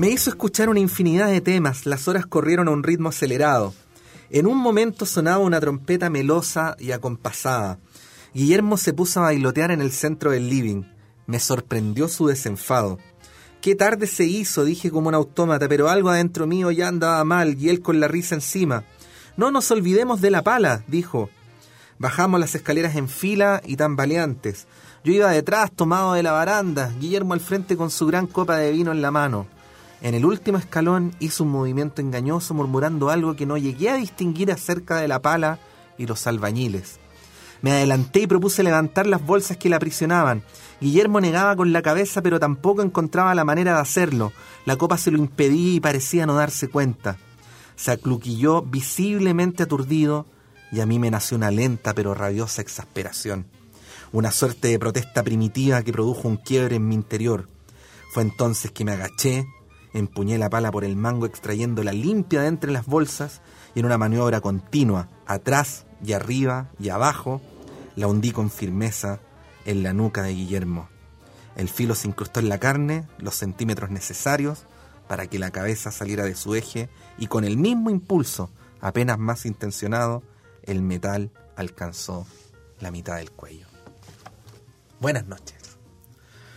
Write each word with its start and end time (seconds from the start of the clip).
Me 0.00 0.08
hizo 0.08 0.30
escuchar 0.30 0.70
una 0.70 0.80
infinidad 0.80 1.28
de 1.28 1.42
temas, 1.42 1.84
las 1.84 2.08
horas 2.08 2.24
corrieron 2.24 2.68
a 2.68 2.70
un 2.70 2.82
ritmo 2.82 3.10
acelerado. 3.10 3.74
En 4.30 4.46
un 4.46 4.56
momento 4.56 5.04
sonaba 5.04 5.44
una 5.44 5.60
trompeta 5.60 6.08
melosa 6.08 6.74
y 6.78 6.92
acompasada. 6.92 7.78
Guillermo 8.32 8.78
se 8.78 8.94
puso 8.94 9.20
a 9.20 9.24
bailotear 9.24 9.72
en 9.72 9.82
el 9.82 9.92
centro 9.92 10.30
del 10.30 10.48
living. 10.48 10.84
Me 11.26 11.38
sorprendió 11.38 12.08
su 12.08 12.28
desenfado. 12.28 12.98
Qué 13.60 13.74
tarde 13.74 14.06
se 14.06 14.24
hizo, 14.24 14.64
dije 14.64 14.90
como 14.90 15.08
un 15.08 15.14
autómata, 15.14 15.68
pero 15.68 15.90
algo 15.90 16.08
adentro 16.08 16.46
mío 16.46 16.70
ya 16.70 16.88
andaba 16.88 17.22
mal 17.24 17.58
y 17.60 17.68
él 17.68 17.82
con 17.82 18.00
la 18.00 18.08
risa 18.08 18.34
encima. 18.34 18.84
No 19.36 19.50
nos 19.50 19.70
olvidemos 19.70 20.22
de 20.22 20.30
la 20.30 20.40
pala, 20.40 20.82
dijo. 20.86 21.28
Bajamos 21.98 22.40
las 22.40 22.54
escaleras 22.54 22.96
en 22.96 23.10
fila 23.10 23.60
y 23.66 23.76
tambaleantes. 23.76 24.66
Yo 25.04 25.12
iba 25.12 25.30
detrás, 25.30 25.70
tomado 25.70 26.14
de 26.14 26.22
la 26.22 26.32
baranda, 26.32 26.90
Guillermo 26.98 27.34
al 27.34 27.40
frente 27.40 27.76
con 27.76 27.90
su 27.90 28.06
gran 28.06 28.26
copa 28.26 28.56
de 28.56 28.72
vino 28.72 28.92
en 28.92 29.02
la 29.02 29.10
mano. 29.10 29.59
En 30.02 30.14
el 30.14 30.24
último 30.24 30.56
escalón 30.56 31.14
hizo 31.20 31.44
un 31.44 31.50
movimiento 31.50 32.00
engañoso 32.00 32.54
murmurando 32.54 33.10
algo 33.10 33.36
que 33.36 33.46
no 33.46 33.58
llegué 33.58 33.90
a 33.90 33.96
distinguir 33.96 34.50
acerca 34.50 34.96
de 34.96 35.08
la 35.08 35.20
pala 35.20 35.58
y 35.98 36.06
los 36.06 36.26
albañiles. 36.26 36.98
Me 37.60 37.72
adelanté 37.72 38.20
y 38.20 38.26
propuse 38.26 38.62
levantar 38.62 39.06
las 39.06 39.24
bolsas 39.24 39.58
que 39.58 39.68
la 39.68 39.76
aprisionaban. 39.76 40.42
Guillermo 40.80 41.20
negaba 41.20 41.54
con 41.56 41.74
la 41.74 41.82
cabeza, 41.82 42.22
pero 42.22 42.40
tampoco 42.40 42.80
encontraba 42.80 43.34
la 43.34 43.44
manera 43.44 43.74
de 43.74 43.80
hacerlo. 43.80 44.32
La 44.64 44.76
copa 44.76 44.96
se 44.96 45.10
lo 45.10 45.18
impedía 45.18 45.74
y 45.74 45.80
parecía 45.80 46.24
no 46.24 46.34
darse 46.34 46.68
cuenta. 46.68 47.18
Se 47.76 47.90
acluquilló 47.90 48.62
visiblemente 48.62 49.64
aturdido 49.64 50.26
y 50.72 50.80
a 50.80 50.86
mí 50.86 50.98
me 50.98 51.10
nació 51.10 51.36
una 51.36 51.50
lenta 51.50 51.94
pero 51.94 52.14
rabiosa 52.14 52.62
exasperación. 52.62 53.46
Una 54.12 54.30
suerte 54.30 54.68
de 54.68 54.78
protesta 54.78 55.22
primitiva 55.22 55.82
que 55.82 55.92
produjo 55.92 56.28
un 56.28 56.38
quiebre 56.38 56.76
en 56.76 56.88
mi 56.88 56.94
interior. 56.94 57.48
Fue 58.12 58.22
entonces 58.22 58.70
que 58.72 58.84
me 58.84 58.92
agaché, 58.92 59.46
empuñé 59.92 60.38
la 60.38 60.50
pala 60.50 60.70
por 60.70 60.84
el 60.84 60.96
mango 60.96 61.26
extrayéndola 61.26 61.92
limpia 61.92 62.42
de 62.42 62.48
entre 62.48 62.72
las 62.72 62.86
bolsas 62.86 63.40
y 63.74 63.80
en 63.80 63.86
una 63.86 63.98
maniobra 63.98 64.40
continua, 64.40 65.08
atrás 65.26 65.86
y 66.04 66.12
arriba 66.12 66.68
y 66.78 66.88
abajo, 66.88 67.40
la 67.96 68.06
hundí 68.06 68.32
con 68.32 68.50
firmeza 68.50 69.20
en 69.64 69.82
la 69.82 69.92
nuca 69.92 70.22
de 70.22 70.34
Guillermo. 70.34 70.88
El 71.56 71.68
filo 71.68 71.94
se 71.94 72.08
incrustó 72.08 72.40
en 72.40 72.48
la 72.48 72.58
carne, 72.58 73.06
los 73.18 73.34
centímetros 73.34 73.90
necesarios 73.90 74.64
para 75.08 75.26
que 75.26 75.38
la 75.38 75.50
cabeza 75.50 75.90
saliera 75.90 76.24
de 76.24 76.36
su 76.36 76.54
eje 76.54 76.88
y 77.18 77.26
con 77.26 77.44
el 77.44 77.56
mismo 77.56 77.90
impulso, 77.90 78.50
apenas 78.80 79.18
más 79.18 79.44
intencionado, 79.44 80.22
el 80.62 80.82
metal 80.82 81.32
alcanzó 81.56 82.26
la 82.78 82.90
mitad 82.90 83.16
del 83.16 83.30
cuello. 83.32 83.66
Buenas 85.00 85.26
noches. 85.26 85.78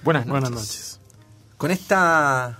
Buenas 0.03 0.25
noches. 0.25 0.41
Buenas 0.41 0.51
noches. 0.51 0.99
Con 1.57 1.71
esta... 1.71 2.59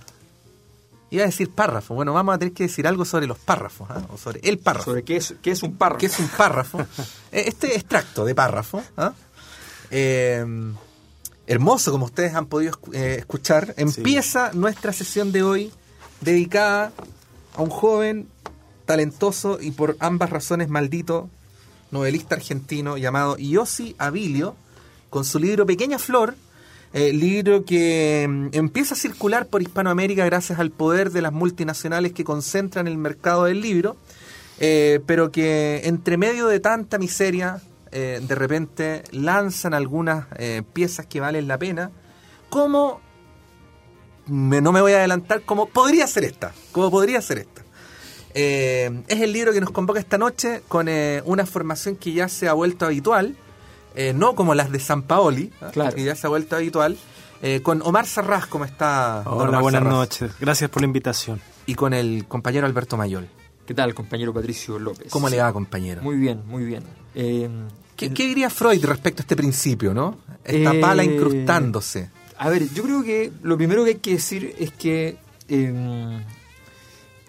Iba 1.10 1.24
a 1.24 1.26
decir 1.26 1.50
párrafo. 1.50 1.94
Bueno, 1.94 2.12
vamos 2.12 2.34
a 2.34 2.38
tener 2.38 2.54
que 2.54 2.64
decir 2.64 2.86
algo 2.86 3.04
sobre 3.04 3.26
los 3.26 3.38
párrafos, 3.38 3.88
¿ah? 3.90 4.02
o 4.12 4.18
sobre 4.18 4.40
el 4.42 4.58
párrafo. 4.58 4.86
¿Sobre 4.90 5.04
qué 5.04 5.16
es, 5.16 5.34
qué 5.42 5.52
es 5.52 5.62
un 5.62 5.76
párrafo? 5.76 6.00
¿Qué 6.00 6.06
es 6.06 6.18
un 6.18 6.28
párrafo? 6.28 6.78
Eh, 7.32 7.44
este 7.48 7.74
extracto 7.74 8.24
de 8.24 8.34
párrafo, 8.34 8.82
¿ah? 8.96 9.12
eh, 9.90 10.44
hermoso 11.46 11.90
como 11.90 12.04
ustedes 12.04 12.34
han 12.34 12.46
podido 12.46 12.78
eh, 12.92 13.16
escuchar, 13.18 13.74
empieza 13.76 14.52
nuestra 14.52 14.92
sesión 14.92 15.32
de 15.32 15.42
hoy 15.42 15.72
dedicada 16.20 16.92
a 17.56 17.62
un 17.62 17.70
joven 17.70 18.28
talentoso 18.86 19.58
y 19.60 19.72
por 19.72 19.96
ambas 19.98 20.30
razones 20.30 20.68
maldito 20.68 21.28
novelista 21.90 22.34
argentino 22.34 22.96
llamado 22.96 23.36
Yossi 23.36 23.94
Abilio, 23.98 24.56
con 25.10 25.24
su 25.24 25.38
libro 25.38 25.64
Pequeña 25.64 25.98
Flor, 25.98 26.34
eh, 26.94 27.12
libro 27.12 27.64
que 27.66 28.26
mm, 28.26 28.48
empieza 28.52 28.94
a 28.94 28.96
circular 28.96 29.46
por 29.48 29.60
Hispanoamérica 29.60 30.24
gracias 30.24 30.58
al 30.58 30.70
poder 30.70 31.10
de 31.10 31.20
las 31.20 31.32
multinacionales 31.32 32.12
que 32.12 32.24
concentran 32.24 32.86
el 32.88 32.96
mercado 32.96 33.44
del 33.44 33.60
libro, 33.60 33.96
eh, 34.60 35.00
pero 35.06 35.30
que 35.30 35.82
entre 35.84 36.16
medio 36.16 36.46
de 36.46 36.60
tanta 36.60 36.96
miseria, 36.98 37.60
eh, 37.92 38.20
de 38.26 38.34
repente 38.34 39.02
lanzan 39.10 39.74
algunas 39.74 40.26
eh, 40.38 40.62
piezas 40.72 41.04
que 41.06 41.20
valen 41.20 41.46
la 41.48 41.58
pena, 41.58 41.90
como, 42.48 43.00
me- 44.26 44.60
no 44.60 44.72
me 44.72 44.80
voy 44.80 44.92
a 44.92 44.98
adelantar, 44.98 45.42
como 45.42 45.66
podría 45.66 46.06
ser 46.06 46.24
esta, 46.24 46.52
como 46.72 46.90
podría 46.90 47.20
ser 47.20 47.38
esta. 47.38 47.62
Es 48.36 49.20
el 49.20 49.32
libro 49.32 49.52
que 49.52 49.60
nos 49.60 49.70
convoca 49.70 50.00
esta 50.00 50.18
noche 50.18 50.62
con 50.66 50.88
eh, 50.88 51.22
una 51.24 51.46
formación 51.46 51.94
que 51.94 52.12
ya 52.12 52.28
se 52.28 52.48
ha 52.48 52.52
vuelto 52.52 52.84
habitual, 52.84 53.36
eh, 53.94 54.12
no 54.14 54.34
como 54.34 54.54
las 54.54 54.70
de 54.70 54.78
San 54.80 55.02
Paoli, 55.02 55.52
¿ah? 55.60 55.70
Claro. 55.72 55.94
que 55.94 56.04
ya 56.04 56.14
se 56.14 56.26
ha 56.26 56.30
vuelto 56.30 56.56
habitual, 56.56 56.96
eh, 57.42 57.60
con 57.62 57.82
Omar 57.82 58.06
Sarraz, 58.06 58.46
como 58.46 58.64
está. 58.64 59.22
Hola, 59.26 59.48
Omar 59.48 59.62
buenas 59.62 59.80
Sarraz, 59.82 59.92
noches. 59.92 60.32
Gracias 60.40 60.70
por 60.70 60.82
la 60.82 60.86
invitación. 60.86 61.40
Y 61.66 61.74
con 61.74 61.94
el 61.94 62.26
compañero 62.26 62.66
Alberto 62.66 62.96
Mayol. 62.96 63.28
¿Qué 63.66 63.74
tal, 63.74 63.94
compañero 63.94 64.32
Patricio 64.34 64.78
López? 64.78 65.10
¿Cómo 65.10 65.28
le 65.28 65.38
va, 65.38 65.52
compañero? 65.52 66.02
Muy 66.02 66.16
bien, 66.16 66.42
muy 66.46 66.64
bien. 66.64 66.82
Eh, 67.14 67.48
¿Qué, 67.96 68.08
diría 68.10 68.50
Freud 68.50 68.84
respecto 68.84 69.20
a 69.20 69.24
este 69.24 69.36
principio, 69.36 69.94
no? 69.94 70.18
Esta 70.44 70.74
Eh, 70.74 70.80
pala 70.80 71.04
incrustándose. 71.04 72.10
A 72.36 72.50
ver, 72.50 72.68
yo 72.74 72.82
creo 72.82 73.02
que 73.02 73.32
lo 73.42 73.56
primero 73.56 73.84
que 73.84 73.90
hay 73.90 73.96
que 73.96 74.12
decir 74.12 74.54
es 74.58 74.72
que 74.72 75.16
eh, 75.48 76.20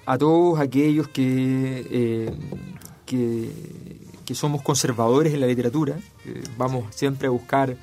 a 0.05 0.17
todos 0.17 0.59
aquellos 0.59 1.07
que, 1.09 1.85
eh, 1.89 2.33
que, 3.05 3.51
que 4.25 4.35
somos 4.35 4.61
conservadores 4.61 5.33
en 5.33 5.39
la 5.41 5.47
literatura, 5.47 5.95
eh, 6.25 6.43
vamos 6.57 6.93
siempre 6.95 7.27
a 7.27 7.31
buscar 7.31 7.75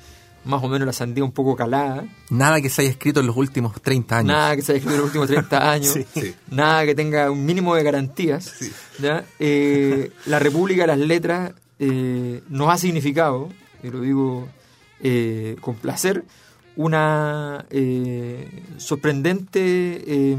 más 0.45 0.61
o 0.61 0.67
menos 0.67 0.85
la 0.85 0.91
sandía 0.91 1.23
un 1.23 1.31
poco 1.31 1.55
calada, 1.55 2.05
Nada 2.29 2.59
que 2.59 2.69
se 2.69 2.81
haya 2.81 2.91
escrito 2.91 3.21
en 3.21 3.27
los 3.27 3.37
últimos 3.37 3.81
30 3.81 4.17
años. 4.17 4.27
nada 4.27 4.55
que 4.57 4.61
se 4.61 4.73
haya 4.73 4.79
escrito 4.79 4.95
en 4.95 5.01
los 5.01 5.07
últimos 5.07 5.27
30 5.29 5.71
años, 5.71 5.97
Sí. 6.13 6.35
Nada 6.51 6.85
que 6.85 6.95
tenga 6.95 7.31
un 7.31 7.45
mínimo 7.45 7.75
de 7.75 7.83
garantías. 7.83 8.53
¿ya? 8.99 9.23
Eh, 9.39 10.11
la 10.25 10.39
República 10.39 10.81
de 10.83 10.87
las 10.87 10.99
Letras 10.99 11.53
eh, 11.79 12.41
nos 12.49 12.69
ha 12.69 12.77
significado, 12.77 13.49
y 13.81 13.89
lo 13.89 14.01
digo 14.01 14.47
eh, 15.01 15.55
con 15.61 15.75
placer, 15.75 16.25
una 16.75 17.65
sorprendente 18.77 19.59
eh, 20.05 20.37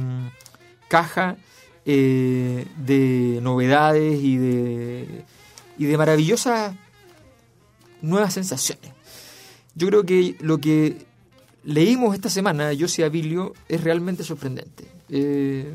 caja 0.89 1.37
de 1.85 3.39
novedades 3.43 4.21
y 4.23 4.37
de, 4.39 5.25
y 5.79 5.87
de 5.87 5.97
maravillosas 5.97 6.75
nuevas 8.03 8.35
sensaciones. 8.35 8.93
Yo 9.75 9.89
creo 9.89 10.05
que 10.05 10.37
lo 10.41 10.59
que 10.59 11.05
leímos 11.65 12.15
esta 12.15 12.29
semana, 12.31 12.73
Yossi 12.73 13.03
Abilio, 13.03 13.55
es 13.69 13.83
realmente 13.83 14.23
sorprendente. 14.25 14.87
Eh, 15.09 15.73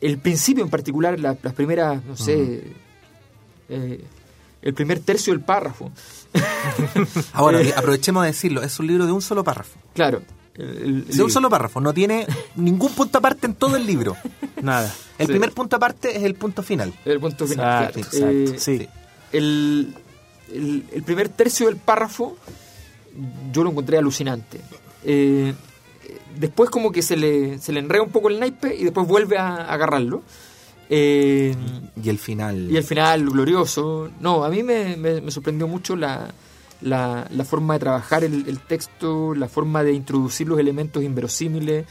el 0.00 0.18
principio 0.18 0.64
en 0.64 0.70
particular, 0.70 1.18
la- 1.18 1.36
las 1.42 1.54
primeras, 1.54 2.04
no 2.04 2.16
sé, 2.16 2.62
eh, 3.68 4.04
el 4.62 4.74
primer 4.74 5.00
tercio 5.00 5.32
del 5.32 5.42
párrafo. 5.42 5.90
Ahora, 7.32 7.60
Eh. 7.62 7.74
aprovechemos 7.76 8.22
de 8.22 8.28
decirlo, 8.28 8.62
es 8.62 8.78
un 8.78 8.86
libro 8.86 9.06
de 9.06 9.12
un 9.12 9.22
solo 9.22 9.44
párrafo. 9.44 9.78
Claro. 9.94 10.22
El- 10.56 11.04
el- 11.08 11.16
De 11.16 11.22
un 11.22 11.30
solo 11.30 11.50
párrafo, 11.50 11.80
no 11.80 11.92
tiene 11.92 12.26
ningún 12.56 12.92
punto 12.94 13.18
aparte 13.18 13.46
en 13.46 13.54
todo 13.54 13.76
el 13.76 13.86
libro. 13.86 14.16
Nada. 14.62 14.92
El 15.18 15.26
Sí. 15.26 15.32
primer 15.32 15.52
punto 15.52 15.76
aparte 15.76 16.16
es 16.16 16.22
el 16.24 16.34
punto 16.34 16.62
final. 16.62 16.92
El 17.04 17.20
punto 17.20 17.46
final. 17.46 17.84
Exacto, 17.94 17.98
exacto. 18.00 18.26
Eh, 18.54 18.58
sí. 18.58 18.88
el, 19.32 19.94
el- 20.52 20.84
el 20.92 21.02
primer 21.02 21.28
tercio 21.28 21.66
del 21.66 21.76
párrafo 21.76 22.36
yo 23.52 23.64
lo 23.64 23.70
encontré 23.70 23.98
alucinante. 23.98 24.60
Eh, 25.04 25.52
después 26.38 26.70
como 26.70 26.90
que 26.92 27.02
se 27.02 27.16
le, 27.16 27.58
se 27.58 27.72
le 27.72 27.80
enreda 27.80 28.02
un 28.02 28.10
poco 28.10 28.28
el 28.28 28.40
naipe 28.40 28.74
y 28.74 28.84
después 28.84 29.06
vuelve 29.06 29.38
a, 29.38 29.48
a 29.56 29.72
agarrarlo. 29.74 30.22
Eh, 30.90 31.54
Y 32.02 32.08
el 32.08 32.18
final. 32.18 32.70
y 32.70 32.76
el 32.76 32.84
final 32.84 33.28
glorioso. 33.30 34.10
No, 34.20 34.44
a 34.44 34.50
mí 34.50 34.62
me, 34.62 34.96
me- 34.96 35.20
me 35.20 35.30
sorprendió 35.30 35.66
mucho 35.66 35.96
la, 35.96 36.32
la, 36.84 37.26
la 37.30 37.44
forma 37.44 37.74
de 37.74 37.80
trabajar 37.80 38.24
el, 38.24 38.46
el 38.46 38.58
texto, 38.60 39.34
la 39.34 39.48
forma 39.48 39.82
de 39.82 39.92
introducir 39.94 40.46
los 40.46 40.58
elementos 40.58 41.02
inverosímiles, 41.02 41.86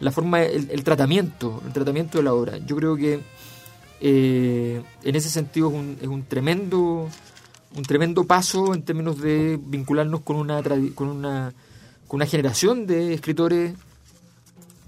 la 0.00 0.10
forma, 0.12 0.42
el, 0.42 0.70
el 0.70 0.84
tratamiento, 0.84 1.60
el 1.66 1.72
tratamiento 1.72 2.18
de 2.18 2.24
la 2.24 2.32
obra. 2.32 2.58
Yo 2.58 2.76
creo 2.76 2.96
que 2.96 3.20
eh, 4.00 4.82
en 5.02 5.16
ese 5.16 5.28
sentido 5.28 5.68
es 5.68 5.74
un, 5.74 5.96
es 6.00 6.08
un 6.08 6.22
tremendo 6.24 7.08
un 7.74 7.82
tremendo 7.84 8.24
paso 8.24 8.74
en 8.74 8.82
términos 8.82 9.18
de 9.20 9.58
vincularnos 9.62 10.20
con 10.20 10.36
una 10.36 10.62
con 10.94 11.08
una 11.08 11.52
con 12.06 12.18
una 12.18 12.26
generación 12.26 12.86
de 12.86 13.14
escritores 13.14 13.74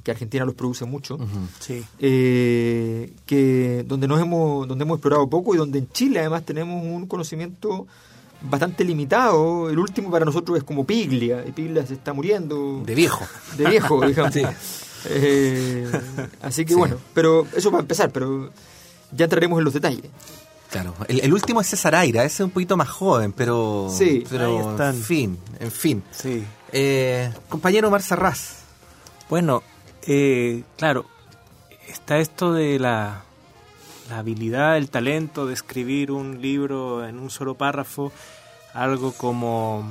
que 0.03 0.11
Argentina 0.11 0.45
los 0.45 0.55
produce 0.55 0.85
mucho, 0.85 1.17
Sí. 1.61 1.83
eh, 1.99 3.11
que 3.25 3.85
donde 3.89 4.07
nos 4.07 4.21
hemos 4.21 4.69
donde 4.69 4.83
hemos 4.85 4.97
explorado 4.97 5.31
poco 5.31 5.55
y 5.55 5.59
donde 5.59 5.79
en 5.79 5.89
Chile 5.93 6.19
además 6.21 6.45
tenemos 6.45 6.85
un 6.85 7.07
conocimiento 7.07 7.87
bastante 8.45 8.85
limitado. 8.85 9.69
El 9.71 9.79
último 9.79 10.11
para 10.11 10.25
nosotros 10.25 10.59
es 10.59 10.65
como 10.65 10.85
Piglia, 10.85 11.45
y 11.47 11.53
Piglia 11.53 11.85
se 11.87 11.95
está 11.95 12.13
muriendo 12.13 12.83
De 12.85 12.95
viejo. 12.95 13.25
de 13.57 13.67
viejo, 13.67 14.01
digamos. 14.07 14.35
Eh, 15.07 15.91
así 16.43 16.65
que 16.65 16.73
Sí. 16.73 16.79
bueno, 16.79 16.97
pero 17.13 17.47
eso 17.55 17.71
para 17.71 17.83
empezar, 17.83 18.11
pero 18.11 18.51
ya 19.13 19.25
entraremos 19.25 19.59
en 19.59 19.65
los 19.65 19.75
detalles. 19.75 20.05
Claro. 20.71 20.95
El, 21.09 21.21
el 21.21 21.33
último 21.33 21.61
es 21.61 21.69
César 21.69 21.95
Aira, 21.95 22.25
ese 22.25 22.43
es 22.43 22.47
un 22.47 22.51
poquito 22.51 22.77
más 22.77 22.89
joven, 22.89 23.33
pero. 23.33 23.89
Sí. 23.97 24.05
Ahí 24.05 24.27
Pero 24.29 24.71
están. 24.73 24.95
en 24.95 25.03
fin, 25.03 25.39
en 25.61 25.71
fin. 25.71 26.03
Sí. 26.11 26.45
Eh, 26.73 27.33
compañero 27.49 27.89
Omar 27.89 28.03
Sarraz. 28.03 28.57
Bueno, 29.31 29.63
eh, 30.07 30.65
claro, 30.77 31.07
está 31.89 32.19
esto 32.19 32.53
de 32.53 32.79
la, 32.79 33.24
la 34.09 34.19
habilidad, 34.19 34.77
el 34.77 34.91
talento 34.91 35.47
de 35.47 35.55
escribir 35.55 36.11
un 36.13 36.41
libro 36.43 37.07
en 37.07 37.19
un 37.19 37.31
solo 37.31 37.55
párrafo, 37.55 38.13
algo 38.75 39.13
como 39.13 39.89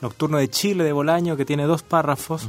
Nocturno 0.00 0.38
de 0.38 0.48
Chile 0.50 0.84
de 0.84 0.92
Bolaño, 0.92 1.36
que 1.36 1.44
tiene 1.44 1.64
dos 1.64 1.82
párrafos. 1.82 2.48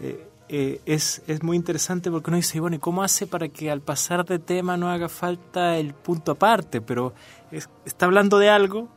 Eh, 0.00 0.26
eh, 0.48 0.80
es, 0.86 1.22
es 1.26 1.42
muy 1.42 1.56
interesante 1.56 2.10
porque 2.10 2.30
uno 2.30 2.36
dice, 2.36 2.60
bueno, 2.60 2.76
¿y 2.76 2.78
cómo 2.78 3.02
hace 3.02 3.26
para 3.26 3.48
que 3.48 3.70
al 3.70 3.80
pasar 3.80 4.24
de 4.26 4.38
tema 4.38 4.76
no 4.76 4.90
haga 4.90 5.08
falta 5.08 5.76
el 5.78 5.94
punto 5.94 6.32
aparte? 6.32 6.80
Pero 6.80 7.14
es- 7.50 7.68
está 7.84 8.06
hablando 8.06 8.38
de 8.38 8.50
algo, 8.50 8.88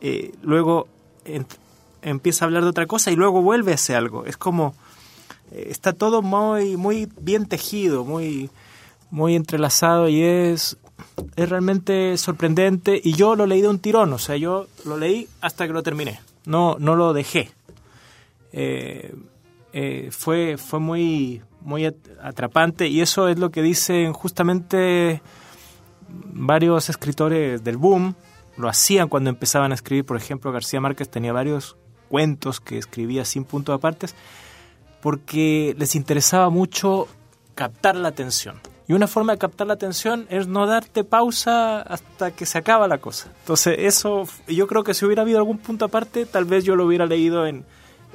eh, 0.00 0.32
luego 0.42 0.88
en- 1.24 1.46
empieza 2.02 2.44
a 2.44 2.46
hablar 2.46 2.62
de 2.64 2.70
otra 2.70 2.86
cosa 2.86 3.10
y 3.10 3.16
luego 3.16 3.40
vuelve 3.42 3.72
a 3.72 3.74
ese 3.76 3.94
algo. 3.94 4.24
Es 4.26 4.36
como, 4.36 4.74
está 5.52 5.92
todo 5.92 6.20
muy, 6.22 6.76
muy 6.76 7.08
bien 7.20 7.46
tejido, 7.46 8.04
muy, 8.04 8.50
muy 9.10 9.34
entrelazado 9.36 10.08
y 10.08 10.22
es, 10.22 10.76
es 11.36 11.48
realmente 11.48 12.16
sorprendente. 12.16 13.00
Y 13.02 13.12
yo 13.14 13.36
lo 13.36 13.46
leí 13.46 13.60
de 13.60 13.68
un 13.68 13.78
tirón, 13.78 14.12
o 14.12 14.18
sea, 14.18 14.36
yo 14.36 14.66
lo 14.84 14.96
leí 14.96 15.28
hasta 15.40 15.66
que 15.66 15.72
lo 15.72 15.82
terminé, 15.82 16.20
no, 16.46 16.76
no 16.78 16.96
lo 16.96 17.12
dejé. 17.12 17.50
Eh, 18.52 19.14
eh, 19.72 20.08
fue, 20.10 20.56
fue 20.56 20.80
muy, 20.80 21.42
muy 21.60 21.86
at- 21.86 21.94
atrapante 22.22 22.88
y 22.88 23.00
eso 23.00 23.28
es 23.28 23.38
lo 23.38 23.50
que 23.50 23.62
dicen 23.62 24.12
justamente 24.12 25.22
varios 26.08 26.88
escritores 26.88 27.62
del 27.62 27.76
boom. 27.76 28.14
Lo 28.56 28.68
hacían 28.68 29.08
cuando 29.08 29.30
empezaban 29.30 29.70
a 29.70 29.74
escribir, 29.74 30.04
por 30.04 30.16
ejemplo, 30.16 30.50
García 30.52 30.80
Márquez 30.80 31.08
tenía 31.08 31.32
varios 31.32 31.76
cuentos 32.08 32.60
que 32.60 32.76
escribía 32.78 33.24
sin 33.24 33.44
puntos 33.44 33.74
apartes 33.74 34.16
porque 35.00 35.74
les 35.78 35.94
interesaba 35.94 36.50
mucho 36.50 37.06
captar 37.54 37.94
la 37.96 38.08
atención. 38.08 38.56
Y 38.90 38.92
una 38.92 39.06
forma 39.06 39.34
de 39.34 39.38
captar 39.38 39.68
la 39.68 39.74
atención 39.74 40.26
es 40.30 40.48
no 40.48 40.66
darte 40.66 41.04
pausa 41.04 41.80
hasta 41.82 42.32
que 42.32 42.44
se 42.44 42.58
acaba 42.58 42.88
la 42.88 42.98
cosa. 42.98 43.28
Entonces, 43.38 43.76
eso, 43.78 44.24
yo 44.48 44.66
creo 44.66 44.82
que 44.82 44.94
si 44.94 45.04
hubiera 45.04 45.22
habido 45.22 45.38
algún 45.38 45.58
punto 45.58 45.84
aparte, 45.84 46.26
tal 46.26 46.44
vez 46.44 46.64
yo 46.64 46.74
lo 46.74 46.86
hubiera 46.86 47.06
leído 47.06 47.46
en, 47.46 47.64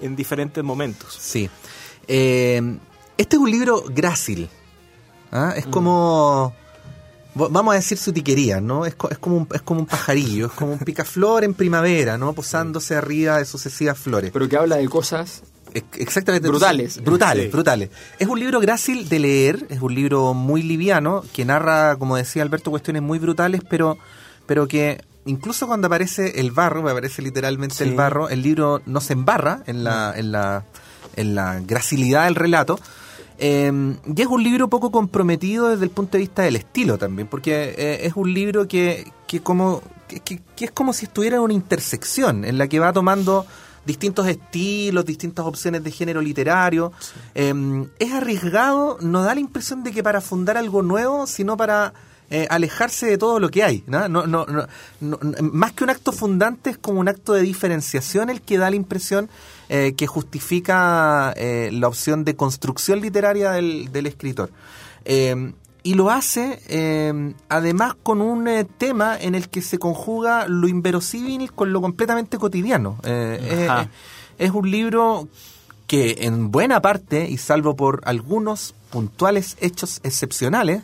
en 0.02 0.16
diferentes 0.18 0.62
momentos. 0.66 1.18
Sí. 1.18 1.50
Eh, 2.10 2.78
este 3.18 3.38
es 3.38 3.42
un 3.42 3.50
libro 3.50 3.84
grácil. 3.88 4.50
¿ah? 5.32 5.54
Es 5.56 5.66
como. 5.68 6.54
vo- 7.36 7.48
Vamos 7.50 7.72
a 7.72 7.76
decir 7.78 7.98
su 7.98 8.12
tiquería, 8.12 8.60
¿no? 8.60 8.86
Es, 8.86 8.96
co- 8.96 9.10
es, 9.10 9.18
como 9.18 9.38
un, 9.38 9.48
es 9.54 9.62
como 9.62 9.80
un 9.80 9.86
pajarillo, 9.86 10.48
es 10.48 10.52
como 10.52 10.74
un 10.74 10.80
picaflor 10.80 11.46
en 11.46 11.54
primavera, 11.54 12.18
¿no? 12.18 12.34
Posándose 12.34 12.96
arriba 12.96 13.38
de 13.38 13.46
sucesivas 13.46 13.98
flores. 13.98 14.32
Pero 14.34 14.50
que 14.50 14.58
habla 14.58 14.76
de 14.76 14.90
cosas 14.90 15.42
Exactamente. 15.98 16.48
Brutales. 16.48 17.04
Brutales, 17.04 17.46
Sí. 17.46 17.52
brutales. 17.52 17.90
Es 18.20 18.28
un 18.28 18.40
libro 18.40 18.60
grácil 18.60 19.10
de 19.10 19.20
leer, 19.20 19.66
es 19.70 19.82
un 19.82 19.94
libro 19.94 20.34
muy 20.34 20.64
liviano, 20.64 21.24
que 21.34 21.46
narra, 21.46 21.96
como 21.98 22.16
decía 22.16 22.42
Alberto, 22.44 22.72
cuestiones 22.72 23.02
muy 23.02 23.20
brutales, 23.20 23.62
pero, 23.70 23.98
pero 24.46 24.68
que 24.68 25.04
incluso 25.26 25.68
cuando 25.68 25.88
aparece 25.88 26.40
el 26.40 26.52
barro, 26.52 26.82
me 26.84 26.92
aparece 26.92 27.22
literalmente 27.22 27.84
el 27.84 27.94
barro, 27.96 28.30
el 28.30 28.42
libro 28.42 28.82
no 28.86 29.02
se 29.02 29.14
embarra 29.14 29.64
en 29.68 29.84
la, 29.84 30.14
en 30.16 30.32
la, 30.32 30.66
en 31.16 31.36
la 31.36 31.60
gracilidad 31.62 32.26
del 32.26 32.36
relato. 32.36 32.80
Eh, 33.38 33.70
y 34.16 34.22
es 34.22 34.28
un 34.28 34.42
libro 34.44 34.70
poco 34.70 34.92
comprometido 34.92 35.68
desde 35.70 35.84
el 35.84 35.90
punto 35.90 36.14
de 36.14 36.20
vista 36.20 36.44
del 36.44 36.56
estilo 36.56 36.98
también, 36.98 37.28
porque 37.28 37.76
eh, 37.78 38.00
es 38.04 38.14
un 38.16 38.34
libro 38.34 38.66
que, 38.68 39.12
que 39.28 39.42
como 39.42 39.82
que, 40.08 40.22
que- 40.22 40.42
que 40.56 40.66
es 40.66 40.72
como 40.72 40.94
si 40.94 41.06
estuviera 41.06 41.36
en 41.36 41.42
una 41.42 41.54
intersección 41.54 42.46
en 42.46 42.58
la 42.58 42.68
que 42.70 42.80
va 42.80 42.94
tomando 42.94 43.46
distintos 43.86 44.28
estilos, 44.28 45.06
distintas 45.06 45.46
opciones 45.46 45.84
de 45.84 45.92
género 45.92 46.22
literario. 46.22 46.92
Eh, 47.36 47.54
es 48.00 48.12
arriesgado, 48.14 48.98
no 49.02 49.22
da 49.24 49.34
la 49.36 49.40
impresión 49.42 49.84
de 49.84 49.92
que 49.92 50.02
para 50.04 50.22
fundar 50.22 50.58
algo 50.58 50.82
nuevo, 50.82 51.28
sino 51.28 51.56
para 51.58 51.94
eh, 52.32 52.48
alejarse 52.50 53.06
de 53.06 53.20
todo 53.20 53.40
lo 53.40 53.50
que 53.50 53.64
hay. 53.64 53.84
¿no? 53.86 54.08
No, 54.10 54.26
no, 54.26 54.46
no- 54.48 54.68
no- 55.00 55.20
no- 55.22 55.38
más 55.52 55.74
que 55.74 55.84
un 55.84 55.92
acto 55.92 56.12
fundante, 56.12 56.72
es 56.72 56.78
como 56.80 57.00
un 57.00 57.08
acto 57.08 57.34
de 57.34 57.42
diferenciación 57.44 58.32
el 58.32 58.42
que 58.42 58.58
da 58.58 58.70
la 58.72 58.76
impresión 58.76 59.30
eh, 59.70 59.94
que 59.96 60.08
justifica 60.08 61.34
eh, 61.38 61.70
la 61.72 61.88
opción 61.88 62.26
de 62.26 62.36
construcción 62.36 63.00
literaria 63.02 63.52
del, 63.52 63.92
del 63.92 64.08
escritor. 64.08 64.50
Eh, 65.86 65.90
y 65.90 65.94
lo 65.94 66.10
hace 66.10 66.60
eh, 66.68 67.34
además 67.48 67.94
con 68.02 68.22
un 68.22 68.48
eh, 68.48 68.66
tema 68.78 69.18
en 69.20 69.36
el 69.36 69.50
que 69.50 69.62
se 69.62 69.78
conjuga 69.78 70.48
lo 70.48 70.68
inverosímil 70.68 71.52
con 71.54 71.72
lo 71.72 71.82
completamente 71.82 72.38
cotidiano. 72.38 72.98
Eh, 73.04 73.38
es- 73.42 73.70
es 74.38 74.52
un 74.52 74.70
libro 74.70 75.28
que 75.88 76.18
en 76.22 76.52
buena 76.52 76.82
parte, 76.82 77.30
y 77.30 77.38
salvo 77.38 77.76
por 77.76 78.02
algunos 78.06 78.74
puntuales 78.90 79.56
hechos 79.62 80.02
excepcionales, 80.04 80.82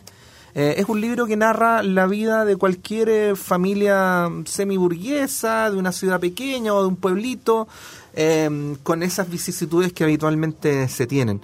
eh, 0.54 0.74
es 0.78 0.88
un 0.88 1.00
libro 1.00 1.26
que 1.26 1.36
narra 1.36 1.82
la 1.82 2.06
vida 2.06 2.44
de 2.44 2.56
cualquier 2.56 3.08
eh, 3.08 3.34
familia 3.36 4.30
semiburguesa, 4.44 5.70
de 5.70 5.76
una 5.76 5.92
ciudad 5.92 6.20
pequeña 6.20 6.72
o 6.74 6.82
de 6.82 6.88
un 6.88 6.96
pueblito, 6.96 7.66
eh, 8.14 8.76
con 8.82 9.02
esas 9.02 9.28
vicisitudes 9.28 9.92
que 9.92 10.04
habitualmente 10.04 10.88
se 10.88 11.06
tienen. 11.06 11.40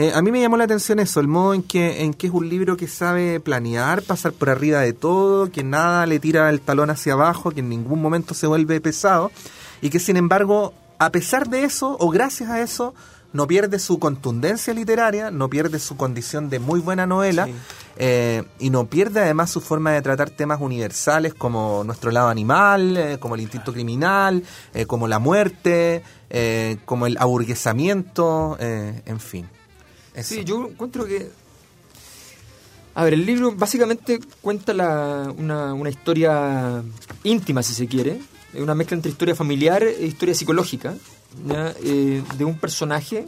Eh, 0.00 0.12
a 0.14 0.22
mí 0.22 0.32
me 0.32 0.40
llamó 0.40 0.56
la 0.56 0.64
atención 0.64 0.98
eso, 0.98 1.20
el 1.20 1.28
modo 1.28 1.52
en 1.52 1.62
que, 1.62 2.04
en 2.04 2.14
que 2.14 2.28
es 2.28 2.32
un 2.32 2.48
libro 2.48 2.74
que 2.78 2.88
sabe 2.88 3.38
planear, 3.38 4.00
pasar 4.00 4.32
por 4.32 4.48
arriba 4.48 4.80
de 4.80 4.94
todo, 4.94 5.52
que 5.52 5.62
nada 5.62 6.06
le 6.06 6.18
tira 6.18 6.48
el 6.48 6.62
talón 6.62 6.88
hacia 6.88 7.12
abajo, 7.12 7.50
que 7.50 7.60
en 7.60 7.68
ningún 7.68 8.00
momento 8.00 8.32
se 8.32 8.46
vuelve 8.46 8.80
pesado, 8.80 9.30
y 9.82 9.90
que 9.90 10.00
sin 10.00 10.16
embargo, 10.16 10.72
a 10.98 11.10
pesar 11.10 11.50
de 11.50 11.64
eso, 11.64 11.98
o 12.00 12.08
gracias 12.08 12.48
a 12.48 12.62
eso, 12.62 12.94
no 13.34 13.46
pierde 13.46 13.78
su 13.78 13.98
contundencia 13.98 14.72
literaria, 14.72 15.30
no 15.30 15.50
pierde 15.50 15.78
su 15.78 15.98
condición 15.98 16.48
de 16.48 16.60
muy 16.60 16.80
buena 16.80 17.04
novela, 17.04 17.44
Sí. 17.44 17.52
eh, 17.98 18.44
y 18.58 18.70
no 18.70 18.86
pierde 18.86 19.20
además 19.20 19.50
su 19.50 19.60
forma 19.60 19.90
de 19.92 20.00
tratar 20.00 20.30
temas 20.30 20.62
universales 20.62 21.34
como 21.34 21.84
nuestro 21.84 22.10
lado 22.10 22.28
animal, 22.28 22.96
eh, 22.96 23.18
como 23.20 23.34
el 23.34 23.42
instinto 23.42 23.70
criminal, 23.74 24.44
eh, 24.72 24.86
como 24.86 25.08
la 25.08 25.18
muerte, 25.18 26.02
como 26.86 27.06
el 27.06 27.18
aburguesamiento, 27.18 28.56
eh, 28.60 29.02
en 29.04 29.20
fin. 29.20 29.46
Eso. 30.14 30.34
Sí, 30.34 30.44
yo 30.44 30.68
encuentro 30.68 31.04
que... 31.06 31.30
A 32.94 33.04
ver, 33.04 33.14
el 33.14 33.24
libro 33.24 33.52
básicamente 33.54 34.18
cuenta 34.40 34.74
la- 34.74 35.32
una, 35.36 35.72
una 35.74 35.90
historia 35.90 36.82
íntima, 37.24 37.62
si 37.62 37.72
se 37.74 37.86
quiere, 37.86 38.20
Es 38.52 38.60
una 38.60 38.74
mezcla 38.74 38.96
entre 38.96 39.12
historia 39.12 39.34
familiar 39.36 39.82
e 39.84 40.04
historia 40.06 40.34
psicológica, 40.34 40.94
¿ya? 41.46 41.72
Eh, 41.84 42.20
de 42.36 42.44
un 42.44 42.58
personaje 42.58 43.26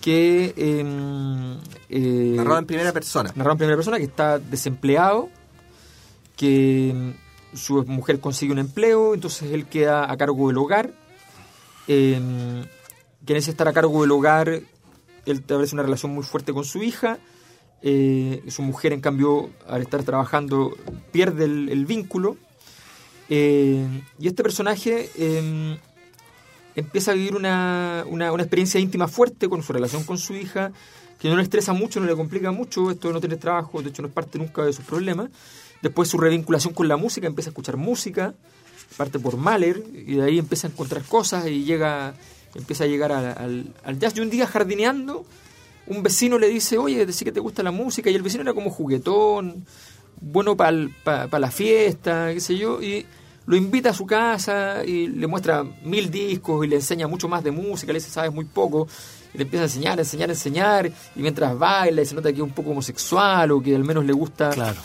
que... 0.00 0.54
eh, 0.56 1.56
eh, 1.90 2.32
Narrado 2.36 2.58
en 2.60 2.66
primera 2.66 2.92
persona. 2.92 3.30
narrado 3.36 3.52
en 3.52 3.58
primera 3.58 3.76
persona, 3.76 3.98
que 3.98 4.04
está 4.04 4.38
desempleado, 4.38 5.28
que 6.36 6.92
mm, 7.52 7.56
su 7.56 7.84
mujer 7.84 8.18
consigue 8.20 8.52
un 8.52 8.58
empleo, 8.60 9.12
entonces 9.14 9.52
él 9.52 9.66
queda 9.66 10.10
a 10.10 10.16
cargo 10.16 10.48
del 10.48 10.56
hogar, 10.56 10.90
eh, 11.86 12.18
que 13.26 13.32
en 13.34 13.36
ese 13.38 13.50
estar 13.50 13.68
a 13.68 13.72
cargo 13.74 14.00
del 14.02 14.10
hogar, 14.12 14.60
él 15.26 15.38
establece 15.38 15.74
una 15.74 15.82
relación 15.82 16.12
muy 16.12 16.24
fuerte 16.24 16.52
con 16.52 16.64
su 16.64 16.82
hija, 16.82 17.18
eh, 17.82 18.42
su 18.48 18.62
mujer 18.62 18.92
en 18.92 19.00
cambio 19.00 19.50
al 19.68 19.82
estar 19.82 20.02
trabajando 20.02 20.76
pierde 21.12 21.44
el, 21.44 21.86
vínculo, 21.86 22.36
eh, 23.28 23.86
y 24.18 24.28
este 24.28 24.42
personaje 24.42 25.10
eh, 25.16 25.78
empieza 26.74 27.10
a 27.10 27.14
vivir 27.14 27.34
una, 27.34 28.04
una, 28.08 28.32
una 28.32 28.42
experiencia 28.42 28.80
íntima 28.80 29.08
fuerte 29.08 29.48
con 29.48 29.62
su 29.62 29.72
relación 29.72 30.04
con 30.04 30.18
su 30.18 30.34
hija, 30.34 30.72
que 31.18 31.28
no 31.28 31.36
le 31.36 31.42
estresa 31.42 31.72
mucho, 31.72 32.00
no 32.00 32.06
le 32.06 32.14
complica 32.14 32.50
mucho, 32.50 32.90
esto 32.90 33.08
de 33.08 33.14
no 33.14 33.20
tener 33.20 33.38
trabajo, 33.38 33.82
de 33.82 33.88
hecho 33.88 34.02
no 34.02 34.08
es 34.08 34.14
parte 34.14 34.38
nunca 34.38 34.64
de 34.64 34.72
sus 34.72 34.84
problemas. 34.84 35.30
Después 35.82 36.08
su 36.08 36.18
revinculación 36.18 36.74
con 36.74 36.88
la 36.88 36.96
música, 36.96 37.26
empieza 37.26 37.50
a 37.50 37.52
escuchar 37.52 37.76
música, 37.76 38.34
parte 38.96 39.18
por 39.18 39.36
Mahler, 39.36 39.82
y 39.92 40.16
de 40.16 40.22
ahí 40.22 40.38
empieza 40.38 40.66
a 40.66 40.70
encontrar 40.70 41.02
cosas 41.04 41.46
y 41.46 41.64
llega, 41.64 42.14
empieza 42.56 42.84
a 42.84 42.86
llegar 42.86 43.12
al, 43.12 43.98
jazz. 43.98 44.16
Y 44.16 44.20
un 44.20 44.30
día 44.30 44.46
jardineando, 44.46 45.24
un 45.86 46.02
vecino 46.02 46.38
le 46.38 46.48
dice, 46.48 46.78
oye, 46.78 47.06
decís 47.06 47.24
que 47.24 47.32
te 47.32 47.40
gusta 47.40 47.62
la 47.62 47.70
música, 47.70 48.10
y 48.10 48.14
el 48.14 48.22
vecino 48.22 48.42
era 48.42 48.54
como 48.54 48.70
juguetón, 48.70 49.64
bueno 50.20 50.56
para 50.56 51.38
la 51.38 51.50
fiesta, 51.50 52.32
qué 52.32 52.40
sé 52.40 52.56
yo, 52.56 52.82
y 52.82 53.06
lo 53.46 53.56
invita 53.56 53.90
a 53.90 53.94
su 53.94 54.06
casa 54.06 54.84
y 54.84 55.06
le 55.06 55.26
muestra 55.26 55.64
mil 55.84 56.10
discos 56.10 56.64
y 56.64 56.68
le 56.68 56.76
enseña 56.76 57.06
mucho 57.06 57.28
más 57.28 57.44
de 57.44 57.52
música, 57.52 57.92
le 57.92 58.00
dice, 58.00 58.10
sabes 58.10 58.32
muy 58.32 58.44
poco, 58.44 58.88
y 59.36 59.38
le 59.38 59.44
empieza 59.44 59.64
a 59.64 59.66
enseñar, 59.66 59.98
enseñar, 59.98 60.30
enseñar, 60.30 60.86
y 60.86 61.20
mientras 61.20 61.58
baila 61.58 62.00
y 62.00 62.06
se 62.06 62.14
nota 62.14 62.30
que 62.30 62.36
es 62.36 62.42
un 62.42 62.52
poco 62.52 62.70
homosexual 62.70 63.50
o 63.50 63.60
que 63.60 63.76
al 63.76 63.84
menos 63.84 64.06
le 64.06 64.14
gusta, 64.14 64.48
claro. 64.48 64.78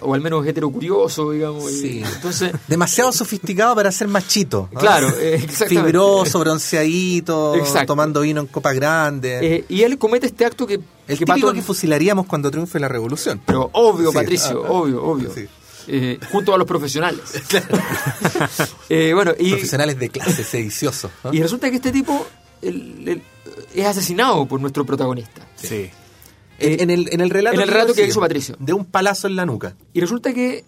o 0.00 0.12
al 0.12 0.20
menos 0.20 0.44
heterocurioso, 0.44 1.30
digamos. 1.30 1.70
Sí. 1.70 2.02
entonces, 2.04 2.52
Demasiado 2.66 3.12
sofisticado 3.12 3.76
para 3.76 3.92
ser 3.92 4.08
machito. 4.08 4.68
Claro, 4.76 5.08
eh, 5.20 5.34
exactamente. 5.44 5.90
Fibroso, 5.90 6.40
bronceadito, 6.40 7.54
tomando 7.86 8.22
vino 8.22 8.40
en 8.40 8.48
copa 8.48 8.72
grande. 8.72 9.38
Eh, 9.40 9.64
y 9.68 9.82
él 9.82 9.98
comete 9.98 10.26
este 10.26 10.44
acto 10.44 10.66
que... 10.66 10.80
El 11.06 11.18
que 11.18 11.24
típico 11.24 11.52
que 11.52 11.62
fusilaríamos 11.62 12.26
cuando 12.26 12.50
triunfe 12.50 12.80
la 12.80 12.88
revolución. 12.88 13.40
Pero 13.46 13.70
obvio, 13.72 14.12
Patricio, 14.12 14.64
ah, 14.66 14.70
obvio, 14.70 15.04
obvio. 15.04 15.30
Eh, 15.86 16.18
junto 16.30 16.54
a 16.54 16.58
los 16.58 16.66
profesionales. 16.66 17.22
eh, 18.88 19.12
bueno, 19.14 19.32
y, 19.38 19.50
profesionales 19.50 19.98
de 19.98 20.08
clase 20.10 20.44
sediciosos. 20.44 21.10
Y 21.30 21.40
resulta 21.42 21.70
que 21.70 21.76
este 21.76 21.92
tipo 21.92 22.26
es 23.74 23.86
asesinado 23.86 24.46
por 24.46 24.60
nuestro 24.60 24.84
protagonista. 24.84 25.46
Sí. 25.56 25.90
Eh, 26.58 26.76
en, 26.80 26.90
el, 26.90 27.08
en 27.12 27.20
el 27.20 27.30
relato, 27.30 27.56
en 27.56 27.62
el 27.62 27.68
relato 27.68 27.94
que, 27.94 28.06
hizo 28.06 28.20
Patricio. 28.20 28.56
De 28.58 28.72
un 28.72 28.84
palazo 28.84 29.26
en 29.26 29.36
la 29.36 29.46
nuca. 29.46 29.74
Y 29.92 30.00
resulta 30.00 30.32
que 30.32 30.64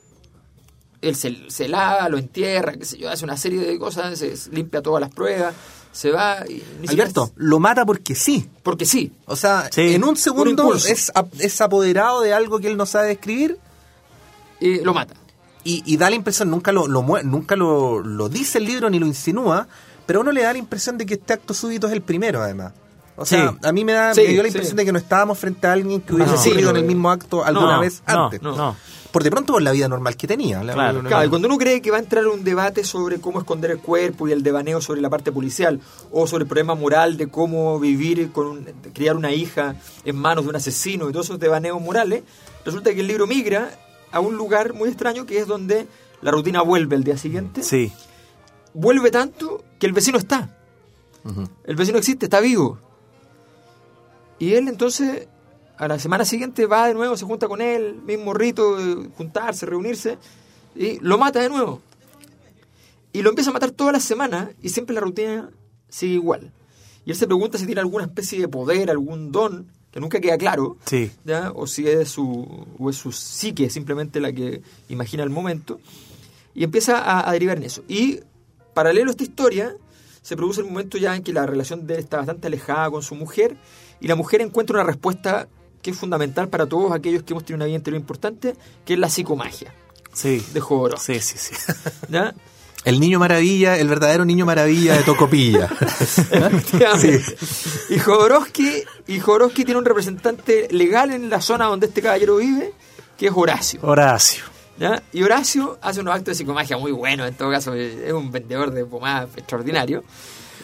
él 1.00 1.16
se, 1.16 1.36
se 1.48 1.68
lava, 1.68 2.08
lo 2.08 2.18
entierra, 2.18 2.72
qué 2.72 2.84
sé 2.84 2.98
yo, 2.98 3.10
hace 3.10 3.24
una 3.24 3.36
serie 3.36 3.60
de 3.60 3.78
cosas, 3.78 4.18
se 4.18 4.34
limpia 4.50 4.82
todas 4.82 5.00
las 5.00 5.10
pruebas, 5.10 5.54
se 5.92 6.10
va 6.10 6.44
y... 6.48 6.62
Alberto, 6.88 7.32
lo 7.36 7.60
mata 7.60 7.84
porque 7.84 8.14
sí. 8.14 8.48
Porque 8.62 8.86
sí. 8.86 9.12
O 9.26 9.36
sea, 9.36 9.68
en 9.76 10.02
un 10.02 10.16
segundo 10.16 10.74
es, 10.74 11.12
es 11.38 11.60
apoderado 11.60 12.22
de 12.22 12.32
algo 12.32 12.58
que 12.58 12.68
él 12.68 12.76
no 12.76 12.86
sabe 12.86 13.12
escribir 13.12 13.58
y 14.60 14.80
lo 14.80 14.94
mata. 14.94 15.14
Y, 15.66 15.96
da 15.96 16.10
la 16.10 16.16
impresión, 16.16 16.50
nunca 16.50 16.72
lo, 16.72 16.88
nunca 16.88 17.56
lo, 17.56 18.28
dice 18.28 18.58
el 18.58 18.64
libro 18.64 18.90
ni 18.90 18.98
lo 18.98 19.06
insinúa, 19.06 19.66
pero 20.04 20.20
uno 20.20 20.30
le 20.30 20.42
da 20.42 20.52
la 20.52 20.58
impresión 20.58 20.98
de 20.98 21.06
que 21.06 21.14
este 21.14 21.32
acto 21.32 21.54
súbito 21.54 21.86
es 21.86 21.94
el 21.94 22.02
primero, 22.02 22.42
además. 22.42 22.74
O 23.16 23.24
sea, 23.24 23.54
a 23.62 23.72
mí 23.72 23.84
me, 23.84 23.92
da, 23.92 24.12
dio 24.12 24.42
la 24.42 24.48
impresión 24.48 24.76
de 24.76 24.84
que 24.84 24.92
no 24.92 24.98
estábamos 24.98 25.38
frente 25.38 25.66
a 25.66 25.72
alguien 25.72 26.00
que 26.00 26.14
hubiese 26.14 26.36
sido 26.36 26.70
en 26.70 26.76
el 26.76 26.84
mismo 26.84 27.10
acto 27.10 27.44
alguna 27.44 27.78
vez 27.78 28.02
antes. 28.06 28.42
No, 28.42 28.76
Por 29.12 29.22
de 29.22 29.30
pronto 29.30 29.52
por 29.52 29.62
la 29.62 29.70
vida 29.70 29.88
normal 29.88 30.16
que 30.16 30.26
tenía. 30.26 30.60
claro, 30.60 31.02
y 31.24 31.28
cuando 31.28 31.46
uno 31.46 31.56
cree 31.56 31.80
que 31.80 31.90
va 31.90 31.98
a 31.98 32.00
entrar 32.00 32.26
un 32.26 32.42
debate 32.42 32.82
sobre 32.82 33.20
cómo 33.20 33.38
esconder 33.38 33.70
el 33.70 33.78
cuerpo 33.78 34.26
y 34.26 34.32
el 34.32 34.42
devaneo 34.42 34.80
sobre 34.80 35.00
la 35.00 35.10
parte 35.10 35.30
policial, 35.30 35.80
o 36.10 36.26
sobre 36.26 36.42
el 36.42 36.48
problema 36.48 36.74
moral 36.74 37.16
de 37.16 37.28
cómo 37.28 37.78
vivir 37.78 38.32
con 38.32 38.64
criar 38.92 39.16
una 39.16 39.32
hija 39.32 39.76
en 40.04 40.16
manos 40.16 40.44
de 40.44 40.50
un 40.50 40.56
asesino 40.56 41.08
y 41.08 41.12
todos 41.12 41.26
esos 41.26 41.38
devaneos 41.38 41.80
morales, 41.80 42.24
resulta 42.64 42.92
que 42.92 43.00
el 43.00 43.06
libro 43.06 43.26
migra 43.26 43.70
a 44.10 44.20
un 44.20 44.36
lugar 44.36 44.74
muy 44.74 44.88
extraño 44.88 45.26
que 45.26 45.38
es 45.38 45.46
donde 45.46 45.86
la 46.20 46.30
rutina 46.30 46.62
vuelve 46.62 46.96
el 46.96 47.04
día 47.04 47.16
siguiente. 47.16 47.62
Sí. 47.62 47.92
Vuelve 48.72 49.10
tanto 49.10 49.62
que 49.78 49.86
el 49.86 49.92
vecino 49.92 50.18
está. 50.18 50.56
El 51.64 51.76
vecino 51.76 51.98
existe, 51.98 52.26
está 52.26 52.40
vivo. 52.40 52.78
Y 54.44 54.56
él 54.56 54.68
entonces, 54.68 55.26
a 55.78 55.88
la 55.88 55.98
semana 55.98 56.26
siguiente 56.26 56.66
va 56.66 56.88
de 56.88 56.92
nuevo, 56.92 57.16
se 57.16 57.24
junta 57.24 57.48
con 57.48 57.62
él, 57.62 57.94
mismo 58.04 58.34
rito 58.34 58.76
de 58.76 59.08
juntarse, 59.16 59.64
reunirse, 59.64 60.18
y 60.76 60.98
lo 61.00 61.16
mata 61.16 61.40
de 61.40 61.48
nuevo. 61.48 61.80
Y 63.14 63.22
lo 63.22 63.30
empieza 63.30 63.48
a 63.48 63.54
matar 63.54 63.70
todas 63.70 63.94
las 63.94 64.04
semanas 64.04 64.50
y 64.60 64.68
siempre 64.68 64.94
la 64.94 65.00
rutina 65.00 65.48
sigue 65.88 66.12
igual. 66.12 66.52
Y 67.06 67.10
él 67.12 67.16
se 67.16 67.26
pregunta 67.26 67.56
si 67.56 67.64
tiene 67.64 67.80
alguna 67.80 68.04
especie 68.04 68.38
de 68.38 68.48
poder, 68.48 68.90
algún 68.90 69.32
don 69.32 69.66
que 69.90 69.98
nunca 69.98 70.20
queda 70.20 70.36
claro, 70.36 70.76
sí. 70.84 71.10
o 71.54 71.66
si 71.66 71.88
es 71.88 72.10
su, 72.10 72.66
o 72.78 72.90
es 72.90 72.96
su 72.96 73.12
psique 73.12 73.70
simplemente 73.70 74.20
la 74.20 74.30
que 74.30 74.60
imagina 74.90 75.22
el 75.22 75.30
momento, 75.30 75.80
y 76.54 76.64
empieza 76.64 77.26
a, 77.26 77.32
derivar 77.32 77.56
en 77.56 77.62
eso. 77.62 77.82
Y 77.88 78.20
paralelo 78.74 79.08
a 79.08 79.12
esta 79.12 79.24
historia, 79.24 79.74
se 80.20 80.36
produce 80.36 80.60
el 80.60 80.66
momento 80.66 80.98
ya 80.98 81.16
en 81.16 81.22
que 81.22 81.32
la 81.32 81.46
relación 81.46 81.86
de 81.86 81.94
él 81.94 82.00
está 82.00 82.18
bastante 82.18 82.48
alejada 82.48 82.90
con 82.90 83.02
su 83.02 83.14
mujer, 83.14 83.56
y 84.04 84.06
la 84.06 84.16
mujer 84.16 84.42
encuentra 84.42 84.74
una 84.74 84.84
respuesta 84.84 85.48
que 85.80 85.92
es 85.92 85.96
fundamental 85.96 86.48
para 86.48 86.66
todos 86.66 86.92
aquellos 86.92 87.22
que 87.22 87.32
hemos 87.32 87.42
tenido 87.42 87.56
una 87.56 87.64
vida 87.64 87.76
interior 87.76 87.98
importante, 87.98 88.54
que 88.84 88.92
es 88.92 88.98
la 88.98 89.08
psicomagia. 89.08 89.72
Sí. 90.12 90.44
De 90.52 90.60
Jodorowsky. 90.60 91.20
Sí, 91.20 91.38
sí, 91.38 91.54
sí. 91.56 91.72
¿Ya? 92.10 92.34
El 92.84 93.00
niño 93.00 93.18
maravilla, 93.18 93.78
el 93.78 93.88
verdadero 93.88 94.26
niño 94.26 94.44
maravilla 94.44 94.94
de 94.94 95.04
Tocopilla. 95.04 95.70
Y 97.88 97.98
Jodorowsky, 97.98 98.84
y 99.06 99.20
Jodorowsky 99.20 99.64
tiene 99.64 99.78
un 99.78 99.86
representante 99.86 100.68
legal 100.70 101.10
en 101.10 101.30
la 101.30 101.40
zona 101.40 101.64
donde 101.64 101.86
este 101.86 102.02
caballero 102.02 102.36
vive, 102.36 102.74
que 103.16 103.28
es 103.28 103.32
Horacio. 103.34 103.80
Horacio. 103.82 104.44
¿Ya? 104.78 105.02
Y 105.14 105.22
Horacio 105.22 105.78
hace 105.80 106.00
unos 106.00 106.12
actos 106.12 106.32
de 106.32 106.34
psicomagia 106.34 106.76
muy 106.76 106.92
buenos, 106.92 107.26
en 107.26 107.34
todo 107.36 107.50
caso 107.50 107.72
es 107.72 108.12
un 108.12 108.30
vendedor 108.30 108.70
de 108.70 108.84
pomadas 108.84 109.30
extraordinario. 109.34 110.04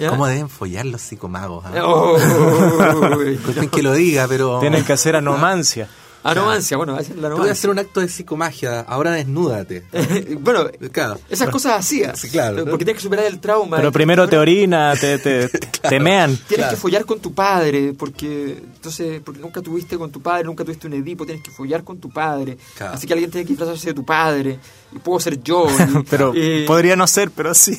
¿Cómo 0.09 0.27
deben 0.27 0.49
follar 0.49 0.87
los 0.87 1.03
psicomagos? 1.03 1.65
Ah? 1.67 1.83
Oh, 1.85 2.17
que 3.71 3.83
lo 3.83 3.93
diga, 3.93 4.27
pero... 4.29 4.61
Tienen 4.61 4.85
que 4.85 4.93
hacer 4.93 5.17
anomancia. 5.17 5.89
Anomancia, 6.23 6.77
bueno, 6.77 6.93
va 6.93 7.01
a 7.01 7.05
ser 7.05 7.17
la 7.17 7.29
anomancia. 7.29 7.41
voy 7.41 7.49
a 7.49 7.53
hacer 7.53 7.71
un 7.71 7.79
acto 7.79 8.01
de 8.01 8.09
psicomagia, 8.09 8.81
ahora 8.81 9.13
desnúdate. 9.13 9.85
bueno, 10.41 10.67
claro. 10.93 11.19
esas 11.31 11.49
cosas 11.49 11.79
hacías. 11.79 12.19
Sí, 12.19 12.29
claro. 12.29 12.65
Porque 12.67 12.85
tienes 12.85 13.01
que 13.01 13.05
superar 13.05 13.25
el 13.25 13.41
trauma. 13.41 13.79
Pero 13.79 13.91
primero 13.91 14.29
te 14.29 14.37
orina, 14.37 14.95
te, 14.97 15.19
te, 15.19 16.01
mean. 16.01 16.37
Tienes 16.47 16.67
que 16.67 16.77
follar 16.77 17.07
con 17.07 17.21
tu 17.21 17.33
padre, 17.33 17.95
porque 17.95 18.63
entonces 18.75 19.23
porque 19.25 19.41
nunca 19.41 19.63
tuviste 19.63 19.97
con 19.97 20.11
tu 20.11 20.21
padre, 20.21 20.45
nunca 20.45 20.63
tuviste 20.63 20.87
un 20.87 20.93
Edipo, 20.93 21.25
tienes 21.25 21.43
que 21.43 21.51
follar 21.51 21.85
con 21.85 21.99
tu 21.99 22.11
padre. 22.11 22.59
Así 22.81 23.07
que 23.07 23.15
alguien 23.15 23.31
tiene 23.31 23.47
que 23.47 23.53
disfrazarse 23.53 23.89
de 23.89 23.95
tu 23.95 24.05
padre. 24.05 24.59
Y 24.93 24.99
puedo 24.99 25.21
ser 25.21 25.43
yo. 25.43 25.69
pero 26.11 26.35
podría 26.67 26.97
no 26.97 27.07
ser, 27.07 27.31
pero 27.31 27.55
sí. 27.55 27.79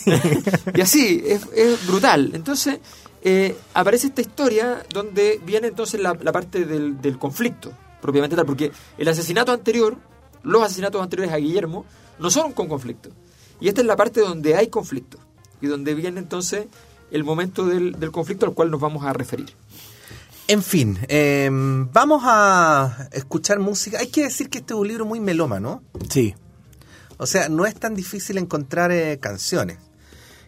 y 0.74 0.81
así, 0.81 1.24
es, 1.27 1.41
es 1.55 1.86
brutal. 1.86 2.31
Entonces, 2.33 2.79
eh, 3.21 3.55
aparece 3.75 4.07
esta 4.07 4.21
historia 4.21 4.83
donde 4.91 5.39
viene 5.45 5.67
entonces 5.67 6.01
la, 6.01 6.17
la 6.19 6.31
parte 6.31 6.65
del, 6.65 7.00
del 7.00 7.19
conflicto 7.19 7.71
propiamente 8.01 8.36
tal, 8.36 8.46
porque 8.46 8.72
el 8.98 9.08
asesinato 9.08 9.51
anterior, 9.51 9.98
los 10.43 10.63
asesinatos 10.63 11.01
anteriores 11.01 11.34
a 11.34 11.38
Guillermo, 11.38 11.86
no 12.20 12.29
son 12.29 12.53
con 12.53 12.67
conflicto. 12.67 13.10
Y 13.60 13.67
esta 13.67 13.81
es 13.81 13.88
la 13.88 13.96
parte 13.96 14.22
donde 14.22 14.55
hay 14.55 14.67
conflicto 14.67 15.17
y 15.62 15.67
donde 15.67 15.93
viene 15.93 16.20
entonces 16.20 16.65
el 17.12 17.24
momento 17.24 17.65
del, 17.65 17.96
conflicto 18.12 18.46
al 18.46 18.53
cual 18.53 18.72
nos 18.72 18.81
vamos 18.81 19.05
a 19.05 19.13
referir. 19.13 19.53
En 20.48 20.63
fin, 20.63 20.98
em, 21.08 21.89
vamos 21.91 22.24
a 22.25 23.08
escuchar 23.12 23.60
música. 23.60 24.00
Hay 24.00 24.08
que 24.08 24.24
decir 24.24 24.50
que 24.50 24.58
este 24.60 24.74
es 24.74 24.79
un 24.79 24.88
libro 24.88 25.05
muy 25.05 25.20
meloma, 25.20 25.60
¿no? 25.60 25.84
Sí. 26.10 26.36
O 27.17 27.25
sea, 27.25 27.48
no 27.50 27.65
es 27.65 27.75
tan 27.75 27.93
difícil 27.93 28.38
encontrar 28.38 28.91
eh, 28.91 29.20
canciones. 29.20 29.77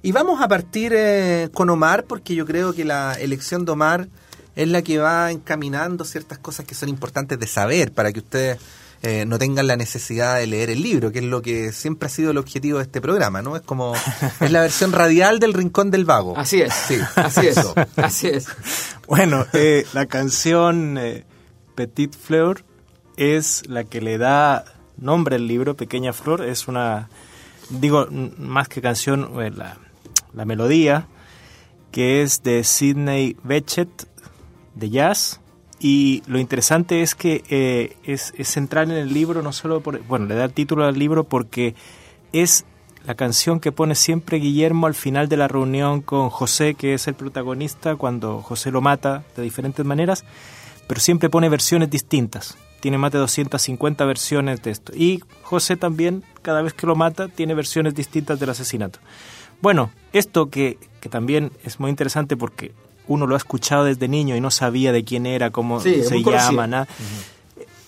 Y 0.01 0.11
vamos 0.11 0.41
a 0.41 0.47
partir 0.47 0.91
eh, 0.95 1.49
con 1.53 1.69
Omar, 1.69 2.05
porque 2.05 2.35
yo 2.35 2.45
creo 2.45 2.73
que 2.73 2.83
la 2.83 3.13
elección 3.13 3.63
de 3.63 3.71
Omar 3.71 4.09
es 4.55 4.67
la 4.67 4.81
que 4.81 4.97
va 4.99 5.31
encaminando 5.31 6.05
ciertas 6.05 6.37
cosas 6.37 6.65
que 6.65 6.75
son 6.75 6.89
importantes 6.89 7.39
de 7.39 7.47
saber 7.47 7.91
para 7.91 8.11
que 8.11 8.19
ustedes 8.19 8.59
eh, 9.05 9.25
no 9.25 9.37
tengan 9.37 9.67
la 9.67 9.75
necesidad 9.75 10.37
de 10.37 10.47
leer 10.47 10.69
el 10.69 10.81
libro, 10.81 11.11
que 11.11 11.19
es 11.19 11.25
lo 11.25 11.41
que 11.41 11.73
siempre 11.73 12.05
ha 12.05 12.09
sido 12.09 12.31
el 12.31 12.37
objetivo 12.37 12.77
de 12.77 12.85
este 12.85 13.01
programa, 13.01 13.41
¿no? 13.41 13.57
Es 13.57 13.61
como 13.61 13.93
es 14.39 14.49
la 14.49 14.61
versión 14.61 14.91
radial 14.93 15.39
del 15.39 15.53
Rincón 15.53 15.91
del 15.91 16.05
Vago. 16.05 16.37
Así 16.37 16.61
es, 16.61 16.73
sí, 16.73 16.97
así 17.17 17.47
es, 17.47 17.59
así 17.97 18.27
es. 18.27 18.47
Bueno, 19.07 19.45
eh, 19.51 19.85
la 19.91 20.05
canción 20.05 20.97
eh, 20.97 21.25
Petit 21.75 22.15
Fleur 22.15 22.63
es 23.17 23.67
la 23.67 23.83
que 23.83 23.99
le 23.99 24.17
da 24.17 24.63
nombre 24.97 25.35
al 25.35 25.47
libro, 25.47 25.75
Pequeña 25.75 26.13
Flor, 26.13 26.45
es 26.45 26.69
una, 26.69 27.09
digo, 27.69 28.07
más 28.37 28.69
que 28.69 28.81
canción, 28.81 29.29
la, 29.57 29.77
la 30.33 30.45
melodía, 30.45 31.07
que 31.91 32.21
es 32.21 32.41
de 32.41 32.63
Sidney 32.63 33.35
Bechet, 33.43 34.07
de 34.75 34.89
jazz. 34.89 35.39
Y 35.79 36.23
lo 36.27 36.39
interesante 36.39 37.01
es 37.01 37.13
que 37.15 37.43
eh, 37.49 37.97
es, 38.03 38.33
central 38.47 38.91
en 38.91 38.97
el 38.97 39.13
libro, 39.13 39.41
no 39.41 39.51
solo 39.51 39.81
por. 39.81 40.01
Bueno, 40.03 40.25
le 40.25 40.35
da 40.35 40.45
el 40.45 40.53
título 40.53 40.85
al 40.85 40.97
libro 40.97 41.25
porque 41.25 41.75
es 42.31 42.65
la 43.05 43.15
canción 43.15 43.59
que 43.59 43.73
pone 43.73 43.95
siempre 43.95 44.37
Guillermo 44.37 44.87
al 44.87 44.93
final 44.93 45.27
de 45.27 45.35
la 45.35 45.49
reunión 45.49 46.01
con 46.01 46.29
José, 46.29 46.75
que 46.75 46.93
es 46.93 47.07
el 47.07 47.15
protagonista, 47.15 47.97
cuando 47.97 48.41
José 48.41 48.71
lo 48.71 48.79
mata 48.79 49.23
de 49.35 49.43
diferentes 49.43 49.85
maneras, 49.85 50.23
pero 50.87 51.01
siempre 51.01 51.29
pone 51.29 51.49
versiones 51.49 51.89
distintas. 51.89 52.57
Tiene 52.79 52.97
más 52.97 53.11
de 53.11 53.19
250 53.19 54.05
versiones 54.05 54.61
de 54.61 54.71
esto. 54.71 54.93
Y 54.95 55.21
José 55.41 55.75
también, 55.75 56.23
cada 56.41 56.61
vez 56.61 56.73
que 56.73 56.87
lo 56.87 56.95
mata, 56.95 57.27
tiene 57.27 57.53
versiones 57.55 57.93
distintas 57.93 58.39
del 58.39 58.49
asesinato. 58.49 58.99
Bueno, 59.61 59.91
esto 60.13 60.49
que, 60.49 60.77
que 61.01 61.09
también 61.09 61.51
es 61.63 61.79
muy 61.79 61.89
interesante 61.89 62.35
porque 62.37 62.73
uno 63.07 63.27
lo 63.27 63.35
ha 63.35 63.37
escuchado 63.37 63.85
desde 63.85 64.07
niño 64.07 64.35
y 64.35 64.41
no 64.41 64.51
sabía 64.51 64.91
de 64.91 65.03
quién 65.03 65.25
era, 65.25 65.51
cómo 65.51 65.79
se 65.79 66.03
llama, 66.23 66.67
nada. 66.67 66.87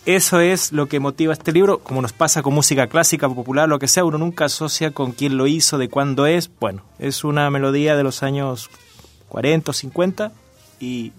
Eso 0.06 0.40
es 0.40 0.72
lo 0.72 0.88
que 0.88 1.00
motiva 1.00 1.34
este 1.34 1.52
libro, 1.52 1.80
como 1.80 2.02
nos 2.02 2.14
pasa 2.14 2.44
con 2.44 2.54
música 2.54 2.86
clásica, 2.86 3.28
popular, 3.28 3.68
lo 3.68 3.80
que 3.80 3.88
sea, 3.88 4.06
uno 4.06 4.20
nunca 4.20 4.46
asocia 4.46 4.92
con 4.92 5.14
quién 5.14 5.36
lo 5.36 5.48
hizo, 5.48 5.80
de 5.80 5.90
cuándo 5.90 6.28
es. 6.28 6.52
Bueno, 6.60 6.84
es 7.00 7.24
una 7.24 7.50
melodía 7.50 7.96
de 7.96 8.04
los 8.04 8.22
años 8.22 8.70
40 9.30 9.72
o 9.72 9.74
50 9.74 10.32
y 10.80 11.12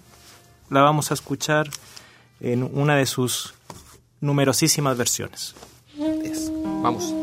la 0.69 0.81
vamos 0.81 1.11
a 1.11 1.15
escuchar 1.15 1.69
en 2.39 2.63
una 2.63 2.95
de 2.95 3.05
sus 3.05 3.55
numerosísimas 4.21 4.97
versiones. 4.97 5.53
Vamos. 6.81 7.13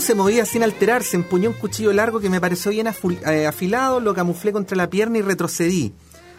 Se 0.00 0.14
movía 0.14 0.46
sin 0.46 0.62
alterarse, 0.62 1.16
empuñó 1.16 1.50
un 1.50 1.56
cuchillo 1.56 1.92
largo 1.92 2.20
que 2.20 2.30
me 2.30 2.40
pareció 2.40 2.70
bien 2.70 2.86
eh, 2.86 3.46
afilado, 3.46 4.00
lo 4.00 4.14
camuflé 4.14 4.52
contra 4.52 4.76
la 4.76 4.88
pierna 4.88 5.18
y 5.18 5.22
retrocedí. 5.22 5.92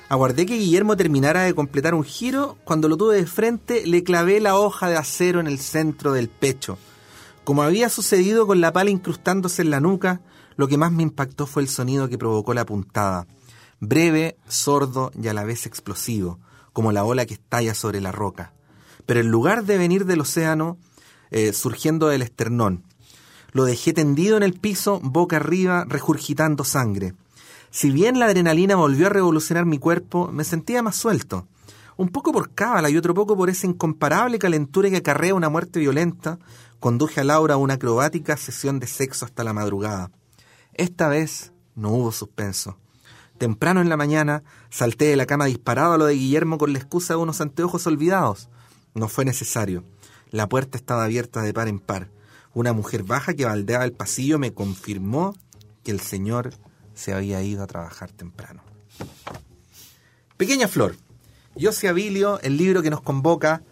Aguardé 0.08 0.48
que 0.48 0.58
Guillermo 0.58 0.98
terminara 0.98 1.44
de 1.44 1.54
completar 1.54 1.94
un 1.94 2.04
giro, 2.04 2.58
cuando 2.64 2.88
lo 2.88 2.98
tuve 2.98 3.18
de 3.18 3.28
frente 3.28 3.86
le 3.86 4.04
clavé 4.04 4.40
la 4.40 4.58
hoja 4.58 4.90
de 4.90 4.98
acero 4.98 5.40
en 5.40 5.46
el 5.46 5.60
centro 5.60 6.14
del 6.14 6.30
pecho. 6.30 6.80
Como 7.44 7.62
había 7.62 7.90
sucedido 7.90 8.48
con 8.48 8.60
la 8.60 8.74
pala 8.74 8.90
incrustándose 8.90 9.62
en 9.62 9.70
la 9.70 9.82
nuca, 9.82 10.22
lo 10.56 10.68
que 10.68 10.78
más 10.78 10.92
me 10.92 11.04
impactó 11.04 11.46
fue 11.46 11.62
el 11.62 11.70
sonido 11.70 12.10
que 12.10 12.18
provocó 12.18 12.56
la 12.56 12.66
puntada. 12.66 13.28
Breve, 13.82 14.38
sordo 14.48 15.12
y 15.22 15.28
a 15.28 15.34
la 15.34 15.44
vez 15.44 15.68
explosivo, 15.68 16.40
como 16.74 16.92
la 16.92 17.04
ola 17.04 17.28
que 17.28 17.36
estalla 17.36 17.76
sobre 17.76 18.02
la 18.02 18.12
roca. 18.12 18.54
Pero 19.06 19.20
en 19.20 19.30
lugar 19.30 19.66
de 19.66 19.78
venir 19.78 20.06
del 20.06 20.22
océano, 20.22 20.78
eh, 21.30 21.54
surgiendo 21.54 22.08
del 22.08 22.24
esternón, 22.24 22.84
Lo 23.52 23.66
dejé 23.66 23.94
tendido 23.94 24.38
en 24.38 24.44
el 24.44 24.54
piso, 24.54 25.00
boca 25.02 25.38
arriba, 25.38 25.86
regurgitando 25.88 26.64
sangre. 26.64 27.14
Si 27.72 27.92
bien 27.92 28.20
la 28.20 28.26
adrenalina 28.26 28.76
volvió 28.76 29.08
a 29.08 29.10
revolucionar 29.10 29.66
mi 29.66 29.78
cuerpo, 29.78 30.30
me 30.32 30.44
sentía 30.44 30.82
más 30.82 30.96
suelto. 30.96 31.48
Un 31.98 32.10
poco 32.10 32.32
por 32.32 32.54
cábala 32.54 32.90
y 32.90 32.98
otro 32.98 33.14
poco 33.14 33.36
por 33.36 33.50
esa 33.50 33.68
incomparable 33.68 34.40
calentura 34.40 34.90
que 34.90 34.98
acarrea 34.98 35.36
una 35.36 35.50
muerte 35.50 35.80
violenta, 35.80 36.40
conduje 36.80 37.22
a 37.22 37.24
Laura 37.24 37.56
a 37.56 37.58
una 37.58 37.76
acrobática 37.76 38.38
sesión 38.38 38.80
de 38.80 38.88
sexo 38.88 39.26
hasta 39.26 39.44
la 39.44 39.54
madrugada. 39.54 40.12
Esta 40.74 41.10
vez 41.10 41.52
no 41.76 41.90
hubo 41.90 42.12
suspenso. 42.12 42.78
Temprano 43.38 43.82
en 43.82 43.90
la 43.90 43.98
mañana 43.98 44.44
salté 44.70 45.06
de 45.06 45.16
la 45.16 45.26
cama 45.26 45.46
disparado 45.46 45.94
a 45.94 45.98
lo 45.98 46.06
de 46.06 46.16
Guillermo 46.16 46.58
con 46.58 46.74
la 46.74 46.80
excusa 46.80 47.14
de 47.14 47.20
unos 47.20 47.42
anteojos 47.42 47.86
olvidados. 47.88 48.50
No 48.94 49.08
fue 49.08 49.26
necesario. 49.26 49.84
La 50.32 50.48
puerta 50.48 50.78
estaba 50.78 51.04
abierta 51.04 51.42
de 51.42 51.54
par 51.54 51.68
en 51.68 51.80
par. 51.80 52.10
Una 52.54 52.74
mujer 52.74 53.04
baja 53.04 53.34
que 53.34 53.46
baldeaba 53.46 53.86
el 53.86 53.94
pasillo 53.94 54.40
me 54.40 54.54
confirmó 54.54 55.36
que 55.84 55.92
el 55.92 56.00
señor 56.00 56.54
se 56.94 57.14
había 57.14 57.42
ido 57.42 57.64
a 57.64 57.68
trabajar 57.68 58.12
temprano. 58.12 58.64
Pequeña 60.38 60.68
Flor. 60.68 60.96
Yo 61.56 61.72
soy 61.72 61.90
Abilio, 61.90 62.40
el 62.42 62.58
libro 62.58 62.82
que 62.82 62.90
nos 62.90 63.02
convoca 63.02 63.64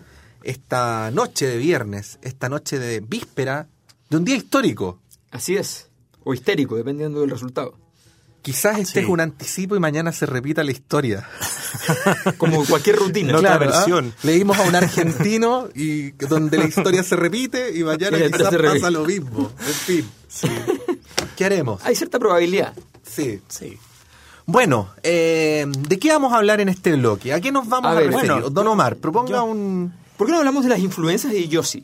esta 0.44 1.12
noche 1.12 1.48
de 1.48 1.58
viernes, 1.58 2.20
esta 2.22 2.50
noche 2.50 2.80
de 2.80 3.00
víspera 3.00 3.68
de 4.10 4.18
un 4.18 4.26
día 4.26 4.36
histórico. 4.36 5.00
Así 5.32 5.56
es. 5.56 5.90
O 6.24 6.34
histérico, 6.34 6.76
dependiendo 6.76 7.22
del 7.22 7.30
resultado. 7.30 7.87
Quizás 8.48 8.78
este 8.80 9.00
Sí. 9.02 9.06
es 9.06 9.10
un 9.12 9.20
anticipo 9.20 9.76
y 9.76 9.80
mañana 9.80 10.14
se 10.14 10.26
repita 10.26 10.64
la 10.64 10.72
historia. 10.72 11.28
Como 12.38 12.64
cualquier 12.66 12.96
rutina. 12.96 13.34
No, 13.34 13.40
Claro, 13.40 13.56
otra 13.66 13.68
¿ah? 13.68 13.76
versión. 13.80 14.14
Leímos 14.24 14.58
a 14.58 14.62
un 14.64 14.74
argentino 14.76 15.68
y 15.76 16.12
donde 16.12 16.58
la 16.58 16.64
historia 16.66 17.04
se 17.04 17.18
repite 17.18 17.78
y 17.78 17.84
mañana 17.84 18.18
Y 18.18 18.32
quizás 18.32 18.56
pasa 18.56 18.90
lo 18.90 19.04
mismo. 19.04 19.52
En 19.60 19.74
fin. 19.74 20.10
¿Qué 21.36 21.44
haremos? 21.44 21.82
Hay 21.84 21.96
cierta 21.96 22.20
probabilidad. 22.20 22.74
Sí. 23.04 23.42
Sí. 23.50 23.78
Bueno, 24.46 24.90
eh, 25.04 25.66
¿de 25.68 26.00
qué 26.00 26.08
vamos 26.10 26.32
a 26.32 26.38
hablar 26.38 26.62
en 26.62 26.70
este 26.70 26.94
bloque? 26.96 27.34
¿A 27.34 27.42
qué 27.42 27.52
nos 27.52 27.68
vamos 27.68 27.90
A 27.90 27.92
a, 27.92 27.96
ver, 28.00 28.08
referir? 28.12 28.32
bueno, 28.32 28.50
Don 28.50 28.66
Omar, 28.68 28.96
proponga 28.96 29.30
yo- 29.32 29.44
un... 29.44 29.94
¿Por 30.16 30.26
qué 30.28 30.32
no 30.32 30.40
hablamos 30.40 30.64
de 30.64 30.70
las 30.70 30.80
influencias 30.80 31.34
de 31.34 31.48
Yossi? 31.50 31.84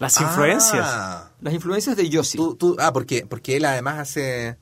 Las 0.00 0.20
influencias. 0.20 0.84
Ah, 0.84 1.30
Las 1.40 1.54
influencias 1.54 1.96
de 1.96 2.08
Yossi. 2.08 2.36
tú- 2.36 2.56
tú- 2.56 2.76
ah, 2.80 2.92
porque, 2.92 3.24
porque 3.24 3.56
él 3.56 3.64
además 3.66 3.98
hace 4.00 4.56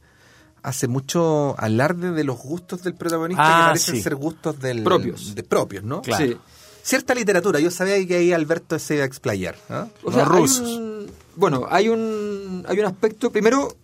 hace 0.62 0.88
mucho 0.88 1.55
alarde 1.59 2.12
de 2.12 2.25
los 2.25 2.38
gustos 2.38 2.83
del 2.83 2.94
protagonista 2.94 3.42
Ah, 3.44 3.61
que 3.61 3.68
parecen 3.70 3.96
sí. 3.96 4.03
ser 4.03 4.14
gustos 4.16 4.59
del, 4.61 4.83
Propios. 4.83 5.35
de 5.35 5.42
propios, 5.42 5.85
¿no? 5.85 6.03
Claro. 6.03 6.25
Sí. 6.27 6.37
Cierta 6.85 7.14
literatura, 7.14 7.61
yo 7.61 7.70
sabía 7.70 8.05
que 8.07 8.16
ahí 8.16 8.33
Alberto 8.33 8.79
se 8.79 8.94
iba 8.94 9.05
a 9.05 9.07
explayar. 9.07 9.57
¿ah? 9.70 9.87
O 10.03 10.07
Los 10.07 10.14
sea, 10.14 10.25
hay 10.25 10.29
rusos. 10.31 10.68
un- 10.68 11.07
bueno, 11.37 11.66
hay 11.70 11.88
un, 11.88 12.64
hay 12.68 12.79
un 12.79 12.85
aspecto, 12.87 13.31
primero, 13.31 13.77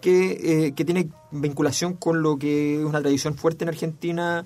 que, 0.00 0.66
eh, 0.66 0.72
que 0.74 0.84
tiene 0.84 1.08
vinculación 1.30 1.94
con 1.94 2.22
lo 2.22 2.38
que 2.38 2.78
es 2.80 2.84
una 2.84 3.00
tradición 3.00 3.34
fuerte 3.34 3.64
en 3.64 3.70
Argentina, 3.70 4.44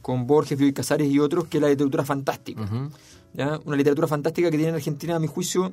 con 0.00 0.26
Borges, 0.26 0.56
Bioy 0.58 0.72
Casares 0.72 1.10
y 1.10 1.18
otros, 1.18 1.46
que 1.46 1.58
es 1.58 1.62
la 1.62 1.68
literatura 1.68 2.04
fantástica. 2.04 2.62
¿ya? 3.32 3.58
Una 3.64 3.76
literatura 3.76 4.06
fantástica 4.06 4.50
que 4.50 4.56
tiene 4.56 4.68
en 4.70 4.74
Argentina, 4.76 5.16
a 5.16 5.18
mi 5.18 5.26
juicio, 5.26 5.72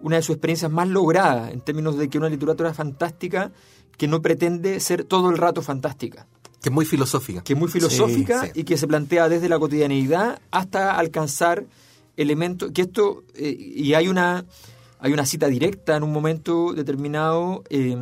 una 0.00 0.16
de 0.16 0.22
sus 0.22 0.34
experiencias 0.36 0.70
más 0.70 0.88
logradas, 0.88 1.52
en 1.52 1.60
términos 1.60 1.96
de 1.96 2.08
que 2.08 2.18
una 2.18 2.28
literatura 2.28 2.72
fantástica 2.74 3.52
que 3.96 4.06
no 4.08 4.20
pretende 4.22 4.78
ser 4.80 5.04
todo 5.04 5.30
el 5.30 5.38
rato 5.38 5.62
fantástica 5.62 6.26
Que 6.62 6.68
es 6.68 6.72
muy 6.74 6.84
filosófica. 6.84 7.42
que 7.42 7.54
es 7.54 7.58
muy 7.58 7.68
filosófica 7.68 8.42
Sí, 8.42 8.50
sí. 8.54 8.60
y 8.60 8.64
que 8.64 8.76
se 8.76 8.86
plantea 8.86 9.28
desde 9.28 9.48
la 9.48 9.58
cotidianeidad 9.58 10.38
hasta 10.50 10.96
alcanzar 10.98 11.64
elementos 12.16 12.70
que 12.72 12.82
esto 12.82 13.24
eh, 13.34 13.54
y 13.58 13.94
hay 13.94 14.08
una 14.08 14.44
hay 14.98 15.12
una 15.12 15.26
cita 15.26 15.46
directa 15.48 15.96
en 15.96 16.02
un 16.02 16.12
momento 16.12 16.72
determinado 16.72 17.62
eh, 17.68 17.94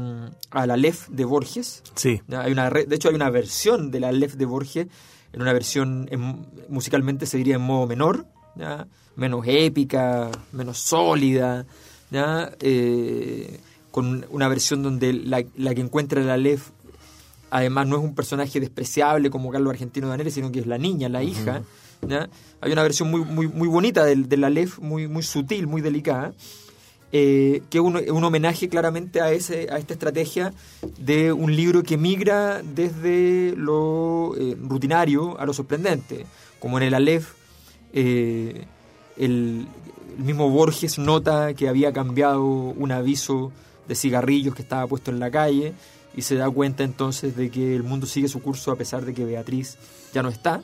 a 0.51 0.67
la 0.67 0.77
Lef 0.77 1.09
de 1.09 1.25
Borges 1.25 1.83
Sí. 1.97 2.21
Hay 2.31 2.53
una 2.53 2.71
de 2.71 2.95
hecho 2.95 3.09
hay 3.09 3.15
una 3.15 3.31
versión 3.31 3.91
de 3.91 4.01
la 4.01 4.13
Lef 4.13 4.35
de 4.35 4.45
Borges 4.47 4.87
en 5.33 5.43
una 5.43 5.53
versión 5.53 6.07
en- 6.11 6.47
musicalmente 6.69 7.27
se 7.27 7.37
diría 7.39 7.57
en 7.57 7.63
modo 7.63 7.87
menor 7.87 8.27
ya, 8.57 8.87
menos 9.17 9.45
épica 9.49 10.31
menos 10.53 10.79
sólida 10.79 11.67
ya, 12.11 12.53
eh, 12.61 13.61
con 13.91 14.27
una 14.31 14.49
versión 14.49 14.83
donde 14.83 15.13
la, 15.13 15.45
la 15.57 15.75
que 15.75 15.81
encuentra 15.81 16.21
la 16.23 16.37
Lef 16.37 16.71
además 17.55 17.87
no 17.87 17.97
es 17.97 18.03
un 18.03 18.17
personaje 18.17 18.59
despreciable 18.59 19.31
como 19.31 19.51
Carlos 19.53 19.71
Argentino 19.71 20.09
Danere, 20.09 20.33
sino 20.33 20.51
que 20.51 20.59
es 20.59 20.67
la 20.67 20.77
niña, 20.77 21.09
la 21.09 21.23
hija. 21.23 21.63
¿ya? 22.09 22.29
Hay 22.61 22.73
una 22.73 22.83
versión 22.83 23.13
muy, 23.13 23.21
muy, 23.21 23.47
muy 23.47 23.69
bonita 23.69 24.05
de, 24.05 24.17
de 24.17 24.37
la 24.37 24.51
Lef, 24.51 24.81
muy, 24.81 25.07
muy 25.07 25.23
sutil, 25.23 25.69
muy 25.69 25.81
delicada, 25.81 26.35
eh, 27.13 27.63
que 27.71 27.79
es 27.79 27.85
un, 27.85 27.97
un 27.97 28.25
homenaje 28.25 28.69
claramente 28.69 29.21
a, 29.21 29.31
ese, 29.31 29.69
a 29.71 29.79
esta 29.79 29.93
estrategia 29.93 30.53
de 30.99 31.33
un 31.33 31.55
libro 31.55 31.85
que 31.85 31.97
migra 31.97 32.61
desde 32.61 33.55
lo 33.57 34.35
eh, 34.37 34.57
rutinario 34.61 35.39
a 35.39 35.47
lo 35.47 35.53
sorprendente. 35.53 36.27
Como 36.59 36.79
en 36.79 36.85
el 36.85 36.95
Aleph, 36.95 37.35
eh, 37.93 38.65
el, 39.17 39.69
el 40.19 40.25
mismo 40.25 40.49
Borges 40.51 40.99
nota 40.99 41.55
que 41.55 41.69
había 41.69 41.93
cambiado 41.93 42.43
un 42.45 42.93
aviso 42.93 43.53
de 43.89 43.95
cigarrillos 43.95 44.55
que 44.55 44.63
estaba 44.63 44.87
puesto 44.87 45.11
en 45.11 45.21
la 45.21 45.31
calle 45.31 45.75
y 46.17 46.23
se 46.23 46.37
da 46.37 46.49
cuenta 46.51 46.85
entonces 46.85 47.37
de 47.37 47.51
que 47.51 47.75
el 47.75 47.83
mundo 47.83 48.07
sigue 48.07 48.29
su 48.29 48.41
curso 48.41 48.71
a 48.73 48.77
pesar 48.77 49.05
de 49.05 49.13
que 49.15 49.25
Beatriz 49.25 49.77
ya 50.13 50.23
no 50.23 50.29
está. 50.29 50.63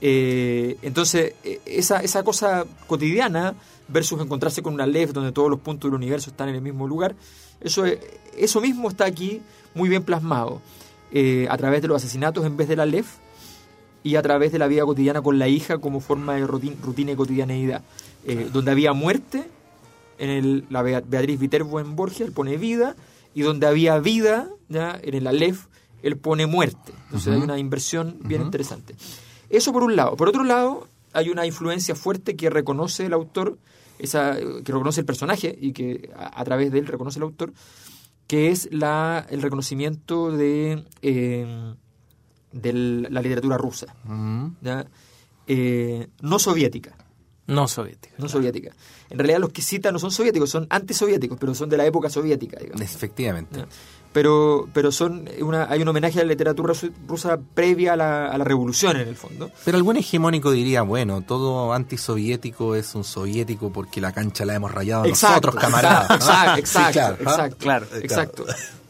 Eh, 0.00 0.76
entonces, 0.82 1.34
eh, 1.44 1.60
esa, 1.64 2.00
esa 2.02 2.22
cosa 2.22 2.64
cotidiana 2.86 3.54
versus 3.88 4.20
encontrarse 4.20 4.62
con 4.62 4.74
una 4.74 4.86
LEF 4.86 5.12
donde 5.12 5.32
todos 5.32 5.48
los 5.50 5.60
puntos 5.60 5.90
del 5.90 5.94
universo 5.96 6.30
están 6.30 6.48
en 6.50 6.56
el 6.56 6.60
mismo 6.60 6.86
lugar, 6.86 7.14
eso, 7.60 7.86
es- 7.86 7.98
eso 8.36 8.60
mismo 8.60 8.88
está 8.90 9.06
aquí 9.06 9.40
muy 9.74 9.88
bien 9.88 10.02
plasmado 10.02 10.60
eh, 11.12 11.46
a 11.48 11.56
través 11.56 11.80
de 11.80 11.88
los 11.88 11.96
asesinatos 12.02 12.44
en 12.44 12.56
vez 12.56 12.68
de 12.68 12.76
la 12.76 12.84
LEF 12.86 13.06
y 14.02 14.16
a 14.16 14.22
través 14.22 14.52
de 14.52 14.58
la 14.58 14.66
vida 14.66 14.84
cotidiana 14.84 15.22
con 15.22 15.38
la 15.38 15.48
hija 15.48 15.78
como 15.78 16.00
forma 16.00 16.34
de 16.34 16.46
rutin- 16.46 16.78
rutina 16.82 17.12
y 17.12 17.16
cotidianeidad. 17.16 17.82
Eh, 18.26 18.48
donde 18.52 18.70
había 18.70 18.92
muerte, 18.92 19.44
en 20.18 20.30
el, 20.30 20.64
la 20.70 20.82
Bea- 20.82 21.02
Beatriz 21.06 21.38
Viterbo 21.38 21.80
en 21.80 21.94
Borges, 21.96 22.22
él 22.22 22.32
pone 22.32 22.56
vida, 22.56 22.96
y 23.34 23.42
donde 23.42 23.66
había 23.66 23.98
vida, 23.98 24.48
ya 24.68 24.98
en 25.02 25.14
el 25.14 25.26
Aleph, 25.26 25.66
él 26.02 26.16
pone 26.16 26.46
muerte. 26.46 26.92
Entonces 27.06 27.32
hay 27.34 27.40
una 27.42 27.58
inversión 27.58 28.16
bien 28.24 28.42
interesante. 28.42 28.94
Eso 29.50 29.72
por 29.72 29.82
un 29.82 29.96
lado. 29.96 30.16
Por 30.16 30.28
otro 30.28 30.44
lado, 30.44 30.86
hay 31.12 31.30
una 31.30 31.44
influencia 31.46 31.94
fuerte 31.94 32.36
que 32.36 32.48
reconoce 32.50 33.06
el 33.06 33.12
autor, 33.12 33.58
esa, 33.98 34.36
que 34.36 34.72
reconoce 34.72 35.00
el 35.00 35.06
personaje 35.06 35.56
y 35.60 35.72
que 35.72 36.10
a, 36.16 36.40
a 36.40 36.44
través 36.44 36.72
de 36.72 36.78
él 36.78 36.86
reconoce 36.86 37.18
el 37.18 37.24
autor, 37.24 37.52
que 38.26 38.50
es 38.50 38.68
la, 38.72 39.26
el 39.30 39.42
reconocimiento 39.42 40.30
de, 40.30 40.84
eh, 41.02 41.74
de 42.52 42.72
la 42.72 43.20
literatura 43.20 43.58
rusa. 43.58 43.94
¿ya? 44.62 44.86
Eh, 45.46 46.08
no 46.22 46.38
soviética. 46.38 46.96
No 47.46 47.68
soviética. 47.68 48.14
No 48.18 48.28
soviética. 48.28 48.72
En 49.10 49.18
realidad 49.18 49.38
los 49.38 49.50
que 49.52 49.60
cita 49.62 49.92
no 49.92 49.98
son 49.98 50.10
soviéticos, 50.10 50.48
son 50.50 50.66
antisoviéticos, 50.70 51.36
pero 51.38 51.54
son 51.54 51.68
de 51.68 51.76
la 51.76 51.84
época 51.86 52.08
soviética, 52.08 52.58
digamos. 52.58 52.80
Efectivamente. 52.80 53.60
¿ya? 53.60 53.66
Pero, 54.12 54.68
pero 54.72 54.92
son 54.92 55.28
una, 55.40 55.66
hay 55.68 55.82
un 55.82 55.88
homenaje 55.88 56.20
a 56.20 56.22
la 56.22 56.28
literatura 56.28 56.72
rusa- 57.06 57.40
previa 57.54 57.94
a 57.94 57.96
la, 57.96 58.26
a 58.30 58.38
la 58.38 58.44
revolución, 58.44 58.96
en 58.96 59.08
el 59.08 59.16
fondo. 59.16 59.50
Pero 59.64 59.76
algún 59.76 59.96
hegemónico 59.96 60.52
diría, 60.52 60.82
bueno, 60.82 61.22
todo 61.22 61.72
antisoviético 61.72 62.76
es 62.76 62.94
un 62.94 63.02
soviético 63.04 63.72
porque 63.72 64.00
la 64.00 64.12
cancha 64.12 64.44
la 64.44 64.54
hemos 64.54 64.70
rayado 64.72 65.04
nosotros, 65.04 65.54
camaradas. 65.56 66.08
¿no? 66.10 66.14
Exacto, 66.14 66.54
Sí, 66.56 66.78
exacto, 66.78 66.92
claro, 66.94 67.16
¿no? 67.24 67.30
exacto, 67.30 67.56
claro. 67.58 67.86
exacto. 68.00 68.44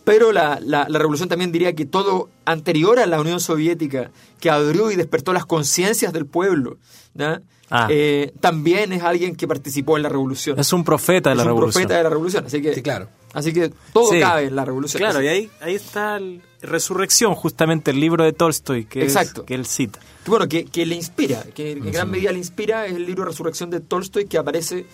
Pero 0.05 0.33
la, 0.33 0.61
la, 0.61 0.87
la 0.91 0.99
revolución 0.99 1.31
también 1.31 1.51
diría 1.51 1.75
que 1.75 1.87
todo 1.87 2.29
anterior 2.45 2.99
a 2.99 3.07
la 3.07 3.19
Unión 3.19 3.41
Soviética, 3.41 4.11
que 4.39 4.51
abrió 4.51 4.91
y 4.91 4.97
despertó 4.97 5.33
las 5.33 5.47
conciencias 5.47 6.13
del 6.13 6.27
pueblo, 6.27 6.77
¿ya? 7.15 7.41
Ah. 7.71 7.87
Eh, 7.91 8.33
también 8.41 8.93
es 8.93 9.03
alguien 9.03 9.35
que 9.37 9.49
participó 9.49 9.97
en 9.97 10.03
la 10.03 10.09
revolución. 10.09 10.59
Es 10.59 10.73
un 10.73 10.85
profeta 10.85 11.31
de 11.31 11.37
la 11.37 11.43
Es 11.43 11.47
un 11.47 11.51
revolución. 11.51 11.83
profeta 11.83 11.97
de 11.97 12.03
la 12.05 12.11
revolución. 12.11 12.45
Así 12.47 12.61
que, 12.63 12.75
Sí, 12.75 12.83
claro. 12.83 13.09
Así 13.33 13.53
que 13.53 13.73
todo 13.93 14.13
Sí. 14.13 14.21
cabe 14.21 14.45
en 14.45 14.55
la 14.55 14.65
revolución. 14.65 14.99
Claro, 15.01 15.19
Así- 15.19 15.27
y 15.27 15.29
ahí, 15.29 15.51
ahí 15.61 15.75
está 15.75 16.17
el 16.19 16.41
Resurrección, 16.63 17.35
justamente 17.35 17.91
el 17.91 18.01
libro 18.01 18.25
de 18.25 18.33
Tolstoy 18.33 18.85
que, 18.87 19.01
es- 19.05 19.15
Exacto. 19.17 19.45
que 19.45 19.55
él 19.55 19.67
cita. 19.67 19.99
que, 20.25 20.31
bueno, 20.31 20.49
que, 20.49 20.65
que 20.65 20.87
le 20.87 20.95
inspira, 20.95 21.43
que 21.55 21.73
en 21.73 21.91
gran 21.93 22.11
medida 22.11 22.33
le 22.33 22.39
inspira 22.39 22.87
es 22.87 22.95
el 22.95 23.05
libro 23.05 23.25
Resurrección 23.27 23.69
de 23.71 23.81
Tolstoy 23.81 24.25
que 24.27 24.39
aparece 24.39 24.87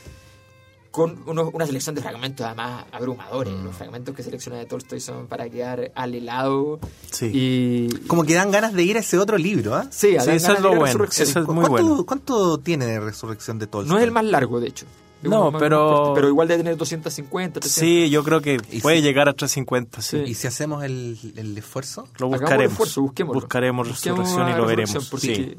con 0.90 1.22
uno- 1.26 1.50
una 1.52 1.66
selección 1.66 1.94
de 1.94 2.02
fragmentos 2.02 2.44
además 2.44 2.84
abrumadores. 2.92 3.52
Mm. 3.54 3.64
Los 3.64 3.76
fragmentos 3.76 4.14
que 4.14 4.22
selecciona 4.22 4.58
de 4.58 4.66
Tolstoy 4.66 5.00
son 5.00 5.26
para 5.28 5.48
quedar 5.48 5.92
al 5.94 6.14
helado. 6.14 6.80
Sí. 7.10 7.30
Y, 7.32 7.88
Como 8.06 8.24
que 8.24 8.34
dan 8.34 8.50
ganas 8.50 8.72
de 8.72 8.82
ir 8.82 8.96
a 8.96 9.00
ese 9.00 9.16
otro 9.18 9.38
libro, 9.38 9.74
¿ah? 9.76 9.86
sí, 9.90 10.16
a 10.16 10.20
Sí, 10.22 10.26
dar 10.26 10.36
eso 10.36 10.52
es 10.52 10.58
de 10.58 10.62
lo 10.62 10.68
bueno, 10.70 10.84
Resurrección. 10.86 11.28
eso 11.28 11.40
es 11.40 11.46
muy 11.46 11.54
¿Cuánto, 11.66 11.70
bueno. 11.88 12.06
¿Cuánto 12.06 12.58
tiene 12.58 12.86
de 12.86 12.98
resurrección 13.00 13.58
de 13.58 13.66
Tolstoy? 13.68 13.92
No 13.92 13.98
es 13.98 14.04
el 14.04 14.10
más 14.12 14.24
largo, 14.24 14.58
de 14.60 14.68
hecho. 14.68 14.86
No, 15.22 15.50
más- 15.50 15.60
pero- 15.60 16.06
más 16.06 16.10
pero 16.14 16.28
igual 16.28 16.48
debe 16.48 16.62
tener 16.62 16.76
250, 16.78 17.60
300. 17.60 17.78
Sí, 17.88 18.08
yo 18.10 18.24
creo 18.24 18.40
que 18.40 18.58
Y 18.72 18.80
puede 18.80 18.96
sí. 18.96 19.02
llegar 19.02 19.28
a 19.28 19.34
350, 19.34 20.00
sí. 20.00 20.16
¿Y 20.26 20.34
si 20.34 20.46
hacemos 20.46 20.82
el, 20.82 21.18
el 21.36 21.56
esfuerzo? 21.58 22.08
Lo 22.18 22.26
el 22.34 22.40
buscaremos. 22.40 22.72
esfuerzo, 22.72 23.02
busquémoslo. 23.02 23.40
Buscaremos 23.42 23.86
Resurrección 23.86 24.48
y 24.48 24.54
lo 24.54 24.64
veremos. 24.66 25.08
Porque, 25.10 25.34
Sí. 25.34 25.56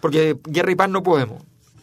porque 0.00 0.38
Guerra 0.44 0.72
y 0.72 0.74
Paz 0.76 0.88
no 0.88 1.02
podemos. 1.02 1.42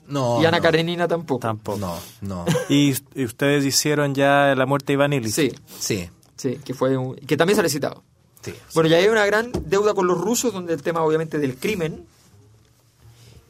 No, 0.09 0.41
y 0.41 0.45
Ana 0.45 0.57
no. 0.57 0.63
Karenina 0.63 1.07
tampoco. 1.07 1.39
Tampoco. 1.39 1.77
No, 1.77 1.95
no. 2.21 2.45
¿Y, 2.69 2.95
y 3.15 3.23
ustedes 3.25 3.63
hicieron 3.65 4.13
ya 4.15 4.53
La 4.55 4.65
muerte 4.65 4.87
de 4.87 4.93
Iván 4.93 5.13
Illich? 5.13 5.33
Sí, 5.33 5.51
Sí, 5.79 6.09
sí, 6.35 6.59
que 6.65 6.73
fue 6.73 6.97
un- 6.97 7.15
que 7.15 7.37
también 7.37 7.55
sale 7.55 7.69
citado. 7.69 8.03
sí. 8.41 8.53
Bueno, 8.73 8.89
ya 8.89 8.97
hay 8.97 9.07
una 9.07 9.25
gran 9.25 9.51
deuda 9.65 9.93
con 9.93 10.07
los 10.07 10.17
rusos, 10.19 10.51
donde 10.51 10.73
el 10.73 10.81
tema 10.81 11.01
obviamente 11.03 11.37
del 11.39 11.55
crimen 11.57 12.05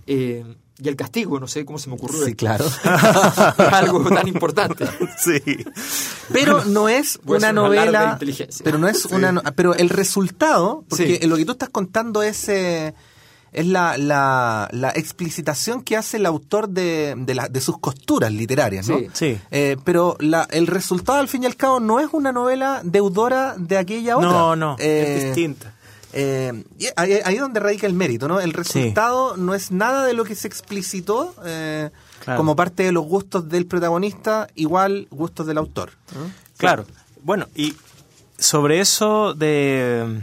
eh, 0.07 0.43
y 0.81 0.87
el 0.87 0.95
castigo, 0.95 1.39
no 1.39 1.47
sé 1.47 1.65
cómo 1.65 1.77
se 1.77 1.89
me 1.89 1.95
ocurrió. 1.95 2.19
Sí, 2.23 2.31
esto. 2.31 2.37
claro. 2.37 2.65
Es 2.65 2.79
algo 3.73 4.01
tan 4.09 4.27
importante. 4.27 4.85
Sí. 5.19 5.41
Pero 6.31 6.63
no 6.65 6.87
es 6.87 7.17
Puede 7.19 7.39
una 7.39 7.49
una 7.51 7.61
novela. 7.61 8.09
inteligencia. 8.13 8.63
Pero 8.63 8.77
no 8.77 8.87
es 8.87 9.03
una. 9.05 9.31
no- 9.33 9.41
Pero 9.55 9.75
el 9.75 9.89
resultado, 9.89 10.85
porque 10.87 11.19
Sí. 11.21 11.27
lo 11.27 11.35
que 11.35 11.45
tú 11.45 11.51
estás 11.51 11.69
contando 11.69 12.23
es. 12.23 12.47
eh, 12.49 12.93
es 13.51 13.65
la, 13.67 13.97
la, 13.97 14.67
la 14.71 14.89
explicitación 14.91 15.81
que 15.83 15.97
hace 15.97 16.17
el 16.17 16.25
autor 16.25 16.69
de, 16.69 17.15
de, 17.17 17.35
la- 17.35 17.47
de 17.47 17.61
sus 17.61 17.77
costuras 17.79 18.31
literarias, 18.31 18.87
¿no? 18.87 18.97
Sí. 18.99 19.07
Sí. 19.13 19.37
Eh, 19.51 19.77
pero 19.83 20.15
la, 20.19 20.47
el 20.51 20.67
resultado, 20.67 21.19
al 21.19 21.27
fin 21.27 21.43
y 21.43 21.45
al 21.45 21.55
cabo, 21.55 21.79
no 21.79 21.99
es 21.99 22.07
una 22.11 22.31
novela 22.31 22.81
deudora 22.83 23.55
de 23.57 23.77
aquella 23.77 24.17
otra. 24.17 24.29
No, 24.29 24.55
no, 24.55 24.75
Eh, 24.79 25.15
es 25.17 25.23
distinta. 25.25 25.73
eh, 26.13 26.63
ahí, 26.95 27.13
ahí 27.23 27.35
es 27.35 27.41
donde 27.41 27.59
radica 27.59 27.87
el 27.87 27.93
mérito, 27.93 28.27
¿no? 28.27 28.39
El 28.39 28.53
resultado 28.53 29.37
no 29.37 29.53
es 29.53 29.71
nada 29.71 30.05
de 30.05 30.13
lo 30.13 30.23
que 30.25 30.35
se 30.35 30.47
explicitó 30.47 31.35
eh, 31.45 31.89
Claro. 32.23 32.37
como 32.37 32.55
parte 32.55 32.83
de 32.83 32.91
los 32.91 33.05
gustos 33.05 33.47
del 33.47 33.65
protagonista, 33.65 34.47
igual 34.55 35.07
gustos 35.09 35.47
del 35.47 35.57
autor. 35.57 35.91
¿no? 36.13 36.29
Claro. 36.57 36.85
Bueno, 37.23 37.47
y 37.55 37.75
sobre 38.37 38.81
eso 38.81 39.33
de, 39.33 40.21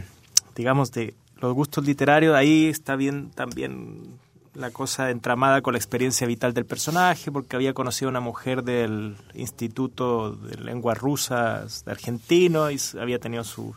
digamos, 0.55 0.91
de 0.91 1.15
los 1.41 1.53
gustos 1.53 1.85
literarios, 1.85 2.35
ahí 2.35 2.67
está 2.67 2.95
bien 2.95 3.29
también 3.31 4.17
la 4.53 4.71
cosa 4.71 5.11
entramada 5.11 5.61
con 5.61 5.73
la 5.73 5.77
experiencia 5.77 6.25
vital 6.25 6.53
del 6.53 6.65
personaje, 6.65 7.31
porque 7.31 7.55
había 7.55 7.73
conocido 7.75 8.09
a 8.09 8.11
una 8.11 8.19
mujer 8.21 8.63
del 8.63 9.15
Instituto 9.35 10.31
de 10.31 10.57
Lenguas 10.57 10.97
Rusas 10.97 11.85
de 11.85 11.91
Argentino 11.91 12.71
y 12.71 12.79
había 12.99 13.19
tenido 13.19 13.43
sus 13.43 13.75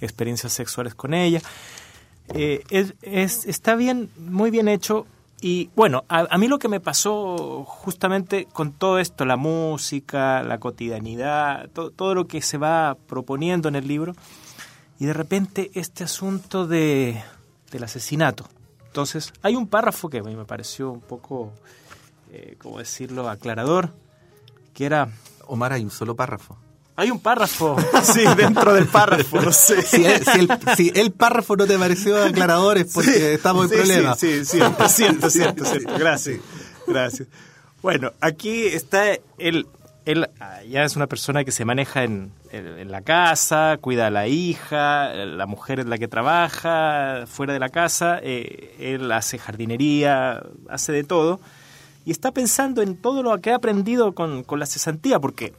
experiencias 0.00 0.52
sexuales 0.52 0.94
con 0.94 1.14
ella. 1.14 1.40
Eh, 2.34 2.62
es, 2.68 2.94
es- 3.00 3.46
está 3.46 3.74
bien, 3.74 4.10
muy 4.18 4.50
bien 4.50 4.68
hecho. 4.68 5.06
Y 5.40 5.70
bueno, 5.76 6.04
a, 6.08 6.26
a 6.30 6.36
mí 6.36 6.46
lo 6.48 6.58
que 6.58 6.68
me 6.68 6.80
pasó 6.80 7.64
justamente 7.64 8.46
con 8.52 8.72
todo 8.72 8.98
esto, 8.98 9.24
la 9.24 9.36
música, 9.36 10.42
la 10.42 10.58
cotidianidad, 10.58 11.70
to- 11.70 11.90
todo 11.90 12.14
lo 12.14 12.26
que 12.26 12.42
se 12.42 12.58
va 12.58 12.96
proponiendo 13.06 13.68
en 13.68 13.76
el 13.76 13.86
libro, 13.88 14.14
y 14.98 15.06
de 15.06 15.12
repente 15.12 15.70
este 15.74 16.04
asunto 16.04 16.66
de, 16.66 17.22
del 17.70 17.84
asesinato. 17.84 18.48
Entonces, 18.86 19.32
hay 19.42 19.54
un 19.56 19.66
párrafo 19.68 20.08
que 20.08 20.18
a 20.18 20.22
mí 20.22 20.34
me 20.34 20.44
pareció 20.44 20.90
un 20.90 21.00
poco, 21.00 21.52
eh, 22.32 22.56
¿cómo 22.58 22.78
decirlo?, 22.78 23.28
aclarador, 23.28 23.92
que 24.74 24.86
era... 24.86 25.08
Omar, 25.46 25.72
hay 25.72 25.82
un 25.82 25.90
solo 25.90 26.14
párrafo. 26.14 26.58
Hay 26.96 27.10
un 27.10 27.20
párrafo, 27.20 27.76
sí, 28.02 28.22
dentro 28.36 28.74
del 28.74 28.86
párrafo, 28.88 29.40
no 29.40 29.52
sé. 29.52 29.82
Si 29.82 30.04
el, 30.04 30.24
si 30.24 30.38
el- 30.40 30.48
si 30.76 30.92
el 30.94 31.12
párrafo 31.12 31.56
no 31.56 31.64
te 31.66 31.78
pareció 31.78 32.22
aclarador 32.22 32.76
es 32.76 32.92
porque 32.92 33.34
estamos 33.34 33.64
en 33.64 33.70
Sí, 33.70 33.76
problemas. 33.76 34.18
Sí, 34.18 34.44
sí, 34.44 34.58
cierto, 34.58 34.88
cierto, 34.88 35.30
cierto, 35.30 35.64
cierto. 35.64 35.94
Gracias. 35.96 36.40
Gracias. 36.86 37.28
Bueno, 37.82 38.12
aquí 38.20 38.66
está 38.66 39.12
él. 39.38 39.66
Él 40.08 40.30
ya 40.66 40.84
es 40.84 40.96
una 40.96 41.06
persona 41.06 41.44
que 41.44 41.52
se 41.52 41.66
maneja 41.66 42.02
en 42.02 42.32
la 42.90 43.02
casa, 43.02 43.76
cuida 43.78 44.06
a 44.06 44.10
la 44.10 44.26
hija, 44.26 45.12
la 45.12 45.44
mujer 45.44 45.80
es 45.80 45.86
la 45.86 45.98
que 45.98 46.08
trabaja 46.08 47.26
fuera 47.26 47.52
de 47.52 47.58
la 47.58 47.68
casa, 47.68 48.18
eh, 48.22 48.74
él 48.78 49.12
hace 49.12 49.36
jardinería, 49.36 50.42
hace 50.70 50.92
de 50.92 51.04
todo, 51.04 51.40
y 52.06 52.10
está 52.10 52.32
pensando 52.32 52.80
en 52.80 52.96
todo 52.96 53.22
lo 53.22 53.38
que 53.42 53.50
ha 53.50 53.56
aprendido 53.56 54.14
con, 54.14 54.44
con 54.44 54.58
la 54.58 54.64
cesantía, 54.64 55.20
porque 55.20 55.52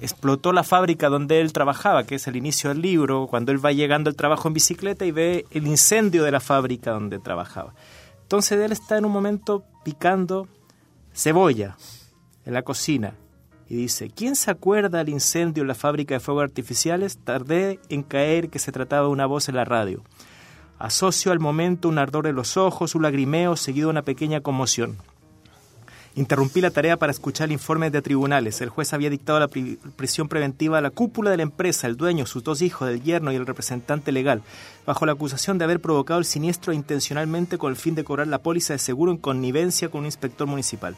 explotó 0.00 0.52
la 0.52 0.64
fábrica 0.64 1.08
donde 1.08 1.40
él 1.40 1.52
trabajaba, 1.52 2.02
que 2.02 2.16
es 2.16 2.26
el 2.26 2.34
inicio 2.34 2.70
del 2.70 2.82
libro, 2.82 3.28
cuando 3.28 3.52
él 3.52 3.64
va 3.64 3.70
llegando 3.70 4.10
al 4.10 4.16
trabajo 4.16 4.48
en 4.48 4.54
bicicleta 4.54 5.04
y 5.04 5.12
ve 5.12 5.46
el 5.52 5.68
incendio 5.68 6.24
de 6.24 6.32
la 6.32 6.40
fábrica 6.40 6.90
donde 6.90 7.20
trabajaba. 7.20 7.74
Entonces 8.22 8.58
él 8.58 8.72
está 8.72 8.98
en 8.98 9.04
un 9.04 9.12
momento 9.12 9.62
picando 9.84 10.48
cebolla 11.14 11.76
en 12.44 12.54
la 12.54 12.62
cocina 12.62 13.14
dice, 13.76 14.10
¿quién 14.14 14.36
se 14.36 14.50
acuerda 14.50 14.98
del 14.98 15.08
incendio 15.08 15.62
en 15.62 15.68
la 15.68 15.74
fábrica 15.74 16.14
de 16.14 16.20
fuegos 16.20 16.44
artificiales? 16.44 17.18
Tardé 17.18 17.80
en 17.88 18.02
caer 18.02 18.48
que 18.48 18.58
se 18.58 18.72
trataba 18.72 19.06
de 19.06 19.12
una 19.12 19.26
voz 19.26 19.48
en 19.48 19.56
la 19.56 19.64
radio. 19.64 20.02
Asocio 20.78 21.32
al 21.32 21.40
momento 21.40 21.88
un 21.88 21.98
ardor 21.98 22.26
en 22.26 22.34
los 22.34 22.56
ojos, 22.56 22.94
un 22.94 23.02
lagrimeo 23.02 23.56
seguido 23.56 23.86
de 23.88 23.92
una 23.92 24.02
pequeña 24.02 24.40
conmoción. 24.40 24.96
Interrumpí 26.14 26.60
la 26.60 26.70
tarea 26.70 26.98
para 26.98 27.10
escuchar 27.12 27.46
el 27.46 27.52
informe 27.52 27.90
de 27.90 28.02
tribunales. 28.02 28.60
El 28.60 28.68
juez 28.68 28.92
había 28.92 29.08
dictado 29.08 29.40
la 29.40 29.48
pri- 29.48 29.78
prisión 29.96 30.28
preventiva 30.28 30.76
a 30.76 30.82
la 30.82 30.90
cúpula 30.90 31.30
de 31.30 31.38
la 31.38 31.42
empresa, 31.44 31.86
el 31.86 31.96
dueño, 31.96 32.26
sus 32.26 32.44
dos 32.44 32.60
hijos, 32.60 32.90
el 32.90 33.02
yerno 33.02 33.32
y 33.32 33.36
el 33.36 33.46
representante 33.46 34.12
legal, 34.12 34.42
bajo 34.84 35.06
la 35.06 35.12
acusación 35.12 35.56
de 35.56 35.64
haber 35.64 35.80
provocado 35.80 36.18
el 36.18 36.26
siniestro 36.26 36.74
intencionalmente 36.74 37.56
con 37.56 37.70
el 37.70 37.76
fin 37.76 37.94
de 37.94 38.04
cobrar 38.04 38.26
la 38.26 38.42
póliza 38.42 38.74
de 38.74 38.78
seguro 38.78 39.10
en 39.10 39.16
connivencia 39.16 39.88
con 39.88 40.00
un 40.00 40.06
inspector 40.06 40.46
municipal. 40.46 40.96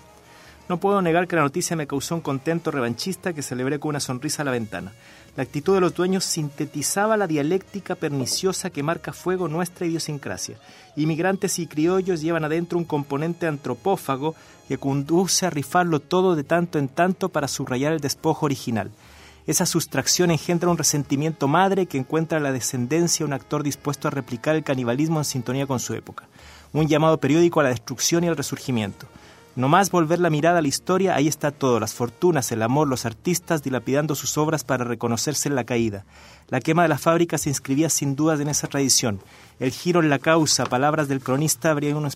No 0.69 0.81
puedo 0.81 1.03
negar 1.03 1.29
que 1.29 1.37
la 1.37 1.43
noticia 1.43 1.77
me 1.77 1.87
causó 1.87 2.15
un 2.15 2.23
contento 2.23 2.71
revanchista 2.71 3.35
que 3.35 3.43
celebré 3.43 3.79
con 3.79 3.91
una 3.91 4.01
sonrisa 4.01 4.43
a 4.43 4.45
la 4.47 4.51
ventana. 4.51 4.93
La 5.37 5.43
actitud 5.43 5.75
de 5.75 5.81
los 5.81 5.95
dueños 5.95 6.25
sintetizaba 6.25 7.19
la 7.19 7.27
dialéctica 7.27 7.97
perniciosa 7.97 8.71
que 8.71 8.83
marca 8.83 9.13
fuego 9.13 9.49
nuestra 9.49 9.85
idiosincrasia. 9.85 10.57
Inmigrantes 10.97 11.59
y 11.59 11.67
criollos 11.67 12.23
llevan 12.23 12.45
adentro 12.45 12.79
un 12.79 12.85
componente 12.85 13.47
antropófago 13.47 14.35
que 14.67 14.79
conduce 14.79 15.45
a 15.45 15.51
rifarlo 15.51 16.01
todo 16.01 16.35
de 16.35 16.45
tanto 16.45 16.79
en 16.79 16.89
tanto 16.89 17.29
para 17.29 17.49
subrayar 17.49 17.93
el 17.93 18.01
despojo 18.01 18.47
original. 18.47 18.91
Esa 19.47 19.67
sustracción 19.67 20.31
engendra 20.31 20.71
un 20.71 20.79
resentimiento 20.79 21.47
madre 21.47 21.85
que 21.85 21.99
encuentra 21.99 22.39
en 22.39 22.45
la 22.45 22.53
descendencia 22.53 23.27
un 23.27 23.35
actor 23.35 23.63
dispuesto 23.63 24.09
a 24.09 24.13
replicar 24.13 24.57
el 24.57 24.65
canibalismo 24.65 25.19
en 25.19 25.25
sintonía 25.27 25.67
con 25.67 25.81
su 25.81 25.93
época. 25.93 26.27
Un 26.73 26.89
llamado 26.89 27.19
periódico 27.19 27.61
a 27.61 27.65
la 27.65 27.69
destrucción 27.69 28.25
y 28.25 28.29
al 28.29 28.37
resurgimiento. 28.39 29.07
No 29.57 29.69
más 29.69 29.91
volver 29.93 30.19
la 30.19 30.31
mirada 30.31 30.59
a 30.59 30.63
la 30.63 30.69
historia, 30.69 31.15
ahí 31.15 31.29
está 31.29 31.53
todo, 31.53 31.79
las 31.79 31.95
fortunas, 31.95 32.51
el 32.51 32.63
amor, 32.63 32.89
los 32.89 33.07
artistas 33.07 33.63
dilapidando 33.63 34.17
sus 34.17 34.37
obras 34.37 34.65
para 34.65 34.85
reconocerse 34.85 35.49
en 35.49 35.55
la 35.55 35.63
caída. 35.63 36.05
La 36.49 36.61
quema 36.61 36.83
de 36.83 36.89
la 36.89 36.99
fábrica 36.99 37.39
se 37.39 37.51
inscribía 37.51 37.89
sin 37.89 38.17
dudas 38.17 38.41
en 38.41 38.49
esa 38.49 38.67
tradición. 38.67 39.21
El 39.61 39.71
giro 39.71 40.01
en 40.01 40.11
la 40.11 40.19
causa, 40.19 40.65
palabras 40.67 41.07
del 41.07 41.21
cronista, 41.21 41.71
habría 41.71 41.97
una 41.97 42.11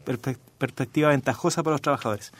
perspectiva 0.58 1.10
ventajosa 1.10 1.62
para 1.62 1.74
los 1.74 1.82
trabajadores. 1.82 2.32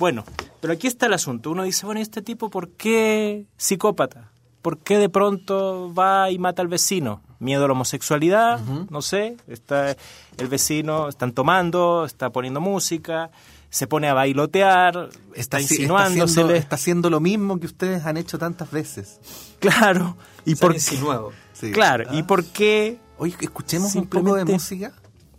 Bueno, 0.00 0.24
pero 0.60 0.72
aquí 0.72 0.88
está 0.88 1.06
el 1.06 1.12
asunto. 1.12 1.50
Uno 1.50 1.62
dice, 1.62 1.86
bueno, 1.86 2.00
¿y 2.00 2.02
este 2.02 2.20
tipo 2.20 2.50
por 2.50 2.70
qué 2.70 3.46
psicópata? 3.56 4.30
¿Por 4.62 4.78
qué 4.78 4.98
de 4.98 5.08
pronto 5.08 5.94
va 5.94 6.30
y 6.30 6.38
mata 6.38 6.60
al 6.60 6.68
vecino? 6.68 7.22
Miedo 7.38 7.64
a 7.64 7.68
la 7.68 7.72
homosexualidad, 7.72 8.60
no 8.60 9.00
sé. 9.00 9.36
Está 9.46 9.96
el 10.36 10.48
vecino, 10.48 11.08
están 11.08 11.32
tomando, 11.32 12.04
está 12.04 12.30
poniendo 12.30 12.60
música, 12.60 13.30
se 13.70 13.86
pone 13.86 14.08
a 14.08 14.14
bailotear, 14.14 15.08
está, 15.34 15.58
haci- 15.58 15.62
insinuándosele. 15.62 16.24
haciendo, 16.24 16.54
está 16.54 16.74
haciendo 16.76 17.08
lo 17.10 17.20
mismo 17.20 17.58
que 17.60 17.66
ustedes 17.66 18.04
han 18.04 18.16
hecho 18.16 18.38
tantas 18.38 18.70
veces. 18.70 19.20
Claro. 19.60 20.16
¿Y 20.44 20.54
por 20.56 20.74
insinuado. 20.74 21.32
Sí. 21.52 21.70
Claro, 21.72 22.04
Ah. 22.08 22.14
¿y 22.14 22.22
por 22.24 22.44
qué 22.44 22.98
Oye, 23.18 23.34
escuchemos 23.40 23.94
un 23.94 24.06
poco 24.06 24.34
de 24.36 24.44
música. 24.46 24.92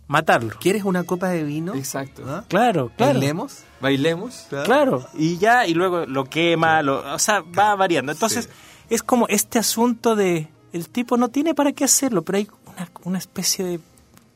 matarlo? 0.06 0.54
¿Quieres 0.60 0.84
una 0.84 1.04
copa 1.04 1.28
de 1.28 1.42
vino? 1.42 1.74
Exacto. 1.74 2.22
¿Ah? 2.26 2.44
Claro, 2.48 2.90
claro. 2.96 3.12
¿Bailemos? 3.14 3.58
Bailemos. 3.80 4.46
Claro, 4.64 5.06
y 5.14 5.38
ya, 5.38 5.66
y 5.66 5.74
luego 5.74 6.06
lo 6.06 6.24
quema, 6.24 6.82
lo, 6.82 7.14
o 7.14 7.18
sea, 7.18 7.40
va 7.40 7.74
variando. 7.74 8.12
Entonces, 8.12 8.48
es 8.88 9.02
como 9.02 9.26
este 9.28 9.58
asunto 9.58 10.14
de, 10.14 10.48
el 10.72 10.88
tipo 10.88 11.16
no 11.16 11.28
tiene 11.28 11.54
para 11.54 11.72
qué 11.72 11.84
hacerlo, 11.84 12.22
pero 12.22 12.38
hay 12.38 12.48
una, 12.66 12.88
una 13.04 13.18
especie 13.18 13.64
de, 13.64 13.80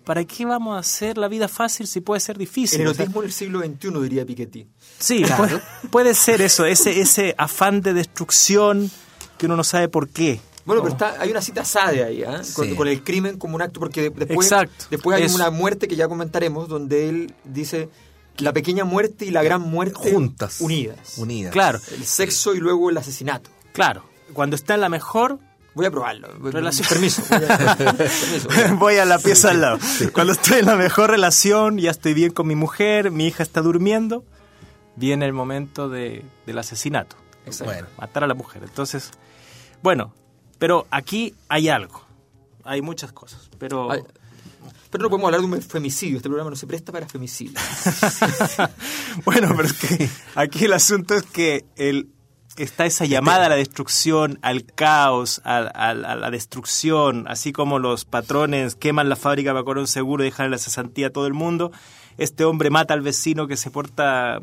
¿para 0.07 0.25
qué 0.25 0.47
vamos 0.47 0.75
a 0.77 0.79
hacer 0.79 1.19
la 1.19 1.29
vida 1.29 1.49
fácil 1.49 1.87
si 1.87 2.01
puede 2.01 2.21
ser 2.21 2.39
difícil? 2.39 2.81
El 2.81 2.87
O 2.87 2.95
sea, 2.95 3.03
erotismo 3.03 3.21
del 3.23 3.33
siglo 3.33 3.61
XXI, 3.61 4.01
diría 4.03 4.25
Piketty. 4.25 4.67
sí, 4.99 5.25
puede, 5.37 5.61
puede 5.91 6.15
ser 6.15 6.41
eso, 6.41 6.65
ese, 6.65 7.01
ese 7.01 7.35
afán 7.37 7.83
de 7.83 7.93
destrucción 7.93 8.91
que 9.37 9.45
uno 9.47 9.57
no 9.57 9.65
sabe 9.65 9.89
por 9.89 10.09
qué. 10.09 10.41
Bueno, 10.65 10.83
pero 10.83 10.95
está, 10.95 11.21
hay 11.21 11.31
una 11.31 11.41
cita 11.43 11.65
Sade 11.65 12.03
ahí, 12.03 12.23
¿ah? 12.25 12.41
con, 12.55 12.69
Sí. 12.69 12.75
con 12.75 12.89
el 12.89 13.03
crimen 13.05 13.39
como 13.39 13.55
un 13.57 13.63
acto, 13.63 13.79
porque 13.81 14.03
de- 14.03 14.11
después, 14.11 14.51
Exacto, 14.51 14.87
después 14.91 15.17
hay 15.19 15.25
eso. 15.25 15.37
una 15.37 15.51
muerte 15.51 15.87
que 15.89 15.95
ya 15.97 16.09
comentaremos, 16.09 16.69
donde 16.69 17.09
él 17.09 17.35
dice 17.45 17.89
la 18.39 18.53
pequeña 18.53 18.85
muerte 18.85 19.25
y 19.27 19.31
la 19.31 19.43
gran 19.43 19.61
muerte 19.61 20.11
Juntas. 20.13 20.61
unidas. 20.61 21.19
Unidas. 21.19 21.53
Claro, 21.53 21.79
El 21.93 22.05
sexo 22.05 22.55
y 22.55 22.59
luego 22.61 22.91
el 22.91 22.97
asesinato. 22.97 23.51
claro. 23.73 24.05
Cuando 24.33 24.57
está 24.57 24.75
en 24.75 24.81
la 24.81 24.89
mejor, 24.89 25.39
Voy 25.77 25.85
a 25.87 25.91
probarlo. 25.91 26.29
Relación- 26.51 26.89
Permiso. 26.89 27.23
voy 27.29 27.45
a- 27.49 27.77
permiso. 27.77 28.77
voy 28.79 28.97
a 28.97 29.05
la 29.05 29.19
pieza 29.19 29.51
al 29.51 29.61
lado. 29.61 29.79
Cuando 30.13 30.33
estoy 30.33 30.61
en 30.61 30.67
la 30.67 30.75
mejor 30.77 31.11
relación, 31.11 31.77
ya 31.79 31.91
estoy 31.91 32.15
bien 32.15 32.33
con 32.33 32.47
mi 32.47 32.55
mujer, 32.55 33.11
mi 33.11 33.27
hija 33.27 33.43
está 33.43 33.61
durmiendo, 33.61 34.25
viene 34.97 35.27
el 35.27 35.35
momento 35.35 35.91
de, 35.91 36.25
del 36.47 36.59
asesinato. 36.59 37.17
Exacto. 37.45 37.73
Bueno. 37.75 37.89
Matar 37.99 38.25
a 38.25 38.27
la 38.27 38.33
mujer. 38.35 38.63
Entonces, 38.65 39.11
bueno, 39.83 40.15
pero 40.59 40.87
aquí 40.91 41.35
hay 41.51 41.69
algo. 41.69 42.03
Hay 42.65 42.81
muchas 42.81 43.13
cosas, 43.13 43.51
pero... 43.59 43.89
Pero 44.91 45.03
no 45.03 45.11
podemos 45.11 45.27
hablar 45.29 45.41
de 45.43 45.47
un 45.47 45.63
femicidio. 45.63 46.17
Este 46.17 46.29
programa 46.29 46.49
no 46.49 46.57
se 46.57 46.67
presta 46.67 46.91
para 46.91 47.07
femicidio. 47.07 47.59
bueno, 49.25 49.53
pero 49.55 49.69
es 49.69 49.73
que 49.75 50.09
aquí 50.35 50.65
el 50.65 50.73
asunto 50.73 51.15
es 51.15 51.23
que 51.25 51.65
el, 51.77 52.09
está 52.57 52.87
esa 52.87 53.05
llamada 53.05 53.47
a 53.47 53.49
la 53.49 53.57
destrucción, 53.57 54.39
al 54.43 54.65
caos, 54.65 55.41
a, 55.45 55.59
a- 55.59 55.91
a 55.91 56.15
la 56.17 56.31
destrucción, 56.31 57.27
así 57.29 57.53
como 57.53 57.79
los 57.79 58.05
patrones 58.05 58.75
queman 58.75 59.09
la 59.09 59.17
fábrica 59.17 59.53
para 59.53 59.65
cobrar 59.65 59.81
un 59.81 59.87
seguro 59.87 60.23
y 60.25 60.27
dejan 60.27 60.47
en 60.47 60.53
la 60.53 60.59
cesantía 60.59 61.09
a 61.09 61.11
todo 61.11 61.27
el 61.27 61.35
mundo. 61.35 61.71
Este 62.19 62.45
hombre 62.45 62.71
mata 62.71 62.95
al 62.95 63.03
vecino 63.03 63.47
que 63.47 63.57
se 63.59 63.71
porta 63.71 64.37
A 64.37 64.41
mí 64.41 64.43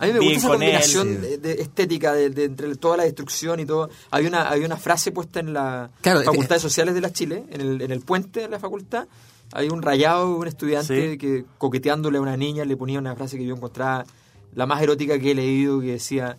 me 0.00 0.18
bien 0.18 0.34
gusta 0.34 0.38
esa 0.38 0.48
con 0.48 0.62
él. 0.62 0.70
combinación 0.72 1.20
de, 1.20 1.38
de 1.38 1.52
estética 1.60 2.14
de, 2.14 2.30
de 2.30 2.44
entre 2.44 2.74
toda 2.76 2.96
la 2.96 3.02
destrucción 3.04 3.60
y 3.60 3.66
todo. 3.66 3.90
Hay 4.10 4.24
una, 4.26 4.50
hay 4.50 4.64
una 4.64 4.76
frase 4.78 5.12
puesta 5.12 5.38
en 5.40 5.52
la 5.52 5.90
Claro, 6.00 6.22
Facultad 6.22 6.52
eh, 6.52 6.54
de 6.54 6.60
Sociales 6.60 6.94
de 6.94 7.00
la 7.02 7.12
Chile, 7.12 7.44
en 7.50 7.60
el, 7.60 7.82
en 7.82 7.90
el 7.90 8.00
puente 8.00 8.40
de 8.40 8.48
la 8.48 8.58
facultad. 8.58 9.06
Hay 9.52 9.68
un 9.68 9.82
rayado 9.82 10.26
de 10.32 10.34
un 10.40 10.46
estudiante 10.48 11.12
Sí. 11.12 11.18
que 11.18 11.44
coqueteándole 11.58 12.16
a 12.16 12.20
una 12.22 12.36
niña 12.36 12.64
le 12.64 12.76
ponía 12.78 12.98
una 12.98 13.14
frase 13.14 13.36
que 13.36 13.44
yo 13.44 13.54
encontraba 13.54 14.04
la 14.54 14.64
más 14.66 14.80
erótica 14.82 15.18
que 15.18 15.32
he 15.32 15.34
leído 15.34 15.80
que 15.82 15.88
decía 15.92 16.38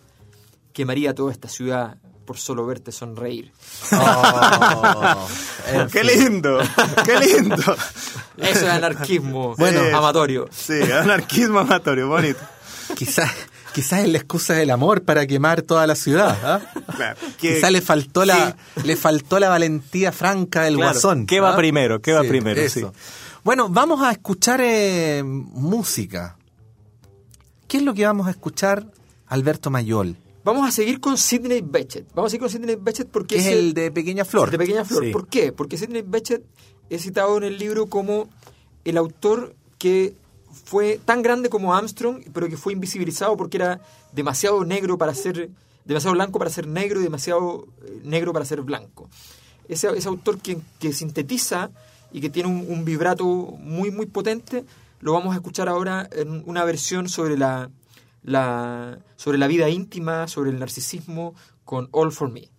quemaría 0.78 1.12
toda 1.12 1.32
esta 1.32 1.48
ciudad 1.48 1.96
por 2.24 2.38
solo 2.38 2.64
verte 2.64 2.92
sonreír. 2.92 3.50
Oh, 3.92 5.26
en 5.72 5.88
¡Qué 5.88 6.04
lindo! 6.04 6.60
¡Qué 7.04 7.18
lindo! 7.18 7.56
Eso 8.36 8.66
es 8.66 8.70
anarquismo 8.70 9.56
Bueno. 9.58 9.80
amatorio. 9.96 10.46
Sí, 10.52 10.80
anarquismo 10.92 11.58
amatorio, 11.58 12.06
bonito. 12.06 12.38
Quizás 12.94 13.28
quizás 13.74 14.00
es 14.04 14.08
la 14.08 14.18
excusa 14.18 14.54
del 14.54 14.70
amor 14.70 15.02
para 15.02 15.26
quemar 15.26 15.62
toda 15.62 15.84
la 15.88 15.96
ciudad. 15.96 16.62
Claro. 16.94 17.16
Que- 17.40 17.54
Quizás 17.56 17.72
le 17.72 17.80
faltó 17.80 18.24
la 18.24 18.56
le 18.84 18.94
faltó 18.94 19.40
la 19.40 19.48
valentía 19.48 20.12
franca 20.12 20.62
del 20.62 20.76
Claro, 20.76 20.92
guasón. 20.92 21.26
¿qué 21.26 21.40
va 21.40 21.54
¿ah? 21.54 21.56
primero? 21.56 22.00
¿Qué 22.00 22.12
va 22.12 22.22
primero? 22.22 22.60
eso. 22.60 22.92
Sí. 22.94 23.00
Bueno, 23.42 23.68
vamos 23.68 24.00
a 24.02 24.12
escuchar 24.12 24.60
eh, 24.62 25.22
música. 25.24 26.36
¿Qué 27.66 27.78
es 27.78 27.82
lo 27.82 27.94
que 27.94 28.06
vamos 28.06 28.28
a 28.28 28.30
escuchar, 28.30 28.86
Alberto 29.26 29.70
Mayol? 29.70 30.16
Vamos 30.48 30.66
a 30.66 30.70
seguir 30.70 30.98
con 30.98 31.18
Sidney 31.18 31.60
Bechet. 31.60 32.06
Vamos 32.14 32.30
a 32.30 32.30
seguir 32.30 32.40
con 32.40 32.48
Sidney 32.48 32.76
Bechet 32.76 33.06
porque 33.10 33.34
Que 33.34 33.40
es 33.42 33.46
el 33.48 33.74
de 33.74 33.90
Pequeña 33.90 34.24
Flor. 34.24 34.50
De 34.50 34.56
Pequeña 34.56 34.82
Flor. 34.82 35.04
Sí. 35.04 35.10
¿Por 35.10 35.28
qué? 35.28 35.52
Porque 35.52 35.76
Sidney 35.76 36.00
Bechet 36.00 36.42
es 36.88 37.02
citado 37.02 37.36
en 37.36 37.44
el 37.44 37.58
libro 37.58 37.84
como 37.88 38.30
el 38.86 38.96
autor 38.96 39.54
que 39.76 40.14
fue 40.64 40.98
tan 41.04 41.20
grande 41.20 41.50
como 41.50 41.74
Armstrong, 41.74 42.24
pero 42.32 42.48
que 42.48 42.56
fue 42.56 42.72
invisibilizado 42.72 43.36
porque 43.36 43.58
era 43.58 43.82
demasiado 44.12 44.64
negro 44.64 44.96
para 44.96 45.14
ser, 45.14 45.50
demasiado 45.84 46.14
blanco 46.14 46.38
para 46.38 46.50
ser 46.50 46.66
negro 46.66 46.98
y 47.00 47.02
demasiado 47.02 47.66
eh, 47.84 48.00
negro 48.04 48.32
para 48.32 48.46
ser 48.46 48.62
blanco. 48.62 49.10
Ese, 49.68 49.88
ese 49.98 50.08
autor 50.08 50.38
que, 50.38 50.56
que 50.78 50.94
sintetiza 50.94 51.70
y 52.10 52.22
que 52.22 52.30
tiene 52.30 52.48
un, 52.48 52.64
un 52.70 52.86
vibrato 52.86 53.26
muy, 53.26 53.90
muy 53.90 54.06
potente, 54.06 54.64
lo 55.00 55.12
vamos 55.12 55.34
a 55.34 55.36
escuchar 55.36 55.68
ahora 55.68 56.08
en 56.10 56.42
una 56.46 56.64
versión 56.64 57.10
sobre 57.10 57.36
la, 57.36 57.68
la, 58.28 58.98
sobre 59.16 59.38
la 59.38 59.46
vida 59.46 59.68
íntima, 59.68 60.28
sobre 60.28 60.50
el 60.50 60.58
narcisismo, 60.58 61.34
con 61.64 61.88
All 61.92 62.12
for 62.12 62.30
Me. 62.30 62.50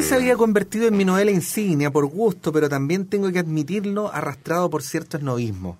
Se 0.00 0.14
había 0.16 0.36
convertido 0.36 0.88
en 0.88 0.96
mi 0.96 1.04
novela 1.04 1.30
insignia 1.30 1.90
por 1.90 2.06
gusto, 2.06 2.50
pero 2.50 2.68
también 2.68 3.06
tengo 3.06 3.30
que 3.30 3.38
admitirlo 3.38 4.12
arrastrado 4.12 4.68
por 4.68 4.82
cierto 4.82 5.16
esnovismo. 5.16 5.76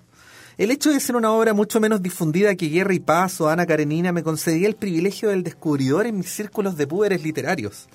El 0.57 0.71
hecho 0.71 0.91
de 0.91 0.99
ser 0.99 1.15
una 1.15 1.31
obra 1.31 1.53
mucho 1.53 1.79
menos 1.79 2.01
difundida 2.01 2.55
que 2.55 2.69
Guerra 2.69 2.93
y 2.93 2.99
Paz 2.99 3.41
o 3.41 3.49
Ana 3.49 3.65
Karenina 3.65 4.11
me 4.11 4.23
concedía 4.23 4.67
el 4.67 4.75
privilegio 4.75 5.29
del 5.29 5.43
descubridor 5.43 6.05
en 6.05 6.17
mis 6.17 6.29
círculos 6.29 6.77
de 6.77 6.87
púberes 6.87 7.23
literarios. 7.23 7.89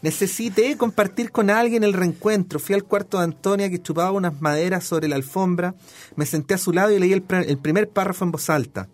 Necesité 0.00 0.76
compartir 0.76 1.32
con 1.32 1.50
alguien 1.50 1.82
el 1.82 1.92
reencuentro. 1.92 2.60
Fui 2.60 2.74
al 2.74 2.84
cuarto 2.84 3.18
de 3.18 3.24
Antonia 3.24 3.68
que 3.68 3.82
chupaba 3.82 4.12
unas 4.12 4.40
maderas 4.40 4.84
sobre 4.84 5.08
la 5.08 5.16
alfombra, 5.16 5.74
me 6.14 6.24
senté 6.24 6.54
a 6.54 6.58
su 6.58 6.72
lado 6.72 6.92
y 6.92 6.98
leí 6.98 7.12
el, 7.12 7.24
el 7.28 7.58
primer 7.58 7.88
párrafo 7.88 8.24
en 8.24 8.30
voz 8.30 8.48
alta. 8.48 8.88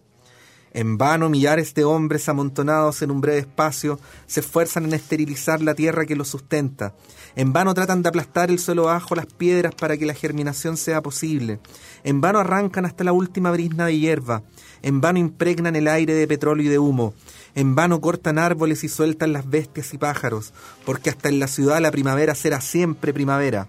En 0.72 0.98
vano 0.98 1.28
millares 1.28 1.74
de 1.74 1.84
hombres 1.84 2.28
amontonados 2.28 3.02
en 3.02 3.10
un 3.10 3.20
breve 3.20 3.38
espacio 3.38 3.98
se 4.26 4.40
esfuerzan 4.40 4.84
en 4.84 4.92
esterilizar 4.92 5.60
la 5.60 5.74
tierra 5.74 6.06
que 6.06 6.14
los 6.14 6.28
sustenta. 6.28 6.94
En 7.34 7.52
vano 7.52 7.74
tratan 7.74 8.02
de 8.02 8.08
aplastar 8.08 8.50
el 8.50 8.60
suelo 8.60 8.84
bajo 8.84 9.16
las 9.16 9.26
piedras 9.26 9.74
para 9.74 9.96
que 9.96 10.06
la 10.06 10.14
germinación 10.14 10.76
sea 10.76 11.02
posible. 11.02 11.58
En 12.04 12.20
vano 12.20 12.38
arrancan 12.38 12.86
hasta 12.86 13.02
la 13.02 13.12
última 13.12 13.50
brisna 13.50 13.86
de 13.86 13.98
hierba. 13.98 14.42
En 14.82 15.00
vano 15.00 15.18
impregnan 15.18 15.74
el 15.74 15.88
aire 15.88 16.14
de 16.14 16.28
petróleo 16.28 16.66
y 16.66 16.68
de 16.68 16.78
humo. 16.78 17.14
En 17.56 17.74
vano 17.74 18.00
cortan 18.00 18.38
árboles 18.38 18.84
y 18.84 18.88
sueltan 18.88 19.32
las 19.32 19.50
bestias 19.50 19.92
y 19.92 19.98
pájaros, 19.98 20.52
porque 20.86 21.10
hasta 21.10 21.28
en 21.28 21.40
la 21.40 21.48
ciudad 21.48 21.80
la 21.80 21.90
primavera 21.90 22.36
será 22.36 22.60
siempre 22.60 23.12
primavera. 23.12 23.66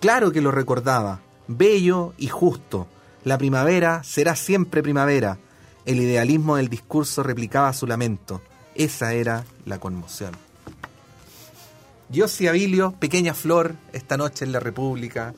Claro 0.00 0.30
que 0.30 0.42
lo 0.42 0.50
recordaba, 0.50 1.22
bello 1.48 2.12
y 2.18 2.28
justo. 2.28 2.86
La 3.24 3.38
primavera 3.38 4.04
será 4.04 4.36
siempre 4.36 4.82
primavera 4.82 5.38
el 5.86 6.00
idealismo 6.00 6.56
del 6.56 6.68
discurso 6.68 7.22
replicaba 7.22 7.72
su 7.72 7.86
lamento. 7.86 8.42
Esa 8.74 9.14
era 9.14 9.44
la 9.64 9.78
conmoción. 9.78 10.32
Yossi 12.08 12.46
Abilio, 12.46 12.92
Pequeña 12.92 13.34
Flor, 13.34 13.74
esta 13.92 14.16
noche 14.16 14.44
en 14.44 14.52
la 14.52 14.60
República 14.60 15.34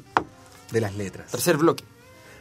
de 0.71 0.81
las 0.81 0.95
Letras. 0.97 1.31
Tercer 1.31 1.57
bloque. 1.57 1.85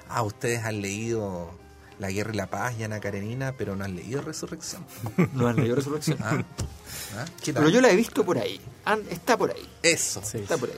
Ah, 0.09 0.21
ustedes 0.23 0.63
han 0.65 0.81
leído 0.81 1.51
La 1.99 2.11
Guerra 2.11 2.33
y 2.33 2.37
la 2.37 2.47
Paz 2.47 2.75
y 2.79 2.83
Ana 2.83 2.99
Karenina, 2.99 3.53
pero 3.57 3.75
no 3.75 3.85
han 3.85 3.95
leído 3.95 4.21
Resurrección. 4.21 4.85
No 5.33 5.47
han 5.47 5.55
leído 5.57 5.75
Resurrección. 5.75 6.17
Ah, 6.21 6.43
ah. 7.15 7.25
Pero 7.45 7.69
yo 7.69 7.79
la 7.79 7.89
he 7.89 7.95
visto 7.95 8.25
por 8.25 8.37
ahí. 8.37 8.59
Está 9.09 9.37
por 9.37 9.51
ahí. 9.51 9.69
Eso. 9.83 10.21
Está 10.21 10.57
por 10.57 10.69
ahí. 10.69 10.75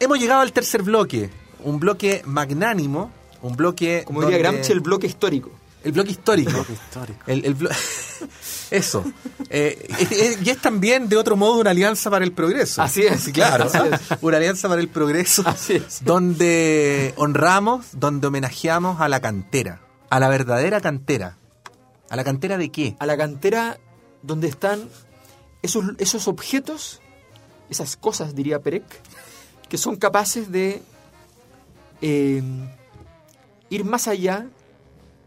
Hemos 0.00 0.18
llegado 0.18 0.40
al 0.42 0.52
tercer 0.52 0.82
bloque. 0.82 1.30
Un 1.64 1.78
bloque 1.80 2.22
magnánimo. 2.26 3.10
Un 3.40 3.56
bloque. 3.56 4.02
Como 4.06 4.20
diría 4.22 4.36
donde- 4.38 4.52
Gramsci, 4.58 4.72
el 4.72 4.80
bloque 4.80 5.06
histórico. 5.06 5.50
El 5.84 5.92
bloque 5.92 6.10
histórico. 6.12 6.64
histórico. 6.70 7.20
El, 7.26 7.44
el 7.44 7.56
blo- 7.56 7.70
Eso. 8.70 9.04
Eh, 9.50 9.86
es- 9.98 10.12
es- 10.12 10.46
y 10.46 10.50
es 10.50 10.58
también, 10.58 11.08
de 11.08 11.16
otro 11.16 11.36
modo, 11.36 11.58
una 11.60 11.70
alianza 11.70 12.08
para 12.10 12.24
el 12.24 12.32
progreso. 12.32 12.80
Así 12.82 13.02
es. 13.02 13.28
Claro. 13.28 13.64
Así 13.64 13.78
es. 13.78 14.18
Una 14.22 14.36
alianza 14.38 14.68
para 14.68 14.80
el 14.80 14.88
progreso. 14.88 15.42
Así 15.46 15.74
es. 15.74 16.04
Donde 16.04 17.12
honramos, 17.16 17.86
donde 17.92 18.26
homenajeamos 18.28 19.00
a 19.00 19.08
la 19.08 19.20
cantera. 19.20 19.80
A 20.10 20.20
la 20.20 20.28
verdadera 20.28 20.80
cantera. 20.80 21.36
¿A 22.10 22.16
la 22.16 22.24
cantera 22.24 22.56
de 22.58 22.70
qué? 22.70 22.96
A 22.98 23.06
la 23.06 23.16
cantera 23.16 23.78
donde 24.22 24.46
están 24.48 24.88
esos, 25.62 25.84
esos 25.98 26.28
objetos, 26.28 27.00
esas 27.70 27.96
cosas, 27.96 28.34
diría 28.34 28.60
Perec, 28.60 28.84
que 29.68 29.78
son 29.78 29.96
capaces 29.96 30.52
de 30.52 30.82
eh, 32.02 32.42
ir 33.70 33.84
más 33.84 34.08
allá 34.08 34.46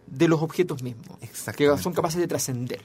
de 0.08 0.28
los 0.28 0.42
objetos 0.42 0.84
mismos. 0.84 1.18
Que 1.56 1.78
son 1.78 1.94
capaces 1.94 2.20
de 2.20 2.28
trascender. 2.28 2.82